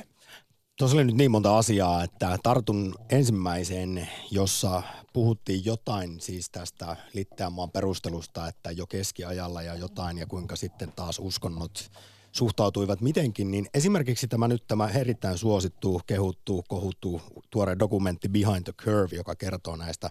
Tuossa 0.79 0.97
oli 0.97 1.05
nyt 1.05 1.17
niin 1.17 1.31
monta 1.31 1.59
asiaa, 1.59 2.05
että 2.05 2.39
tartun 2.43 2.95
ensimmäiseen, 3.11 4.09
jossa 4.31 4.83
puhuttiin 5.13 5.65
jotain 5.65 6.21
siis 6.21 6.51
tästä 6.51 6.97
Litteänmaan 7.15 7.71
perustelusta, 7.71 8.49
että 8.49 8.71
jo 8.71 8.87
keskiajalla 8.87 9.63
ja 9.63 9.75
jotain 9.75 10.19
ja 10.19 10.27
kuinka 10.27 10.57
sitten 10.57 10.93
taas 10.97 11.19
uskonnot 11.19 11.91
suhtautuivat 12.33 13.01
mitenkin, 13.01 13.51
niin 13.51 13.67
esimerkiksi 13.75 14.29
tämä 14.29 14.49
nyt 14.49 14.67
tämä 14.69 14.89
erittäin 14.89 15.39
suosittu, 15.39 16.01
kehuttu, 16.07 16.65
kohuttu 16.69 17.23
tuore 17.51 17.77
dokumentti 17.79 18.29
Behind 18.29 18.63
the 18.65 18.73
Curve, 18.73 19.17
joka 19.17 19.35
kertoo 19.35 19.77
näistä 19.77 20.11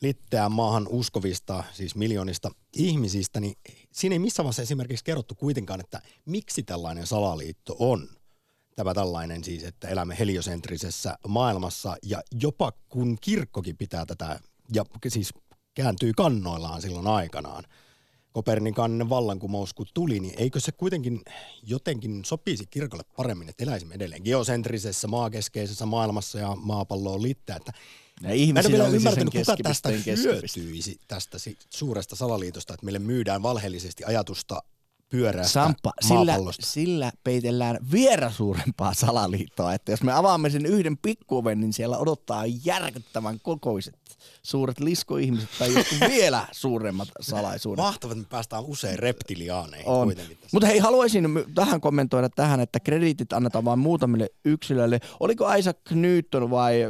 litteään 0.00 0.52
maahan 0.52 0.88
uskovista, 0.88 1.64
siis 1.72 1.94
miljoonista 1.94 2.50
ihmisistä, 2.76 3.40
niin 3.40 3.56
siinä 3.92 4.12
ei 4.12 4.18
missään 4.18 4.44
vaiheessa 4.44 4.62
esimerkiksi 4.62 5.04
kerrottu 5.04 5.34
kuitenkaan, 5.34 5.80
että 5.80 6.02
miksi 6.24 6.62
tällainen 6.62 7.06
salaliitto 7.06 7.76
on. 7.78 8.08
Tämä 8.76 8.94
tällainen 8.94 9.44
siis, 9.44 9.64
että 9.64 9.88
elämme 9.88 10.18
heliosentrisessä 10.18 11.18
maailmassa 11.28 11.96
ja 12.02 12.22
jopa 12.42 12.72
kun 12.88 13.18
kirkkokin 13.20 13.76
pitää 13.76 14.06
tätä, 14.06 14.40
ja 14.74 14.84
siis 15.08 15.34
kääntyy 15.74 16.12
kannoillaan 16.16 16.82
silloin 16.82 17.06
aikanaan– 17.06 17.64
Kopernikaaninen 18.34 19.08
vallankumous 19.08 19.74
kun 19.74 19.86
tuli, 19.94 20.20
niin 20.20 20.34
eikö 20.36 20.60
se 20.60 20.72
kuitenkin 20.72 21.20
jotenkin 21.62 22.24
sopisi 22.24 22.66
kirkolle 22.66 23.04
paremmin, 23.16 23.48
että 23.48 23.64
eläisimme 23.64 23.94
edelleen 23.94 24.22
geosentrisessä 24.24 25.08
maakeskeisessä 25.08 25.86
maailmassa 25.86 26.38
ja 26.38 26.56
maapallo 26.56 27.14
on 27.14 27.22
littää, 27.22 27.56
että 27.56 27.72
ja 28.22 28.52
mä 28.52 28.60
en 28.60 28.72
vielä 28.72 28.88
ymmärtänyt, 28.88 29.34
kuka 29.34 29.56
tästä 29.62 29.88
hyötyisi 29.88 31.00
tästä 31.08 31.38
suuresta 31.70 32.16
salaliitosta, 32.16 32.74
että 32.74 32.84
meille 32.86 32.98
myydään 32.98 33.42
valheellisesti 33.42 34.04
ajatusta 34.04 34.62
pyörästä 35.08 35.52
Sampa, 35.52 35.92
sillä, 36.00 36.36
sillä 36.60 37.12
peitellään 37.24 37.78
vielä 37.92 38.30
suurempaa 38.30 38.94
salaliittoa, 38.94 39.74
että 39.74 39.92
jos 39.92 40.02
me 40.02 40.12
avaamme 40.12 40.50
sen 40.50 40.66
yhden 40.66 40.98
pikkuoven, 40.98 41.60
niin 41.60 41.72
siellä 41.72 41.98
odottaa 41.98 42.44
järkyttävän 42.64 43.40
kokoiset 43.42 43.94
suuret 44.42 44.80
liskoihmiset 44.80 45.48
tai 45.58 45.74
jotkut 45.74 45.98
vielä 46.16 46.46
suuremmat 46.52 47.08
salaisuudet. 47.20 47.84
Mahtavaa, 47.84 48.12
että 48.12 48.24
me 48.24 48.28
päästään 48.30 48.64
usein 48.64 48.98
reptiliaaneihin 48.98 49.88
On. 49.88 50.06
kuitenkin. 50.06 50.38
Mutta 50.52 50.66
hei, 50.66 50.78
haluaisin 50.78 51.28
tähän 51.54 51.80
kommentoida 51.80 52.28
tähän, 52.28 52.60
että 52.60 52.80
krediitit 52.80 53.32
annetaan 53.32 53.64
vain 53.64 53.78
muutamille 53.78 54.28
yksilöille. 54.44 55.00
Oliko 55.20 55.54
Isaac 55.54 55.90
Newton 55.90 56.50
vai 56.50 56.80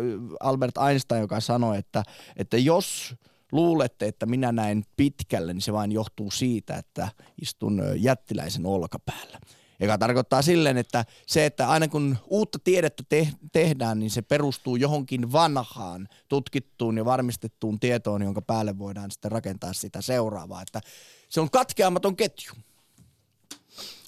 Albert 0.41 0.75
Einstein, 0.89 1.21
joka 1.21 1.41
sanoi, 1.41 1.79
että, 1.79 2.03
että 2.37 2.59
jos 2.59 3.15
luulette, 3.55 4.07
että 4.07 4.27
minä 4.27 4.53
näen 4.53 4.85
pitkälle, 4.97 5.53
niin 5.53 5.63
se 5.63 5.73
vain 5.73 5.93
johtuu 5.93 6.31
siitä, 6.31 6.77
että 6.77 7.09
istun 7.43 7.83
jättiläisen 7.97 8.67
olkapäällä. 8.67 9.39
Joka 9.81 9.99
tarkoittaa 9.99 10.43
silleen, 10.43 10.77
että 10.77 11.05
se, 11.27 11.47
että 11.47 11.69
aina 11.69 11.89
kun 11.89 12.17
uutta 12.27 12.59
tiedettä 12.65 13.03
te- 13.09 13.29
tehdään, 13.53 14.01
niin 14.01 14.11
se 14.11 14.23
perustuu 14.23 14.77
johonkin 14.77 15.33
vanhaan, 15.33 16.09
tutkittuun 16.29 16.97
ja 16.97 17.05
varmistettuun 17.05 17.81
tietoon, 17.81 18.23
jonka 18.23 18.43
päälle 18.43 18.79
voidaan 18.79 19.11
sitten 19.11 19.33
rakentaa 19.33 19.73
sitä 19.73 20.01
seuraavaa. 20.03 20.63
Että 20.63 20.81
se 21.29 21.41
on 21.41 21.51
katkeamaton 21.51 22.17
ketju. 22.17 22.53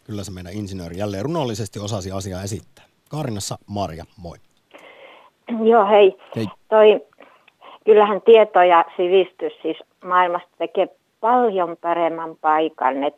Kyllä 0.04 0.24
se 0.24 0.30
meidän 0.30 0.52
insinööri 0.52 0.98
jälleen 0.98 1.24
runollisesti 1.24 1.78
osasi 1.78 2.12
asiaa 2.12 2.42
esittää. 2.42 2.84
Kaarinassa 3.08 3.58
Marja, 3.66 4.04
moi. 4.16 4.38
Joo, 5.48 5.86
hei. 5.86 6.16
hei. 6.36 6.46
Toi, 6.68 7.00
kyllähän 7.86 8.22
tieto 8.22 8.62
ja 8.62 8.84
sivistys 8.96 9.52
siis 9.62 9.76
maailmasta 10.04 10.50
tekee 10.58 10.88
paljon 11.20 11.76
paremman 11.80 12.36
paikan. 12.40 13.04
Et 13.04 13.14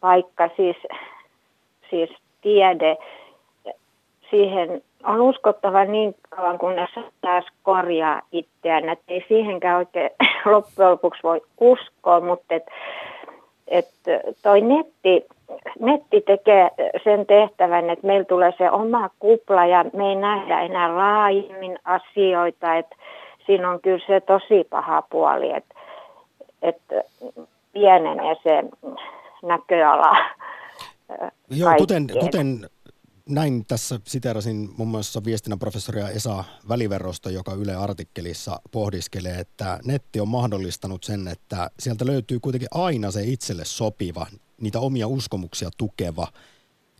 paikka, 0.00 0.50
siis, 0.56 0.76
siis 1.90 2.10
tiede, 2.40 2.96
siihen 4.30 4.82
on 5.04 5.20
uskottava 5.20 5.84
niin 5.84 6.14
kauan, 6.30 6.58
kunnes 6.58 6.90
taas 7.20 7.44
korjaa 7.62 8.22
itseään, 8.32 8.88
että 8.88 9.04
ei 9.08 9.24
siihenkään 9.28 9.76
oikein 9.76 10.10
loppujen 10.52 10.90
lopuksi 10.90 11.22
voi 11.22 11.40
uskoa, 11.60 12.20
mutta 12.20 12.54
et, 12.54 12.66
et 13.68 13.88
toi 14.42 14.60
netti, 14.60 15.26
netti 15.80 16.20
tekee 16.20 16.70
sen 17.04 17.26
tehtävän, 17.26 17.90
että 17.90 18.06
meillä 18.06 18.24
tulee 18.24 18.52
se 18.58 18.70
oma 18.70 19.10
kupla 19.18 19.66
ja 19.66 19.84
me 19.92 20.08
ei 20.08 20.16
nähdä 20.16 20.60
enää 20.60 20.96
laajemmin 20.96 21.78
asioita, 21.84 22.74
että 22.74 22.96
siinä 23.46 23.70
on 23.70 23.80
kyllä 23.80 24.06
se 24.06 24.20
tosi 24.20 24.64
paha 24.70 25.02
puoli, 25.02 25.52
että, 25.52 25.74
että 26.62 26.94
pienenee 27.72 28.36
se 28.42 28.64
näköala. 29.42 30.16
Joo, 31.50 31.74
kuten, 31.78 32.06
kuten 32.20 32.68
näin 33.28 33.64
tässä 33.68 34.00
siterasin 34.04 34.68
muun 34.76 34.88
muassa 34.88 35.24
viestinnän 35.24 35.58
professoria 35.58 36.08
Esa 36.08 36.44
Väliverrosta, 36.68 37.30
joka 37.30 37.52
Yle 37.54 37.74
artikkelissa 37.74 38.60
pohdiskelee, 38.72 39.38
että 39.40 39.78
netti 39.84 40.20
on 40.20 40.28
mahdollistanut 40.28 41.04
sen, 41.04 41.28
että 41.28 41.70
sieltä 41.78 42.06
löytyy 42.06 42.40
kuitenkin 42.40 42.68
aina 42.70 43.10
se 43.10 43.22
itselle 43.24 43.64
sopiva, 43.64 44.26
niitä 44.60 44.80
omia 44.80 45.08
uskomuksia 45.08 45.70
tukeva 45.76 46.26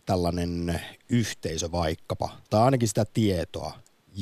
tällainen 0.05 0.81
yhteisö 1.09 1.71
vaikkapa, 1.71 2.29
tai 2.49 2.61
ainakin 2.61 2.87
sitä 2.87 3.05
tietoa. 3.13 3.73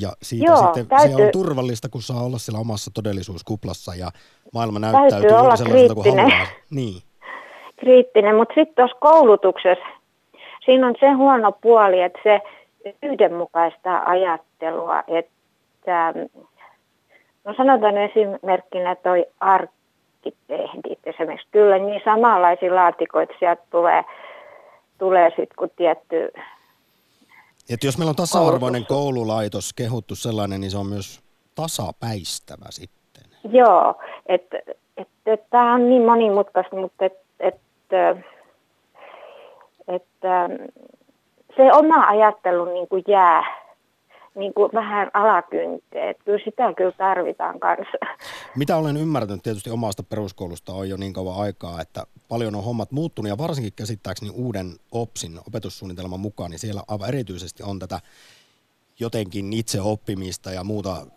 Ja 0.02 0.10
siitä 0.22 0.46
Joo, 0.46 0.64
sitten 0.64 0.88
täytyy, 0.88 1.16
se 1.18 1.26
on 1.26 1.32
turvallista, 1.32 1.89
kun 1.89 2.02
saa 2.02 2.24
olla 2.24 2.38
siellä 2.38 2.60
omassa 2.60 2.91
todellisuuskuplassa 2.93 3.96
ja 3.96 4.08
maailma 4.54 4.80
näyttäytyy 4.80 5.30
juuri 5.30 5.58
sellaiselta 5.58 5.93
kuin 5.93 6.20
haluaa. 6.20 6.48
Niin. 6.72 7.02
Kriittinen, 7.76 8.36
mutta 8.36 8.54
sitten 8.54 8.76
tuossa 8.76 8.98
koulutuksessa 9.00 9.86
siinä 10.66 10.88
on 10.88 10.96
se 11.00 11.12
huono 11.12 11.52
puoli, 11.52 12.02
että 12.02 12.20
se 12.24 12.41
yhdenmukaista 13.04 14.02
ajattelua, 14.06 15.04
että 15.08 16.14
no 17.46 17.54
sanotaan 17.58 17.98
esimerkkinä 17.98 18.96
toi 18.96 19.26
arkkitehdit 19.39 21.00
esimerkiksi, 21.06 21.48
kyllä 21.52 21.78
niin 21.78 22.02
samanlaisia 22.06 22.76
laatikoita 22.76 23.34
sieltä 23.39 23.64
tulee, 23.70 24.04
tulee 24.98 25.30
sitten 25.30 25.56
kun 25.58 25.70
tietty 25.76 26.32
et 27.70 27.84
jos 27.84 27.97
meillä 27.97 28.09
on 28.09 28.16
tasa-arvoinen 28.16 28.86
koululaitos 28.86 29.74
kehuttu 29.74 30.16
sellainen, 30.16 30.61
niin 30.61 30.72
se 30.72 30.78
on 30.78 30.88
myös 30.88 31.22
tasapäistävä 31.55 32.66
sitten. 32.70 33.24
Joo, 33.51 33.95
että 34.26 34.57
et, 34.97 35.07
et, 35.26 35.49
tämä 35.49 35.74
on 35.74 35.89
niin 35.89 36.01
monimutkaista, 36.01 36.76
mutta 36.76 37.05
että 37.05 37.26
et, 37.39 37.55
että 39.88 40.49
se 41.57 41.74
oma 41.74 42.07
ajattelu 42.07 42.66
niin 42.66 42.88
kuin 42.88 43.03
jää 43.07 43.64
niin 44.36 44.54
kuin 44.54 44.72
vähän 44.74 45.12
alakynteen. 45.14 46.16
Kyllä 46.26 46.40
sitä 46.46 46.74
kyllä 46.74 46.92
tarvitaan 46.92 47.60
kanssa. 47.60 47.98
Mitä 48.56 48.78
olen 48.78 48.98
ymmärtänyt 48.98 49.44
tietysti 49.44 49.70
omasta 49.70 50.04
peruskoulusta 50.04 50.74
on 50.74 50.90
jo 50.90 50.98
niin 50.98 51.14
kauan 51.14 51.42
aikaa, 51.42 51.82
että 51.82 52.06
paljon 52.30 52.56
on 52.56 52.64
hommat 52.64 52.92
muuttunut 52.92 53.30
ja 53.30 53.38
varsinkin 53.38 53.74
käsittääkseni 53.76 54.32
uuden 54.36 54.72
OPSin 54.92 55.40
opetussuunnitelman 55.48 56.20
mukaan, 56.20 56.52
niin 56.52 56.60
siellä 56.60 56.82
aivan 56.88 57.08
erityisesti 57.08 57.64
on 57.64 57.80
tätä 57.80 58.00
jotenkin 59.00 59.54
itse 59.54 59.82
oppimista 59.82 60.52
ja 60.52 60.64
muuta 60.64 61.08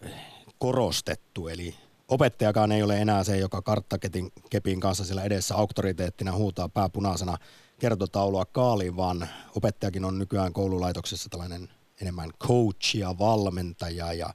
korostettu. 0.58 1.48
Eli 1.48 1.74
opettajakaan 2.08 2.72
ei 2.72 2.82
ole 2.82 2.98
enää 2.98 3.24
se, 3.24 3.36
joka 3.36 3.62
karttakepin 3.62 4.30
kepin 4.50 4.80
kanssa 4.80 5.04
siellä 5.04 5.24
edessä 5.24 5.54
auktoriteettina 5.54 6.32
huutaa 6.32 6.68
pääpunaisena 6.68 7.36
kertotaulua 7.80 8.44
kaaliin, 8.44 8.96
vaan 8.96 9.28
opettajakin 9.56 10.04
on 10.04 10.18
nykyään 10.18 10.52
koululaitoksessa 10.52 11.28
tällainen 11.30 11.68
enemmän 12.02 12.30
coach 12.46 12.96
ja 12.96 13.08
valmentaja. 13.18 14.12
Ja, 14.12 14.26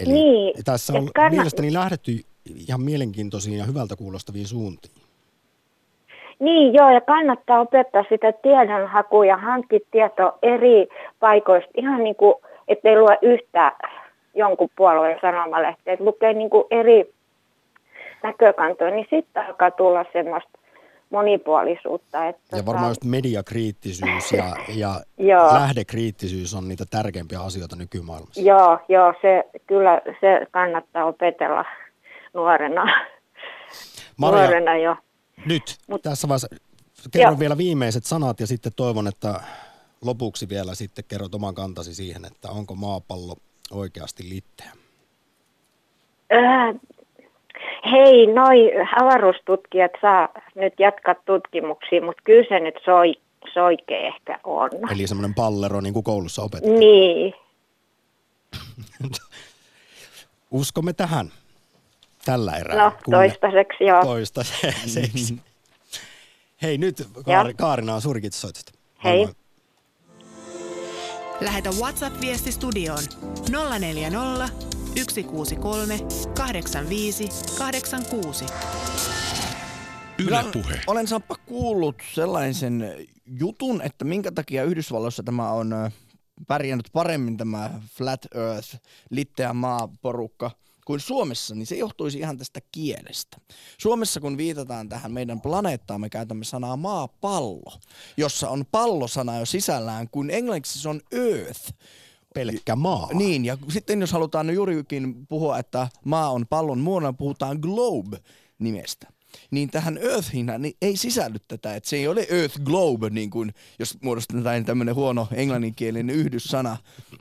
eli 0.00 0.12
niin, 0.12 0.64
tässä 0.64 0.92
on 0.92 1.10
kannat... 1.14 1.32
mielestäni 1.32 1.72
lähdetty 1.72 2.12
ihan 2.68 2.80
mielenkiintoisiin 2.80 3.58
ja 3.58 3.64
hyvältä 3.64 3.96
kuulostaviin 3.96 4.46
suuntiin. 4.46 4.94
Niin 6.38 6.74
joo, 6.74 6.90
ja 6.90 7.00
kannattaa 7.00 7.60
opettaa 7.60 8.04
sitä 8.08 8.32
tiedonhakua 8.32 9.26
ja 9.26 9.36
hankkia 9.36 9.78
tieto 9.90 10.38
eri 10.42 10.88
paikoista, 11.20 11.70
ihan 11.76 12.04
niin 12.04 12.16
kuin, 12.16 12.34
ettei 12.68 12.98
lue 12.98 13.18
yhtä 13.22 13.72
jonkun 14.34 14.68
puolueen 14.76 15.18
sanomalehtiä, 15.20 15.92
että 15.92 16.04
lukee 16.04 16.32
niin 16.32 16.50
kuin 16.50 16.64
eri 16.70 17.14
näkökantoja, 18.22 18.90
niin 18.90 19.06
sitten 19.10 19.46
alkaa 19.46 19.70
tulla 19.70 20.04
semmoista 20.12 20.59
monipuolisuutta. 21.10 22.28
Että 22.28 22.56
ja 22.56 22.66
varmaan 22.66 22.90
just 22.90 23.04
mediakriittisyys 23.04 24.32
ja, 24.32 24.56
ja 24.68 25.00
lähdekriittisyys 25.60 26.54
on 26.54 26.68
niitä 26.68 26.84
tärkeimpiä 26.90 27.40
asioita 27.40 27.76
nykymaailmassa. 27.76 28.40
Joo, 28.40 28.78
joo 28.88 29.14
se, 29.22 29.44
kyllä 29.66 30.02
se 30.20 30.46
kannattaa 30.50 31.04
opetella 31.04 31.64
nuorena. 32.34 32.84
Maria, 34.16 34.42
nuorena 34.42 34.76
jo. 34.76 34.96
nyt 35.46 35.62
Mut, 35.88 36.02
tässä 36.02 36.28
vaiheessa 36.28 36.56
kerron 37.12 37.34
jo. 37.34 37.38
vielä 37.38 37.58
viimeiset 37.58 38.04
sanat 38.04 38.40
ja 38.40 38.46
sitten 38.46 38.72
toivon, 38.76 39.08
että 39.08 39.40
lopuksi 40.04 40.48
vielä 40.48 40.74
sitten 40.74 41.04
kerrot 41.08 41.34
oman 41.34 41.54
kantasi 41.54 41.94
siihen, 41.94 42.24
että 42.24 42.50
onko 42.50 42.74
maapallo 42.74 43.36
oikeasti 43.70 44.28
litteä? 44.28 44.72
Äh, 46.32 46.74
hei, 47.92 48.26
noi 48.26 48.70
avaruustutkijat 49.02 49.92
saa 50.00 50.28
nyt 50.54 50.74
jatkaa 50.78 51.14
tutkimuksia, 51.14 52.02
mutta 52.02 52.22
kyllä 52.24 52.48
se 52.48 52.60
nyt 52.60 52.74
soi, 52.84 53.14
soike 53.54 54.06
ehkä 54.06 54.40
on. 54.44 54.70
Eli 54.92 55.06
semmoinen 55.06 55.34
pallero 55.34 55.80
niin 55.80 55.94
kuin 55.94 56.04
koulussa 56.04 56.42
opetetaan. 56.42 56.80
Niin. 56.80 57.34
Uskomme 60.50 60.92
tähän 60.92 61.30
tällä 62.24 62.56
erää. 62.56 62.84
No, 62.84 62.92
toistaiseksi 63.10 63.84
joo. 63.84 64.04
Toistaiseksi. 64.04 65.38
Hei, 66.62 66.78
nyt 66.78 67.08
Kaari, 67.24 67.54
Kaarina 67.54 67.94
on 67.94 68.02
Surkit 68.02 68.32
soitosta. 68.32 68.72
Hei. 69.04 69.26
Moi. 69.26 69.34
Lähetä 71.40 71.70
WhatsApp-viesti 71.70 72.52
studioon 72.52 73.02
040 73.80 74.79
163 74.96 75.98
85 76.34 77.28
86. 77.58 78.44
Yle 80.18 80.44
Puhe. 80.52 80.80
Olen 80.86 81.06
Sappa 81.06 81.36
kuullut 81.46 81.96
sellaisen 82.14 82.94
jutun, 83.26 83.82
että 83.82 84.04
minkä 84.04 84.32
takia 84.32 84.64
Yhdysvalloissa 84.64 85.22
tämä 85.22 85.50
on 85.50 85.90
pärjännyt 86.46 86.88
paremmin 86.92 87.36
tämä 87.36 87.70
Flat 87.96 88.26
Earth, 88.34 88.76
litteä 89.10 89.52
maaporukka, 89.52 90.50
kuin 90.86 91.00
Suomessa, 91.00 91.54
niin 91.54 91.66
se 91.66 91.76
johtuisi 91.76 92.18
ihan 92.18 92.38
tästä 92.38 92.60
kielestä. 92.72 93.36
Suomessa 93.78 94.20
kun 94.20 94.36
viitataan 94.36 94.88
tähän 94.88 95.12
meidän 95.12 95.40
planeettaan, 95.40 96.00
me 96.00 96.10
käytämme 96.10 96.44
sanaa 96.44 96.76
maapallo, 96.76 97.78
jossa 98.16 98.48
on 98.48 98.64
pallosana 98.72 99.38
jo 99.38 99.46
sisällään, 99.46 100.08
kun 100.10 100.30
englanniksi 100.30 100.78
se 100.78 100.88
on 100.88 101.00
earth 101.12 101.72
pelkkä 102.34 102.76
maa. 102.76 103.08
Niin, 103.14 103.44
ja 103.44 103.58
sitten 103.68 104.00
jos 104.00 104.12
halutaan 104.12 104.54
juurikin 104.54 105.26
puhua, 105.26 105.58
että 105.58 105.88
maa 106.04 106.30
on 106.30 106.46
pallon 106.46 106.78
muona, 106.78 107.12
puhutaan 107.12 107.58
globe-nimestä. 107.60 109.12
Niin 109.50 109.70
tähän 109.70 109.98
Earthiin 109.98 110.52
niin 110.58 110.76
ei 110.82 110.96
sisälly 110.96 111.38
tätä, 111.48 111.74
että 111.74 111.88
se 111.90 111.96
ei 111.96 112.08
ole 112.08 112.26
Earth 112.30 112.60
Globe, 112.60 113.10
niin 113.10 113.30
kuin 113.30 113.54
jos 113.78 113.98
muodostetaan 114.02 114.64
tämmöinen 114.64 114.94
huono 114.94 115.28
englanninkielinen 115.32 116.16
yhdyssana, 116.16 116.76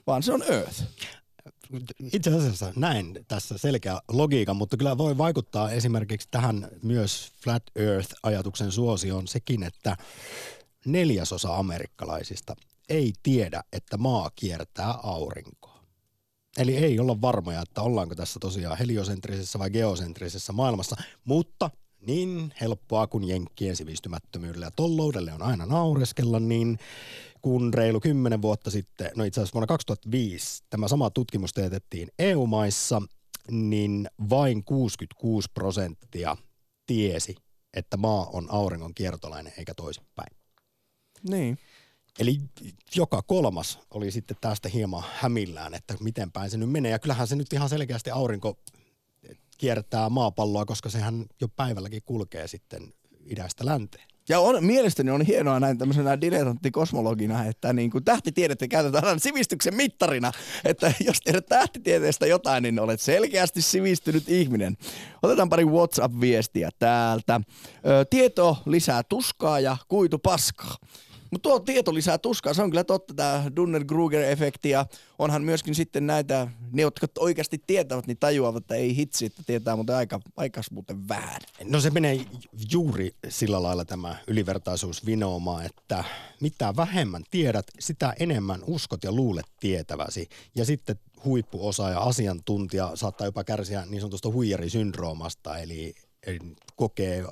vaan 0.07 0.23
se 0.23 0.33
on 0.33 0.43
Earth. 0.43 0.83
Itse 2.13 2.29
asiassa 2.29 2.73
näin 2.75 3.25
tässä 3.27 3.57
selkeä 3.57 3.99
logiikka, 4.07 4.53
mutta 4.53 4.77
kyllä 4.77 4.97
voi 4.97 5.17
vaikuttaa 5.17 5.71
esimerkiksi 5.71 6.27
tähän 6.31 6.67
myös 6.83 7.31
Flat 7.43 7.63
Earth-ajatuksen 7.75 8.71
suosioon 8.71 9.27
sekin, 9.27 9.63
että 9.63 9.97
neljäsosa 10.85 11.55
amerikkalaisista 11.55 12.55
ei 12.89 13.13
tiedä, 13.23 13.63
että 13.73 13.97
maa 13.97 14.29
kiertää 14.35 14.91
aurinkoa. 14.91 15.79
Eli 16.57 16.77
ei 16.77 16.99
olla 16.99 17.21
varmoja, 17.21 17.61
että 17.61 17.81
ollaanko 17.81 18.15
tässä 18.15 18.39
tosiaan 18.39 18.77
heliosentrisessä 18.77 19.59
vai 19.59 19.69
geosentrisessä 19.69 20.53
maailmassa, 20.53 20.95
mutta 21.25 21.69
niin 22.07 22.53
helppoa 22.61 23.07
kuin 23.07 23.23
jenkkien 23.23 23.75
sivistymättömyydelle 23.75 24.65
ja 24.65 24.71
tolloudelle 24.71 25.33
on 25.33 25.41
aina 25.41 25.65
naureskella, 25.65 26.39
niin 26.39 26.79
kun 27.41 27.73
reilu 27.73 27.99
kymmenen 27.99 28.41
vuotta 28.41 28.71
sitten, 28.71 29.11
no 29.15 29.23
itse 29.23 29.41
asiassa 29.41 29.53
vuonna 29.53 29.67
2005, 29.67 30.63
tämä 30.69 30.87
sama 30.87 31.09
tutkimus 31.09 31.53
teetettiin 31.53 32.07
EU-maissa, 32.19 33.01
niin 33.51 34.09
vain 34.29 34.63
66 34.63 35.49
prosenttia 35.53 36.37
tiesi, 36.85 37.35
että 37.73 37.97
maa 37.97 38.25
on 38.25 38.47
auringon 38.51 38.93
kiertolainen 38.93 39.53
eikä 39.57 39.73
toisinpäin. 39.73 40.37
Niin. 41.29 41.59
Eli 42.19 42.37
joka 42.95 43.21
kolmas 43.21 43.79
oli 43.91 44.11
sitten 44.11 44.37
tästä 44.41 44.69
hieman 44.69 45.03
hämillään, 45.13 45.73
että 45.73 45.95
miten 45.99 46.31
päin 46.31 46.49
se 46.49 46.57
nyt 46.57 46.71
menee. 46.71 46.91
Ja 46.91 46.99
kyllähän 46.99 47.27
se 47.27 47.35
nyt 47.35 47.53
ihan 47.53 47.69
selkeästi 47.69 48.11
aurinko 48.11 48.57
kiertää 49.57 50.09
maapalloa, 50.09 50.65
koska 50.65 50.89
sehän 50.89 51.25
jo 51.41 51.47
päivälläkin 51.47 52.01
kulkee 52.05 52.47
sitten 52.47 52.93
idästä 53.25 53.65
länteen. 53.65 54.07
Ja 54.29 54.39
on, 54.39 54.63
mielestäni 54.65 55.11
on 55.11 55.21
hienoa 55.21 55.59
näin 55.59 55.77
tämmöisenä 55.77 56.21
dilettanttikosmologina, 56.21 57.45
että 57.45 57.73
niin 57.73 57.91
kuin 57.91 58.03
tähtitiedettä 58.03 58.67
käytetään 58.67 59.05
aina 59.05 59.19
sivistyksen 59.19 59.75
mittarina. 59.75 60.31
Että 60.65 60.93
jos 60.99 61.21
tiedät 61.21 61.45
tähtitieteestä 61.45 62.27
jotain, 62.27 62.63
niin 62.63 62.79
olet 62.79 63.01
selkeästi 63.01 63.61
sivistynyt 63.61 64.29
ihminen. 64.29 64.77
Otetaan 65.23 65.49
pari 65.49 65.65
WhatsApp-viestiä 65.65 66.69
täältä. 66.79 67.41
Ö, 67.85 68.05
tieto 68.09 68.57
lisää 68.65 69.03
tuskaa 69.03 69.59
ja 69.59 69.77
kuitu 69.87 70.19
paskaa. 70.19 70.75
Mutta 71.31 71.49
tuo 71.49 71.59
tieto 71.59 71.93
lisää 71.93 72.17
tuskaa, 72.17 72.53
se 72.53 72.61
on 72.61 72.69
kyllä 72.69 72.83
totta, 72.83 73.13
tämä 73.13 73.43
Dunner-Kruger-efekti, 73.55 74.69
ja 74.69 74.85
onhan 75.19 75.43
myöskin 75.43 75.75
sitten 75.75 76.07
näitä, 76.07 76.47
ne 76.71 76.81
jotka 76.81 77.07
oikeasti 77.19 77.63
tietävät, 77.67 78.07
niin 78.07 78.17
tajuavat, 78.17 78.63
että 78.63 78.75
ei 78.75 78.95
hitsi, 78.95 79.25
että 79.25 79.43
tietää 79.45 79.75
mutta 79.75 79.97
aika, 79.97 80.19
aikas 80.37 80.71
muuten 80.71 81.07
vähän. 81.07 81.41
No 81.63 81.81
se 81.81 81.89
menee 81.89 82.25
juuri 82.71 83.15
sillä 83.29 83.63
lailla 83.63 83.85
tämä 83.85 84.15
ylivertaisuus 84.27 85.05
vinooma, 85.05 85.63
että 85.63 86.03
mitä 86.41 86.73
vähemmän 86.75 87.23
tiedät, 87.31 87.65
sitä 87.79 88.13
enemmän 88.19 88.61
uskot 88.67 89.03
ja 89.03 89.11
luulet 89.11 89.45
tietäväsi. 89.59 90.29
Ja 90.55 90.65
sitten 90.65 90.99
huippuosaaja, 91.25 91.99
asiantuntija 91.99 92.91
saattaa 92.95 93.27
jopa 93.27 93.43
kärsiä 93.43 93.85
niin 93.85 94.01
sanotusta 94.01 94.31
huijarisyndroomasta, 94.31 95.57
eli 95.57 95.95
kokee 96.75 97.25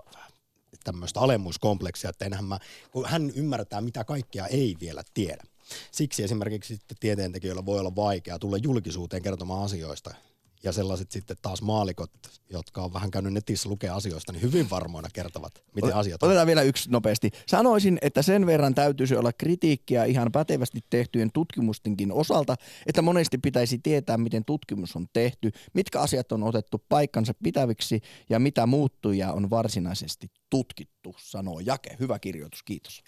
tämmöistä 0.88 1.20
alemmuuskompleksia, 1.20 2.10
että 2.10 2.26
enhän 2.26 2.46
mä, 2.46 2.60
kun 2.92 3.06
hän 3.06 3.32
ymmärtää, 3.36 3.82
mitä 3.82 4.04
kaikkea 4.04 4.48
ei 4.48 4.76
vielä 4.80 5.04
tiedä. 5.14 5.44
Siksi 5.92 6.24
esimerkiksi 6.24 6.80
tieteentekijöillä 7.00 7.66
voi 7.66 7.80
olla 7.80 7.96
vaikea 7.96 8.40
tulla 8.40 8.58
julkisuuteen 8.58 9.24
kertomaan 9.24 9.64
asioista, 9.64 10.16
ja 10.64 10.72
sellaiset 10.72 11.12
sitten 11.12 11.38
taas 11.42 11.62
maalikot, 11.62 12.12
jotka 12.50 12.82
on 12.82 12.94
vähän 12.94 13.12
käynyt 13.12 13.34
netissä 13.34 13.70
lukea 13.70 13.96
asioista, 13.96 14.32
niin 14.32 14.42
hyvin 14.42 14.70
varmoina 14.70 15.10
kertovat, 15.14 15.64
miten 15.76 15.96
asiat 15.96 16.24
on. 16.24 16.30
Otetaan 16.30 16.48
vielä 16.48 16.62
yksi 16.62 16.92
nopeasti. 16.92 17.32
Sanoisin, 17.48 17.98
että 18.02 18.22
sen 18.22 18.46
verran 18.46 18.76
täytyisi 18.76 19.16
olla 19.16 19.32
kritiikkiä 19.34 20.06
ihan 20.06 20.32
pätevästi 20.32 20.80
tehtyjen 20.90 21.32
tutkimustenkin 21.34 22.12
osalta, 22.12 22.56
että 22.86 23.02
monesti 23.02 23.38
pitäisi 23.38 23.80
tietää, 23.84 24.18
miten 24.18 24.46
tutkimus 24.46 24.96
on 24.96 25.08
tehty, 25.14 25.52
mitkä 25.74 26.00
asiat 26.02 26.32
on 26.32 26.44
otettu 26.44 26.84
paikkansa 26.90 27.34
pitäviksi 27.44 28.02
ja 28.30 28.40
mitä 28.40 28.66
muuttuja 28.66 29.34
on 29.34 29.50
varsinaisesti 29.50 30.32
tutkittu, 30.50 31.16
sanoo 31.18 31.60
Jake. 31.60 31.96
Hyvä 32.00 32.20
kirjoitus, 32.20 32.64
kiitos. 32.64 33.04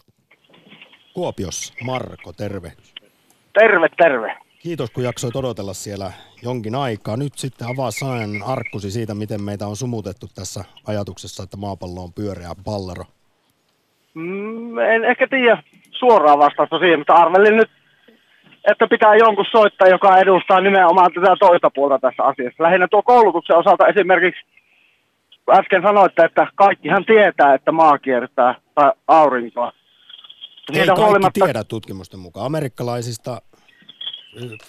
Kuopios, 1.14 1.74
Marko, 1.84 2.34
tervehdys. 2.34 2.93
Terve, 3.54 3.89
terve. 3.97 4.49
Kiitos, 4.60 4.91
kun 4.91 5.03
jaksoit 5.03 5.36
odotella 5.36 5.74
siellä 5.74 6.12
jonkin 6.43 6.76
aikaa. 6.76 7.18
Nyt 7.18 7.34
sitten 7.36 7.68
avaa 7.68 7.91
sananen 7.91 8.43
arkkusi 8.45 8.91
siitä, 8.91 9.16
miten 9.16 9.41
meitä 9.43 9.68
on 9.68 9.76
sumutettu 9.76 10.28
tässä 10.36 10.64
ajatuksessa, 10.88 11.43
että 11.43 11.57
maapallo 11.57 12.03
on 12.03 12.14
pyöreä 12.14 12.51
pallero. 12.66 13.03
Mm, 14.14 14.78
en 14.78 15.05
ehkä 15.05 15.28
tiedä 15.28 15.64
suoraa 15.91 16.38
vastausta 16.38 16.80
siihen, 16.80 16.99
mutta 16.99 17.14
arvelin 17.14 17.57
nyt, 17.57 17.70
että 18.72 18.88
pitää 18.88 19.16
jonkun 19.16 19.45
soittaa, 19.51 19.88
joka 19.88 20.18
edustaa 20.18 20.62
nimenomaan 20.62 21.12
tätä 21.14 21.36
toista 21.39 21.70
puolta 21.76 21.99
tässä 21.99 22.24
asiassa. 22.24 22.64
Lähinnä 22.64 22.88
tuo 22.88 23.03
koulutuksen 23.03 23.57
osalta 23.57 23.88
esimerkiksi 23.88 24.41
äsken 25.49 25.82
sanoitte, 25.82 26.24
että 26.26 26.47
kaikkihan 26.55 27.05
tietää, 27.05 27.53
että 27.53 27.72
maa 27.72 27.97
kiertää 27.97 28.55
tai 28.76 28.91
aurinkoa. 29.07 29.72
Ei 30.74 30.86
kaikki 30.86 31.01
huolimatta- 31.01 31.45
tiedä 31.45 31.64
tutkimusten 31.64 32.20
mukaan. 32.20 32.45
Amerikkalaisista 32.45 33.41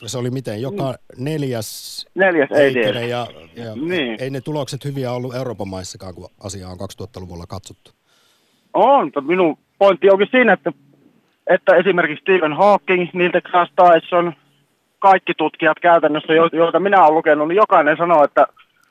se 0.06 0.18
oli 0.18 0.30
miten, 0.30 0.62
joka 0.62 0.94
neljäs 1.18 2.06
Neljäs 2.14 2.50
ei 2.52 2.58
heikkinen 2.58 2.92
tiedä. 2.92 3.06
ja, 3.06 3.26
ja 3.56 3.72
Niin. 3.76 4.16
ei 4.22 4.30
ne 4.30 4.40
tulokset 4.40 4.84
hyviä 4.84 5.12
ollut 5.12 5.34
Euroopan 5.34 5.68
maissakaan, 5.68 6.14
kun 6.14 6.28
asiaa 6.44 6.70
on 6.70 6.78
2000-luvulla 6.78 7.44
katsottu. 7.48 7.90
On, 8.74 9.04
mutta 9.04 9.20
minun 9.20 9.58
pointti 9.78 10.10
onkin 10.10 10.28
siinä, 10.30 10.52
että, 10.52 10.72
että 11.46 11.76
esimerkiksi 11.76 12.22
Stephen 12.22 12.52
Hawking, 12.52 13.08
Neil 13.12 13.30
deGrasse 13.32 13.74
Tyson, 13.76 14.32
kaikki 14.98 15.32
tutkijat 15.38 15.78
käytännössä, 15.80 16.34
jo- 16.34 16.48
joita 16.52 16.80
minä 16.80 17.04
olen 17.04 17.14
lukenut, 17.14 17.48
niin 17.48 17.56
jokainen 17.56 17.96
sanoo, 17.96 18.24
että 18.24 18.46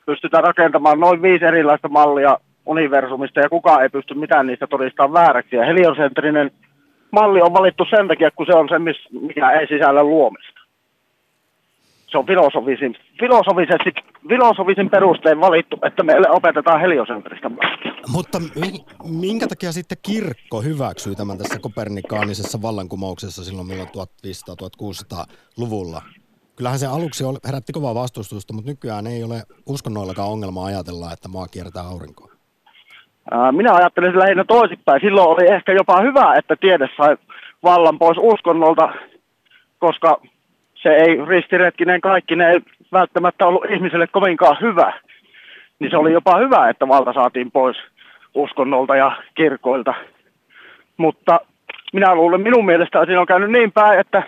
pystytään 0.06 0.44
rakentamaan 0.44 1.00
noin 1.00 1.22
viisi 1.22 1.44
erilaista 1.44 1.88
mallia 1.88 2.38
universumista 2.66 3.40
ja 3.40 3.48
kukaan 3.48 3.82
ei 3.82 3.88
pysty 3.88 4.14
mitään 4.14 4.46
niistä 4.46 4.66
todistamaan 4.66 5.12
vääräksi. 5.12 5.56
Ja 5.56 5.64
heliosentrinen 5.64 6.50
malli 7.10 7.40
on 7.42 7.52
valittu 7.52 7.84
sen 7.90 8.08
takia, 8.08 8.30
kun 8.30 8.46
se 8.46 8.52
on 8.54 8.68
se, 8.68 8.78
mikä 9.20 9.50
ei 9.50 9.66
sisällä 9.66 10.02
luomista. 10.04 10.59
Se 12.10 12.18
on 12.18 12.26
filosofisin, 12.26 12.96
filosofisesti, 13.20 13.90
filosofisin 14.28 14.90
perustein 14.90 15.40
valittu, 15.40 15.78
että 15.82 16.02
meille 16.02 16.30
opetetaan 16.30 16.80
heliosentristä 16.80 17.48
mallia. 17.48 17.92
Mutta 18.12 18.40
mi- 18.40 18.84
minkä 19.20 19.46
takia 19.46 19.72
sitten 19.72 19.98
kirkko 20.02 20.62
hyväksyi 20.62 21.14
tämän 21.14 21.38
tässä 21.38 21.58
kopernikaanisessa 21.58 22.62
vallankumouksessa 22.62 23.44
silloin 23.44 23.66
milloin 23.66 23.88
1500-1600-luvulla? 23.88 26.02
Kyllähän 26.56 26.78
se 26.78 26.86
aluksi 26.86 27.24
oli, 27.24 27.38
herätti 27.46 27.72
kovaa 27.72 27.94
vastustusta, 27.94 28.54
mutta 28.54 28.70
nykyään 28.70 29.06
ei 29.06 29.24
ole 29.24 29.42
uskonnoillakaan 29.66 30.28
ongelmaa 30.28 30.66
ajatella, 30.66 31.12
että 31.12 31.28
maa 31.28 31.48
kiertää 31.48 31.82
aurinkoa. 31.82 32.30
Minä 33.52 33.74
ajattelin 33.74 34.18
lähinnä 34.18 34.44
toisinpäin. 34.44 35.00
Silloin 35.00 35.28
oli 35.28 35.54
ehkä 35.54 35.72
jopa 35.72 36.00
hyvä, 36.00 36.34
että 36.34 36.56
tiede 36.56 36.88
sai 36.96 37.16
vallan 37.62 37.98
pois 37.98 38.18
uskonnolta, 38.20 38.88
koska 39.78 40.20
se 40.82 40.88
ei 40.88 41.24
ristiretkinen 41.26 42.00
kaikki, 42.00 42.36
ne 42.36 42.50
ei 42.50 42.60
välttämättä 42.92 43.46
ollut 43.46 43.64
ihmiselle 43.70 44.06
kovinkaan 44.06 44.56
hyvä. 44.60 44.92
Niin 45.78 45.90
se 45.90 45.96
oli 45.96 46.12
jopa 46.12 46.36
hyvä, 46.36 46.68
että 46.68 46.88
valta 46.88 47.12
saatiin 47.12 47.50
pois 47.50 47.76
uskonnolta 48.34 48.96
ja 48.96 49.12
kirkoilta. 49.34 49.94
Mutta 50.96 51.40
minä 51.92 52.14
luulen, 52.14 52.40
minun 52.40 52.66
mielestä 52.66 53.04
siinä 53.04 53.20
on 53.20 53.26
käynyt 53.26 53.50
niin 53.50 53.72
päin, 53.72 54.00
että 54.00 54.22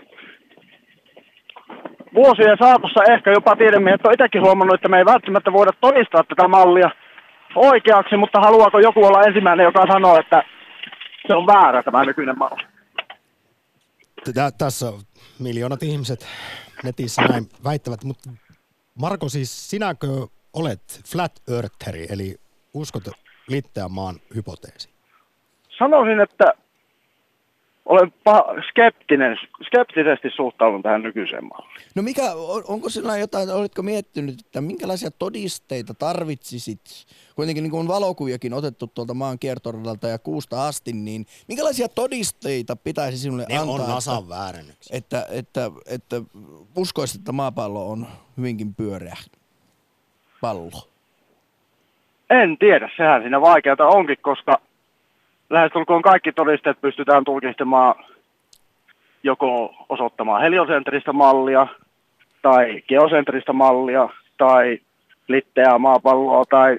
vuosien 2.14 2.56
saatossa 2.58 3.04
ehkä 3.04 3.30
jopa 3.30 3.56
tiedemiehet 3.56 4.06
on 4.06 4.12
itsekin 4.12 4.42
huomannut, 4.42 4.74
että 4.74 4.88
me 4.88 4.98
ei 4.98 5.04
välttämättä 5.04 5.52
voida 5.52 5.72
todistaa 5.80 6.24
tätä 6.24 6.48
mallia 6.48 6.90
oikeaksi, 7.54 8.16
mutta 8.16 8.40
haluaako 8.40 8.78
joku 8.78 9.04
olla 9.04 9.22
ensimmäinen, 9.22 9.64
joka 9.64 9.86
sanoo, 9.92 10.18
että 10.18 10.42
se 11.26 11.34
on 11.34 11.46
väärä 11.46 11.82
tämä 11.82 12.04
nykyinen 12.04 12.38
malli? 12.38 12.71
Tä- 14.24 14.52
tässä 14.58 14.92
miljoonat 15.38 15.82
ihmiset 15.82 16.26
netissä 16.84 17.22
näin 17.22 17.48
väittävät, 17.64 18.04
mutta 18.04 18.30
Marko, 18.94 19.28
siis 19.28 19.70
sinäkö 19.70 20.26
olet 20.52 21.00
flat 21.06 21.42
eartheri, 21.48 22.06
eli 22.10 22.36
uskot 22.74 23.04
Litteän 23.48 23.90
maan 23.92 24.16
hypoteesi? 24.34 24.90
Sanoisin, 25.78 26.20
että 26.20 26.44
olen 27.92 28.12
paha, 28.24 28.44
skeptinen, 28.68 29.36
skeptisesti 29.66 30.30
suhtaudun 30.30 30.82
tähän 30.82 31.02
nykyiseen 31.02 31.44
malliin. 31.44 31.88
No 31.94 32.02
mikä, 32.02 32.32
on, 32.34 32.62
onko 32.68 32.88
sillä 32.88 33.18
jotain, 33.18 33.50
oletko 33.50 33.82
miettinyt, 33.82 34.40
että 34.40 34.60
minkälaisia 34.60 35.10
todisteita 35.10 35.94
tarvitsisit, 35.94 36.80
kuitenkin 37.36 37.62
niin 37.62 37.70
kuin 37.70 37.80
on 37.80 37.88
valokuviakin 37.88 38.54
otettu 38.54 38.86
tuolta 38.86 39.14
maan 39.14 39.38
kiertoradalta 39.38 40.08
ja 40.08 40.18
kuusta 40.18 40.66
asti, 40.66 40.92
niin 40.92 41.26
minkälaisia 41.48 41.88
todisteita 41.88 42.76
pitäisi 42.76 43.18
sinulle 43.18 43.46
Ne 43.48 43.58
antaa, 43.58 43.74
on 43.74 43.80
että, 43.80 43.92
nasan 43.92 44.28
väärännyksiä. 44.28 44.96
että, 44.96 45.26
että, 45.30 45.70
että 45.86 46.16
uskoisit, 46.76 47.20
että 47.20 47.32
maapallo 47.32 47.90
on 47.90 48.06
hyvinkin 48.36 48.74
pyöreä 48.74 49.16
pallo? 50.40 50.88
En 52.30 52.58
tiedä, 52.58 52.90
sehän 52.96 53.22
siinä 53.22 53.40
vaikeata 53.40 53.86
onkin, 53.86 54.16
koska 54.22 54.60
lähestulkoon 55.52 56.02
kaikki 56.02 56.32
todisteet 56.32 56.80
pystytään 56.80 57.24
tulkistamaan 57.24 57.94
joko 59.22 59.74
osoittamaan 59.88 60.42
heliosentristä 60.42 61.12
mallia 61.12 61.66
tai 62.42 62.82
geosentristä 62.88 63.52
mallia 63.52 64.08
tai 64.38 64.78
litteää 65.28 65.78
maapalloa 65.78 66.44
tai 66.44 66.78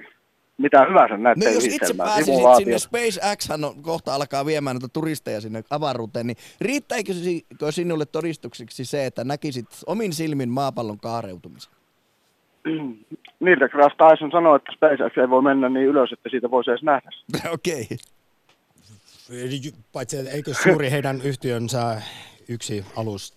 mitä 0.57 0.85
hyvänsä 0.89 1.17
näiden 1.17 1.43
No 1.43 1.51
jos 1.51 1.65
itse 1.65 1.93
pääsisit 1.97 2.33
sinne. 2.57 2.79
SpaceX 2.79 3.49
on 3.51 3.83
kohta 3.83 4.15
alkaa 4.15 4.45
viemään 4.45 4.75
näitä 4.75 4.87
turisteja 4.93 5.41
sinne 5.41 5.63
avaruuteen, 5.69 6.27
niin 6.27 6.37
riittäikö 6.61 7.13
si- 7.13 7.45
sinulle 7.69 8.05
todistukseksi 8.05 8.85
se, 8.85 9.05
että 9.05 9.23
näkisit 9.23 9.65
omin 9.87 10.13
silmin 10.13 10.49
maapallon 10.49 10.99
kaareutumisen? 10.99 11.73
Neil 13.39 13.59
deGrasse 13.59 13.97
Tyson 13.97 14.31
sanoi, 14.31 14.55
että 14.55 14.71
SpaceX 14.75 15.17
ei 15.17 15.29
voi 15.29 15.41
mennä 15.41 15.69
niin 15.69 15.85
ylös, 15.85 16.11
että 16.11 16.29
siitä 16.29 16.51
voisi 16.51 16.71
edes 16.71 16.83
nähdä. 16.83 17.09
Okei. 17.53 17.87
Ju- 17.91 18.22
Paitsi, 19.91 20.17
että 20.17 20.31
eikö 20.31 20.53
suuri 20.53 20.91
heidän 20.91 21.21
yhtiönsä 21.21 22.01
yksi 22.47 22.85
alus 22.95 23.33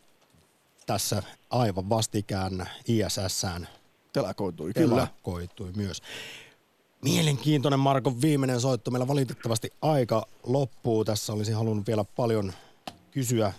tässä 0.86 1.22
aivan 1.50 1.88
vastikään 1.88 2.68
ISSään 2.88 3.68
Telakoitui, 4.12 4.72
kyllä. 4.72 4.94
telakoitui 4.94 5.72
myös. 5.76 6.02
Mielenkiintoinen 7.02 7.80
Markon 7.80 8.22
viimeinen 8.22 8.60
soitto. 8.60 8.90
Meillä 8.90 9.08
valitettavasti 9.08 9.70
aika 9.82 10.26
loppuu. 10.46 11.04
Tässä 11.04 11.32
olisi 11.32 11.52
halunnut 11.52 11.86
vielä 11.86 12.04
paljon 12.16 12.52
kysyä 13.10 13.52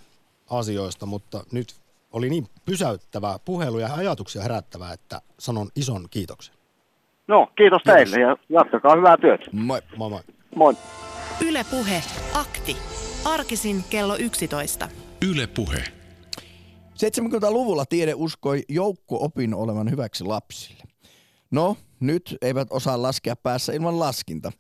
asioista, 0.50 1.06
mutta 1.06 1.44
nyt 1.52 1.76
oli 2.12 2.30
niin 2.30 2.48
pysäyttävää 2.66 3.40
puhelu 3.46 3.80
ja 3.80 3.94
ajatuksia 3.94 4.42
herättävää, 4.42 4.94
että 4.94 5.22
sanon 5.40 5.70
ison 5.76 6.08
kiitoksen. 6.12 6.56
No, 7.28 7.48
kiitos 7.58 7.82
teille 7.84 8.20
ja 8.20 8.38
jatkakaa 8.50 8.96
hyvää 8.96 9.18
työtä. 9.18 9.46
Moi. 9.52 9.82
Moi 9.98 10.10
moi. 10.10 10.22
Moi. 10.56 10.76
Yle 11.42 11.64
Puhe, 11.64 12.04
akti. 12.34 12.78
Arkisin 13.26 13.84
kello 13.90 14.16
11. 14.16 14.90
Yle 15.22 15.48
Puhe. 15.48 15.84
70-luvulla 16.98 17.86
tiede 17.86 18.14
uskoi 18.14 18.64
joukko-opin 18.70 19.54
olevan 19.54 19.92
hyväksi 19.92 20.24
lapsille. 20.24 20.84
No, 21.52 21.78
nyt 22.00 22.38
eivät 22.42 22.68
osaa 22.72 23.02
laskea 23.02 23.36
päässä 23.36 23.74
ilman 23.74 24.00
laskinta. 24.00 24.52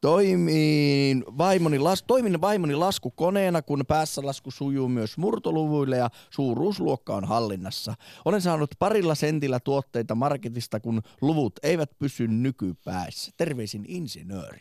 Toimin 0.00 1.24
vaimoni, 1.38 1.78
las, 1.78 2.04
toimin 2.06 2.40
vaimoni 2.40 2.74
laskukoneena, 2.74 3.62
kun 3.62 3.84
päässä 3.88 4.22
lasku 4.24 4.50
sujuu 4.50 4.88
myös 4.88 5.18
murtoluvuille 5.18 5.96
ja 5.96 6.10
suuruusluokka 6.30 7.14
on 7.14 7.24
hallinnassa. 7.24 7.94
Olen 8.24 8.40
saanut 8.40 8.70
parilla 8.78 9.14
sentillä 9.14 9.60
tuotteita 9.60 10.14
marketista, 10.14 10.80
kun 10.80 11.02
luvut 11.20 11.52
eivät 11.62 11.90
pysy 11.98 12.28
nykypäässä. 12.28 13.32
Terveisin 13.36 13.84
insinööri. 13.88 14.60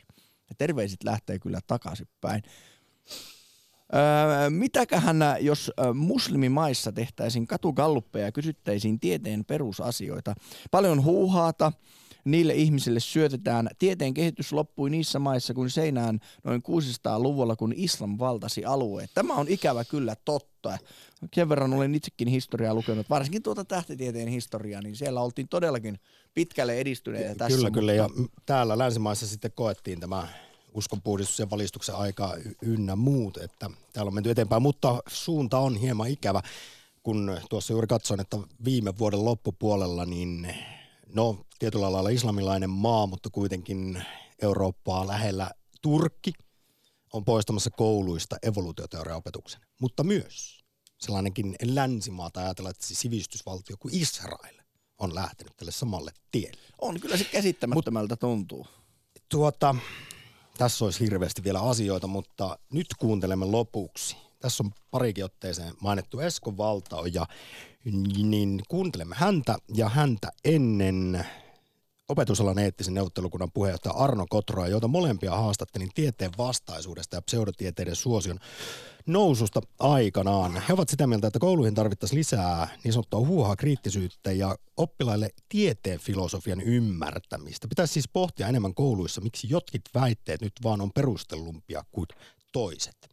Ja 0.50 0.56
terveisit 0.58 1.04
lähtee 1.04 1.40
kyllä 1.40 1.60
takaisinpäin. 1.68 2.44
Öö, 3.96 4.50
mitäköhän, 4.50 5.18
jos 5.40 5.72
muslimimaissa 5.94 6.92
tehtäisiin 6.92 7.48
katugalluppeja 7.48 8.26
ja 8.26 8.32
kysyttäisiin 8.32 9.00
tieteen 9.00 9.46
perusasioita? 9.46 10.36
Paljon 10.72 11.04
huuhaata, 11.04 11.72
niille 12.32 12.54
ihmisille 12.54 13.00
syötetään. 13.00 13.70
Tieteen 13.80 14.14
kehitys 14.14 14.54
loppui 14.54 14.90
niissä 14.90 15.20
maissa 15.20 15.54
kuin 15.54 15.70
seinään 15.70 16.20
noin 16.44 16.62
600-luvulla, 16.62 17.56
kun 17.56 17.74
islam 17.76 18.20
valtasi 18.20 18.66
alueet. 18.66 19.12
Tämä 19.14 19.36
on 19.36 19.46
ikävä 19.50 19.86
kyllä 19.86 20.16
totta. 20.26 20.78
Sen 21.34 21.50
verran 21.50 21.74
olen 21.74 21.96
itsekin 21.96 22.28
historiaa 22.28 22.74
lukenut, 22.74 23.10
varsinkin 23.10 23.44
tuota 23.44 23.66
tähtitieteen 23.66 24.28
historiaa, 24.28 24.82
niin 24.82 24.96
siellä 24.96 25.22
oltiin 25.22 25.48
todellakin 25.48 26.00
pitkälle 26.34 26.78
edistyneitä 26.78 27.36
tässä. 27.36 27.58
Kyllä, 27.58 27.72
kyllä. 27.72 27.94
Ja 27.94 28.10
täällä 28.46 28.78
länsimaissa 28.78 29.28
sitten 29.28 29.52
koettiin 29.56 30.00
tämä 30.00 30.28
uskonpuhdistus 30.74 31.40
ja 31.40 31.50
valistuksen 31.50 31.96
aika 31.96 32.36
ynnä 32.62 32.96
muut, 32.96 33.38
että 33.38 33.70
täällä 33.94 34.10
on 34.10 34.14
menty 34.14 34.30
eteenpäin, 34.30 34.62
mutta 34.62 35.04
suunta 35.08 35.60
on 35.60 35.76
hieman 35.76 36.08
ikävä, 36.08 36.42
kun 37.04 37.38
tuossa 37.50 37.74
juuri 37.74 37.88
katsoin, 37.88 38.20
että 38.20 38.38
viime 38.66 38.98
vuoden 38.98 39.26
loppupuolella, 39.26 40.06
niin 40.06 40.56
no 41.14 41.38
tietyllä 41.60 41.92
lailla 41.92 42.10
islamilainen 42.10 42.70
maa, 42.70 43.08
mutta 43.08 43.30
kuitenkin 43.30 44.04
Eurooppaa 44.42 45.08
lähellä 45.08 45.52
Turkki 45.82 46.34
on 47.14 47.26
poistamassa 47.26 47.70
kouluista 47.70 48.36
evoluutioteoriaopetuksen, 48.44 49.62
mutta 49.82 50.04
myös 50.04 50.60
sellainenkin 51.00 51.56
länsimaa 51.64 52.30
tai 52.30 52.44
ajatella, 52.44 52.70
että 52.70 52.86
sivistysvaltio 52.86 53.76
kuin 53.80 53.96
Israel 53.96 54.56
on 54.98 55.16
lähtenyt 55.16 55.58
tälle 55.58 55.72
samalle 55.72 56.12
tielle. 56.32 56.62
On 56.82 57.00
kyllä 57.00 57.18
se 57.18 57.24
käsittämättömältä 57.24 58.14
Mut, 58.14 58.20
tuntuu. 58.20 58.68
Tuota, 59.30 59.76
tässä 60.58 60.86
olisi 60.86 61.00
hirveästi 61.00 61.44
vielä 61.44 61.60
asioita, 61.60 62.08
mutta 62.08 62.60
nyt 62.74 62.88
kuuntelemme 63.00 63.46
lopuksi. 63.46 64.18
Tässä 64.40 64.64
on 64.64 64.72
parikin 64.92 65.26
otteeseen 65.26 65.74
mainittu 65.82 66.20
Esko 66.20 66.58
Valtao 66.58 67.06
ja 67.06 67.26
niin 68.24 68.62
kuuntelemme 68.68 69.16
häntä 69.16 69.58
ja 69.74 69.90
häntä 69.90 70.32
ennen 70.46 71.26
opetusalan 72.10 72.60
eettisen 72.60 72.94
neuvottelukunnan 72.94 73.52
puheenjohtaja 73.52 73.94
Arno 73.94 74.26
Kotroa, 74.30 74.68
joita 74.68 74.88
molempia 74.88 75.32
haastattelin 75.32 75.90
tieteen 75.96 76.32
vastaisuudesta 76.38 77.16
ja 77.16 77.22
pseudotieteiden 77.22 77.96
suosion 77.96 78.40
noususta 79.06 79.62
aikanaan. 79.80 80.64
He 80.68 80.74
ovat 80.74 80.90
sitä 80.90 81.08
mieltä, 81.08 81.28
että 81.28 81.40
kouluihin 81.40 81.76
tarvittaisiin 81.76 82.20
lisää 82.20 82.68
niin 82.84 82.94
sanottua 82.94 83.20
huuhaa 83.20 83.56
kriittisyyttä 83.56 84.32
ja 84.32 84.56
oppilaille 84.78 85.30
tieteen 85.50 86.00
filosofian 86.00 86.62
ymmärtämistä. 86.62 87.68
Pitäisi 87.68 87.94
siis 87.94 88.10
pohtia 88.14 88.48
enemmän 88.48 88.74
kouluissa, 88.74 89.22
miksi 89.22 89.48
jotkut 89.50 89.82
väitteet 89.94 90.42
nyt 90.42 90.54
vaan 90.64 90.82
on 90.82 90.92
perustellumpia 90.92 91.84
kuin 91.92 92.08
toiset. 92.52 93.10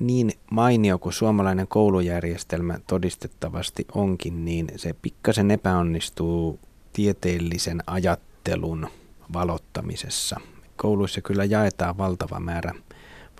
Niin 0.00 0.32
mainio 0.50 0.98
kuin 0.98 1.12
suomalainen 1.12 1.68
koulujärjestelmä 1.68 2.78
todistettavasti 2.86 3.86
onkin, 3.94 4.44
niin 4.44 4.68
se 4.76 4.92
pikkasen 4.92 5.50
epäonnistuu 5.50 6.58
tieteellisen 6.94 7.82
ajattelun 7.86 8.88
valottamisessa. 9.32 10.40
Kouluissa 10.76 11.20
kyllä 11.20 11.44
jaetaan 11.44 11.98
valtava 11.98 12.40
määrä 12.40 12.74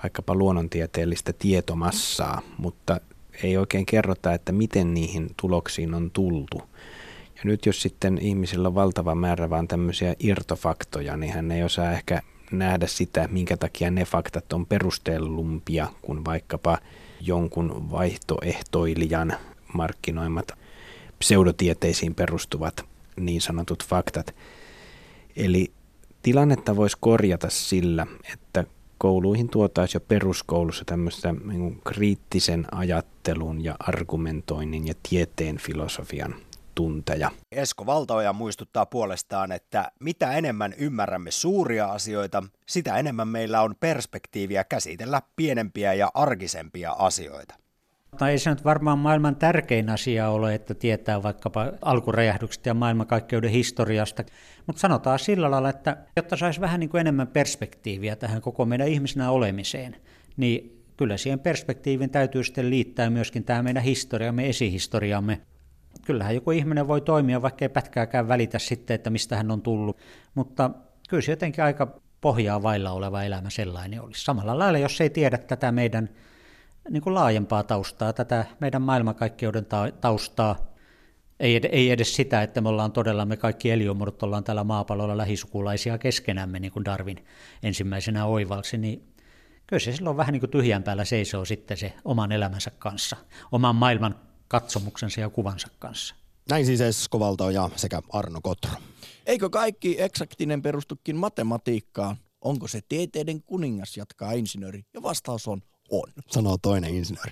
vaikkapa 0.02 0.34
luonnontieteellistä 0.34 1.32
tietomassaa, 1.32 2.42
mutta 2.58 3.00
ei 3.42 3.56
oikein 3.56 3.86
kerrota, 3.86 4.32
että 4.32 4.52
miten 4.52 4.94
niihin 4.94 5.30
tuloksiin 5.40 5.94
on 5.94 6.10
tultu. 6.10 6.62
Ja 7.34 7.40
nyt 7.44 7.66
jos 7.66 7.82
sitten 7.82 8.18
ihmisillä 8.20 8.68
on 8.68 8.74
valtava 8.74 9.14
määrä 9.14 9.50
vaan 9.50 9.68
tämmöisiä 9.68 10.14
irtofaktoja, 10.18 11.16
niin 11.16 11.32
hän 11.32 11.50
ei 11.50 11.62
osaa 11.62 11.92
ehkä 11.92 12.22
nähdä 12.50 12.86
sitä, 12.86 13.28
minkä 13.28 13.56
takia 13.56 13.90
ne 13.90 14.04
faktat 14.04 14.52
on 14.52 14.66
perustellumpia 14.66 15.88
kuin 16.02 16.24
vaikkapa 16.24 16.78
jonkun 17.20 17.90
vaihtoehtoilijan 17.90 19.36
markkinoimat 19.74 20.52
pseudotieteisiin 21.18 22.14
perustuvat 22.14 22.93
niin 23.20 23.40
sanotut 23.40 23.84
faktat. 23.84 24.34
Eli 25.36 25.72
tilannetta 26.22 26.76
voisi 26.76 26.96
korjata 27.00 27.50
sillä, 27.50 28.06
että 28.32 28.64
kouluihin 28.98 29.48
tuotaisiin 29.48 30.00
jo 30.00 30.04
peruskoulussa 30.08 30.84
tämmöistä 30.84 31.34
niin 31.44 31.80
kriittisen 31.84 32.66
ajattelun 32.72 33.64
ja 33.64 33.76
argumentoinnin 33.78 34.86
ja 34.86 34.94
tieteen 35.08 35.58
filosofian 35.58 36.34
tunteja. 36.74 37.30
Esko 37.52 37.86
Valtaoja 37.86 38.32
muistuttaa 38.32 38.86
puolestaan, 38.86 39.52
että 39.52 39.92
mitä 40.00 40.32
enemmän 40.32 40.74
ymmärrämme 40.78 41.30
suuria 41.30 41.86
asioita, 41.86 42.42
sitä 42.66 42.96
enemmän 42.96 43.28
meillä 43.28 43.62
on 43.62 43.74
perspektiiviä 43.80 44.64
käsitellä 44.64 45.22
pienempiä 45.36 45.94
ja 45.94 46.10
arkisempia 46.14 46.92
asioita. 46.92 47.54
Tai 48.18 48.30
ei 48.30 48.38
se 48.38 48.50
nyt 48.50 48.64
varmaan 48.64 48.98
maailman 48.98 49.36
tärkein 49.36 49.90
asia 49.90 50.28
ole, 50.28 50.54
että 50.54 50.74
tietää 50.74 51.22
vaikkapa 51.22 51.72
alkuräjähdykset 51.82 52.66
ja 52.66 52.74
maailmankaikkeuden 52.74 53.50
historiasta, 53.50 54.24
mutta 54.66 54.80
sanotaan 54.80 55.18
sillä 55.18 55.50
lailla, 55.50 55.70
että 55.70 55.96
jotta 56.16 56.36
saisi 56.36 56.60
vähän 56.60 56.80
niin 56.80 56.90
kuin 56.90 57.00
enemmän 57.00 57.28
perspektiiviä 57.28 58.16
tähän 58.16 58.40
koko 58.40 58.64
meidän 58.64 58.88
ihmisenä 58.88 59.30
olemiseen, 59.30 59.96
niin 60.36 60.84
kyllä 60.96 61.16
siihen 61.16 61.40
perspektiivin 61.40 62.10
täytyy 62.10 62.44
sitten 62.44 62.70
liittää 62.70 63.10
myöskin 63.10 63.44
tämä 63.44 63.62
meidän 63.62 63.82
historiamme, 63.82 64.48
esihistoriamme. 64.48 65.40
Kyllähän 66.06 66.34
joku 66.34 66.50
ihminen 66.50 66.88
voi 66.88 67.00
toimia, 67.00 67.42
vaikka 67.42 67.64
ei 67.64 67.68
pätkääkään 67.68 68.28
välitä 68.28 68.58
sitten, 68.58 68.94
että 68.94 69.10
mistä 69.10 69.36
hän 69.36 69.50
on 69.50 69.62
tullut, 69.62 69.98
mutta 70.34 70.70
kyllä 71.08 71.20
se 71.20 71.32
jotenkin 71.32 71.64
aika 71.64 72.00
pohjaa 72.20 72.62
vailla 72.62 72.90
oleva 72.90 73.22
elämä 73.22 73.50
sellainen 73.50 74.02
olisi. 74.02 74.24
Samalla 74.24 74.58
lailla, 74.58 74.78
jos 74.78 75.00
ei 75.00 75.10
tiedä 75.10 75.38
tätä 75.38 75.72
meidän 75.72 76.08
niin 76.90 77.02
kuin 77.02 77.14
laajempaa 77.14 77.62
taustaa, 77.62 78.12
tätä 78.12 78.44
meidän 78.60 78.82
maailmankaikkeuden 78.82 79.66
taustaa, 80.00 80.74
ei, 81.40 81.56
ed- 81.56 81.68
ei 81.72 81.90
edes 81.90 82.16
sitä, 82.16 82.42
että 82.42 82.60
me 82.60 82.68
ollaan 82.68 82.92
todella, 82.92 83.24
me 83.24 83.36
kaikki 83.36 83.70
eliömuodot 83.70 84.22
ollaan 84.22 84.44
tällä 84.44 84.64
maapallolla 84.64 85.16
lähisukulaisia 85.16 85.98
keskenämme, 85.98 86.60
niin 86.60 86.72
kuin 86.72 86.84
Darwin 86.84 87.24
ensimmäisenä 87.62 88.26
oivalsi, 88.26 88.78
niin 88.78 89.14
kyllä 89.66 89.80
se 89.80 89.92
silloin 89.92 90.16
vähän 90.16 90.32
niin 90.32 90.40
kuin 90.40 90.50
tyhjän 90.50 90.82
päällä 90.82 91.04
seisoo 91.04 91.44
sitten 91.44 91.76
se 91.76 91.92
oman 92.04 92.32
elämänsä 92.32 92.70
kanssa, 92.78 93.16
oman 93.52 93.76
maailman 93.76 94.14
katsomuksensa 94.48 95.20
ja 95.20 95.30
kuvansa 95.30 95.68
kanssa. 95.78 96.14
Näin 96.50 96.66
siis 96.66 96.80
Esko 96.80 97.20
Valtoja 97.20 97.70
sekä 97.76 98.00
Arno 98.12 98.40
Kotro. 98.42 98.72
Eikö 99.26 99.50
kaikki 99.50 100.02
eksaktinen 100.02 100.62
perustukin 100.62 101.16
matematiikkaan? 101.16 102.16
Onko 102.40 102.68
se 102.68 102.80
tieteiden 102.88 103.42
kuningas, 103.42 103.96
jatkaa 103.96 104.32
insinööri? 104.32 104.82
Ja 104.94 105.02
vastaus 105.02 105.48
on 105.48 105.62
on. 105.90 106.12
Sanoo 106.30 106.58
toinen 106.62 106.94
insinööri. 106.94 107.22